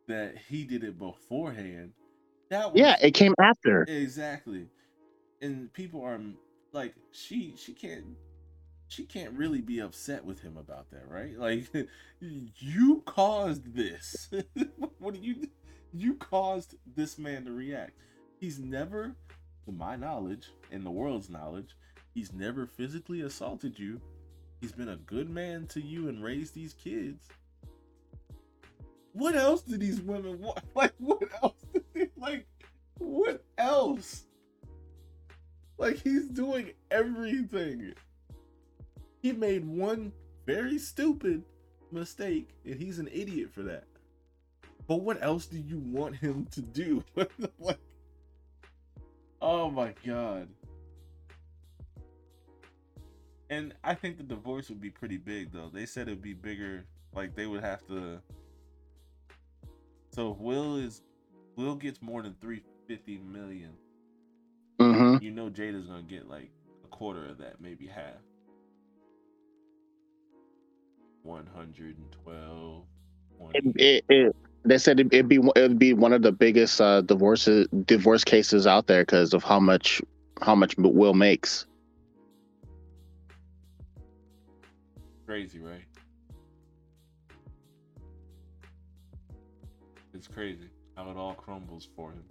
[0.07, 1.93] that he did it beforehand.
[2.51, 3.85] That was, Yeah, it came after.
[3.89, 4.69] exactly.
[5.43, 6.19] And people are
[6.73, 8.05] like, she she can't
[8.89, 11.39] she can't really be upset with him about that, right?
[11.39, 11.89] Like,
[12.21, 14.29] you caused this.
[14.99, 15.49] what do you?
[15.93, 17.93] You caused this man to react.
[18.41, 19.15] He's never,
[19.65, 21.77] to my knowledge and the world's knowledge,
[22.15, 24.01] he's never physically assaulted you.
[24.61, 27.29] He's been a good man to you and raised these kids.
[29.13, 30.61] What else do these women want?
[30.75, 31.65] Like, what else?
[31.95, 32.47] They, like,
[32.99, 34.25] what else?
[35.79, 37.95] Like, he's doing everything.
[39.21, 40.13] He made one
[40.47, 41.45] very stupid
[41.91, 43.85] mistake, and he's an idiot for that.
[44.87, 47.05] But what else do you want him to do?
[47.59, 47.79] like,
[49.43, 50.49] oh my god.
[53.51, 55.71] And I think the divorce would be pretty big, though.
[55.73, 56.85] They said it'd be bigger.
[57.15, 58.21] Like they would have to.
[60.13, 61.03] So if Will is
[61.57, 63.73] Will gets more than three fifty million.
[64.79, 66.51] hmm You know Jada's gonna get like
[66.85, 68.21] a quarter of that, maybe half.
[71.29, 72.83] 112.
[73.55, 77.03] It, it, it, they said it, it'd be it'd be one of the biggest uh,
[77.03, 80.03] divorces divorce cases out there because of how much
[80.41, 81.67] how much Will makes.
[85.27, 85.85] Crazy, right?
[90.15, 92.25] It's crazy how it all crumbles for him.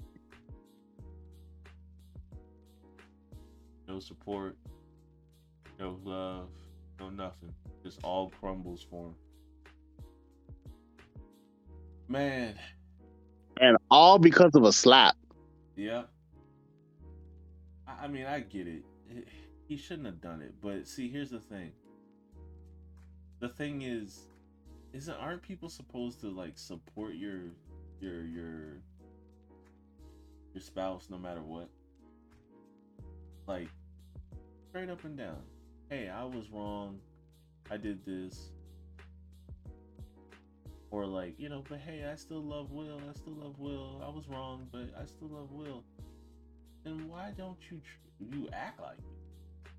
[3.87, 4.57] No support,
[5.79, 6.49] no love,
[6.99, 7.53] no nothing.
[7.83, 9.15] Just all crumbles for him.
[12.07, 12.55] Man,
[13.59, 15.15] and all because of a slap.
[15.75, 16.03] yeah.
[17.87, 18.83] I, mean, I get it.
[19.09, 19.27] It-
[19.67, 20.53] He shouldn't have done it.
[20.61, 21.71] But see, here's the thing.
[23.39, 24.27] The thing is,
[24.93, 27.51] isn't aren't people supposed to like support your
[27.99, 28.81] your your
[30.53, 31.69] your spouse no matter what?
[33.47, 33.67] Like
[34.69, 35.41] straight up and down.
[35.89, 36.99] Hey, I was wrong.
[37.71, 38.51] I did this.
[40.91, 42.99] Or like, you know, but hey, I still love Will.
[43.09, 44.01] I still love Will.
[44.05, 45.83] I was wrong, but I still love Will.
[46.83, 49.71] Then why don't you tr- you act like it?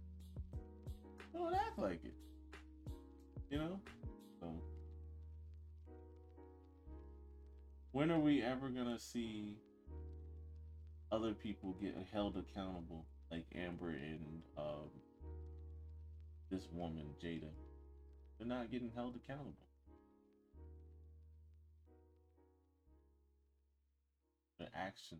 [1.35, 2.15] Don't act like it.
[3.51, 3.81] You know?
[4.41, 4.47] So
[7.93, 9.57] when are we ever gonna see
[11.13, 14.91] other people get held accountable like Amber and um,
[16.51, 17.51] this woman Jada?
[18.39, 19.55] They're not getting held accountable.
[24.59, 25.19] The action.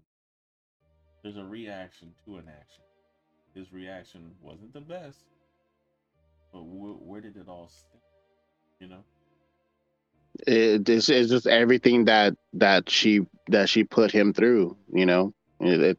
[1.23, 2.83] There's a reaction to an action.
[3.55, 5.19] His reaction wasn't the best,
[6.53, 8.01] but wh- where did it all stem?
[8.81, 9.05] You know?
[10.47, 14.77] It, this is just everything that that she that she put him through.
[14.93, 15.99] You know, it, it,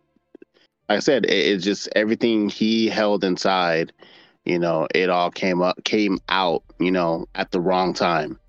[0.88, 3.92] like I said, it, it's just everything he held inside.
[4.50, 6.64] You know, it all came up, came out.
[6.80, 8.40] You know, at the wrong time,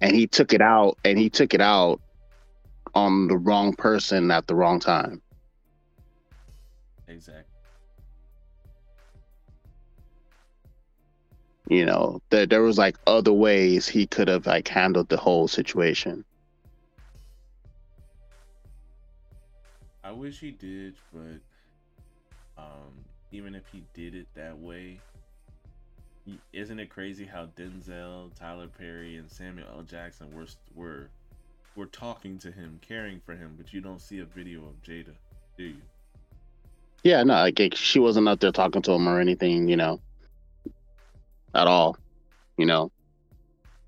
[0.00, 2.00] and he took it out, and he took it out
[2.92, 5.22] on the wrong person at the wrong time.
[7.06, 7.44] Exactly.
[11.68, 15.46] You know, there there was like other ways he could have like handled the whole
[15.46, 16.24] situation.
[20.02, 21.40] I wish he did, but
[22.58, 25.00] um, even if he did it that way,
[26.52, 29.82] isn't it crazy how Denzel, Tyler Perry, and Samuel L.
[29.82, 31.10] Jackson were were
[31.76, 35.14] were talking to him, caring for him, but you don't see a video of Jada,
[35.56, 35.82] do you?
[37.04, 40.00] Yeah, no, like she wasn't out there talking to him or anything, you know,
[41.54, 41.96] at all.
[42.56, 42.90] You know,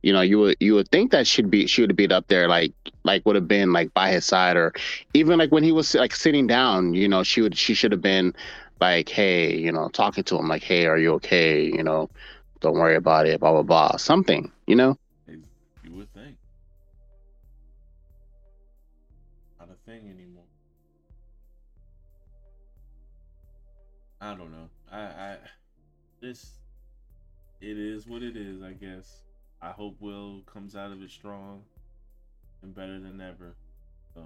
[0.03, 2.49] You know, you would you would think that should be she would be up there
[2.49, 2.73] like
[3.05, 4.73] like would have been like by his side or
[5.13, 8.03] even like when he was like sitting down, you know, she would she should have
[8.03, 8.33] been
[8.81, 11.65] like, hey, you know, talking to him like, hey, are you okay?
[11.65, 12.11] You know,
[12.61, 13.97] don't worry about it, blah blah blah.
[13.97, 14.97] Something, you know?
[15.27, 16.37] You would think.
[19.59, 20.45] Not a thing anymore.
[24.21, 24.69] I don't know.
[24.91, 25.37] I I
[26.21, 26.59] this
[27.61, 29.23] it is what it is, I guess.
[29.61, 31.63] I hope Will comes out of it strong
[32.63, 33.55] and better than ever.
[34.15, 34.23] So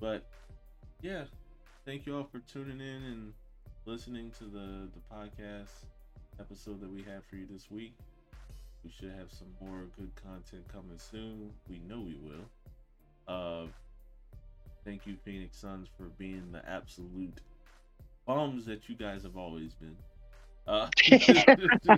[0.00, 0.26] But
[1.02, 1.24] yeah,
[1.84, 3.32] thank you all for tuning in and
[3.86, 5.84] listening to the the podcast
[6.40, 7.96] episode that we have for you this week.
[8.84, 11.52] We should have some more good content coming soon.
[11.68, 12.50] We know we will.
[13.26, 13.68] Uh
[14.84, 17.40] thank you Phoenix Suns for being the absolute
[18.26, 19.96] bums that you guys have always been.
[20.66, 20.88] Uh,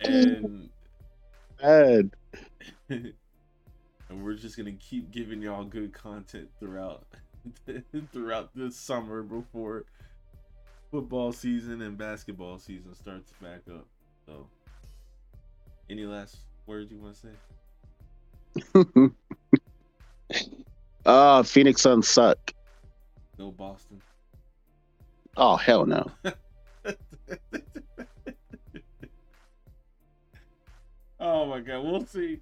[0.00, 0.70] and.
[4.08, 7.04] and we're just gonna keep giving y'all good content throughout
[8.12, 9.84] throughout this summer before
[10.90, 13.86] football season and basketball season starts back up.
[14.26, 14.46] So,
[15.90, 19.10] any last words you want to say?
[21.06, 22.54] uh Phoenix Suns suck.
[23.36, 24.00] Go Boston.
[25.36, 26.10] Oh hell no.
[31.20, 32.40] oh my god, we'll see.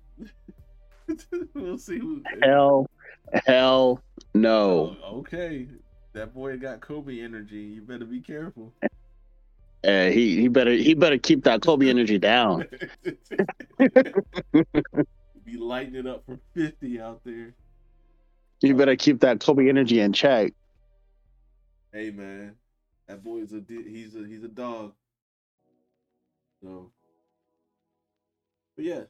[1.55, 2.23] we'll see who.
[2.43, 2.87] Hell
[3.47, 4.03] hell
[4.35, 4.97] no.
[5.03, 5.69] Oh, okay,
[6.13, 7.59] that boy got Kobe energy.
[7.59, 8.73] You better be careful.
[9.85, 12.67] Uh, he he better he better keep that Kobe energy down.
[15.45, 17.55] be lighting it up for fifty out there.
[18.63, 20.55] You better keep that Kobe energy in check.
[21.93, 22.57] Hey man,
[23.07, 24.93] that boy is a he's a he's a dog.
[26.63, 26.91] So,
[28.75, 29.03] but yeah,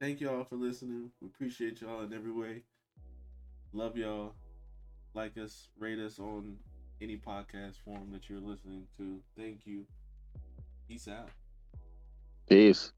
[0.00, 1.10] thank y'all for listening.
[1.20, 2.62] We appreciate y'all in every way.
[3.72, 4.34] Love y'all.
[5.14, 6.56] Like us, rate us on
[7.00, 9.20] any podcast form that you're listening to.
[9.36, 9.84] Thank you.
[10.88, 11.30] Peace out.
[12.48, 12.92] Peace.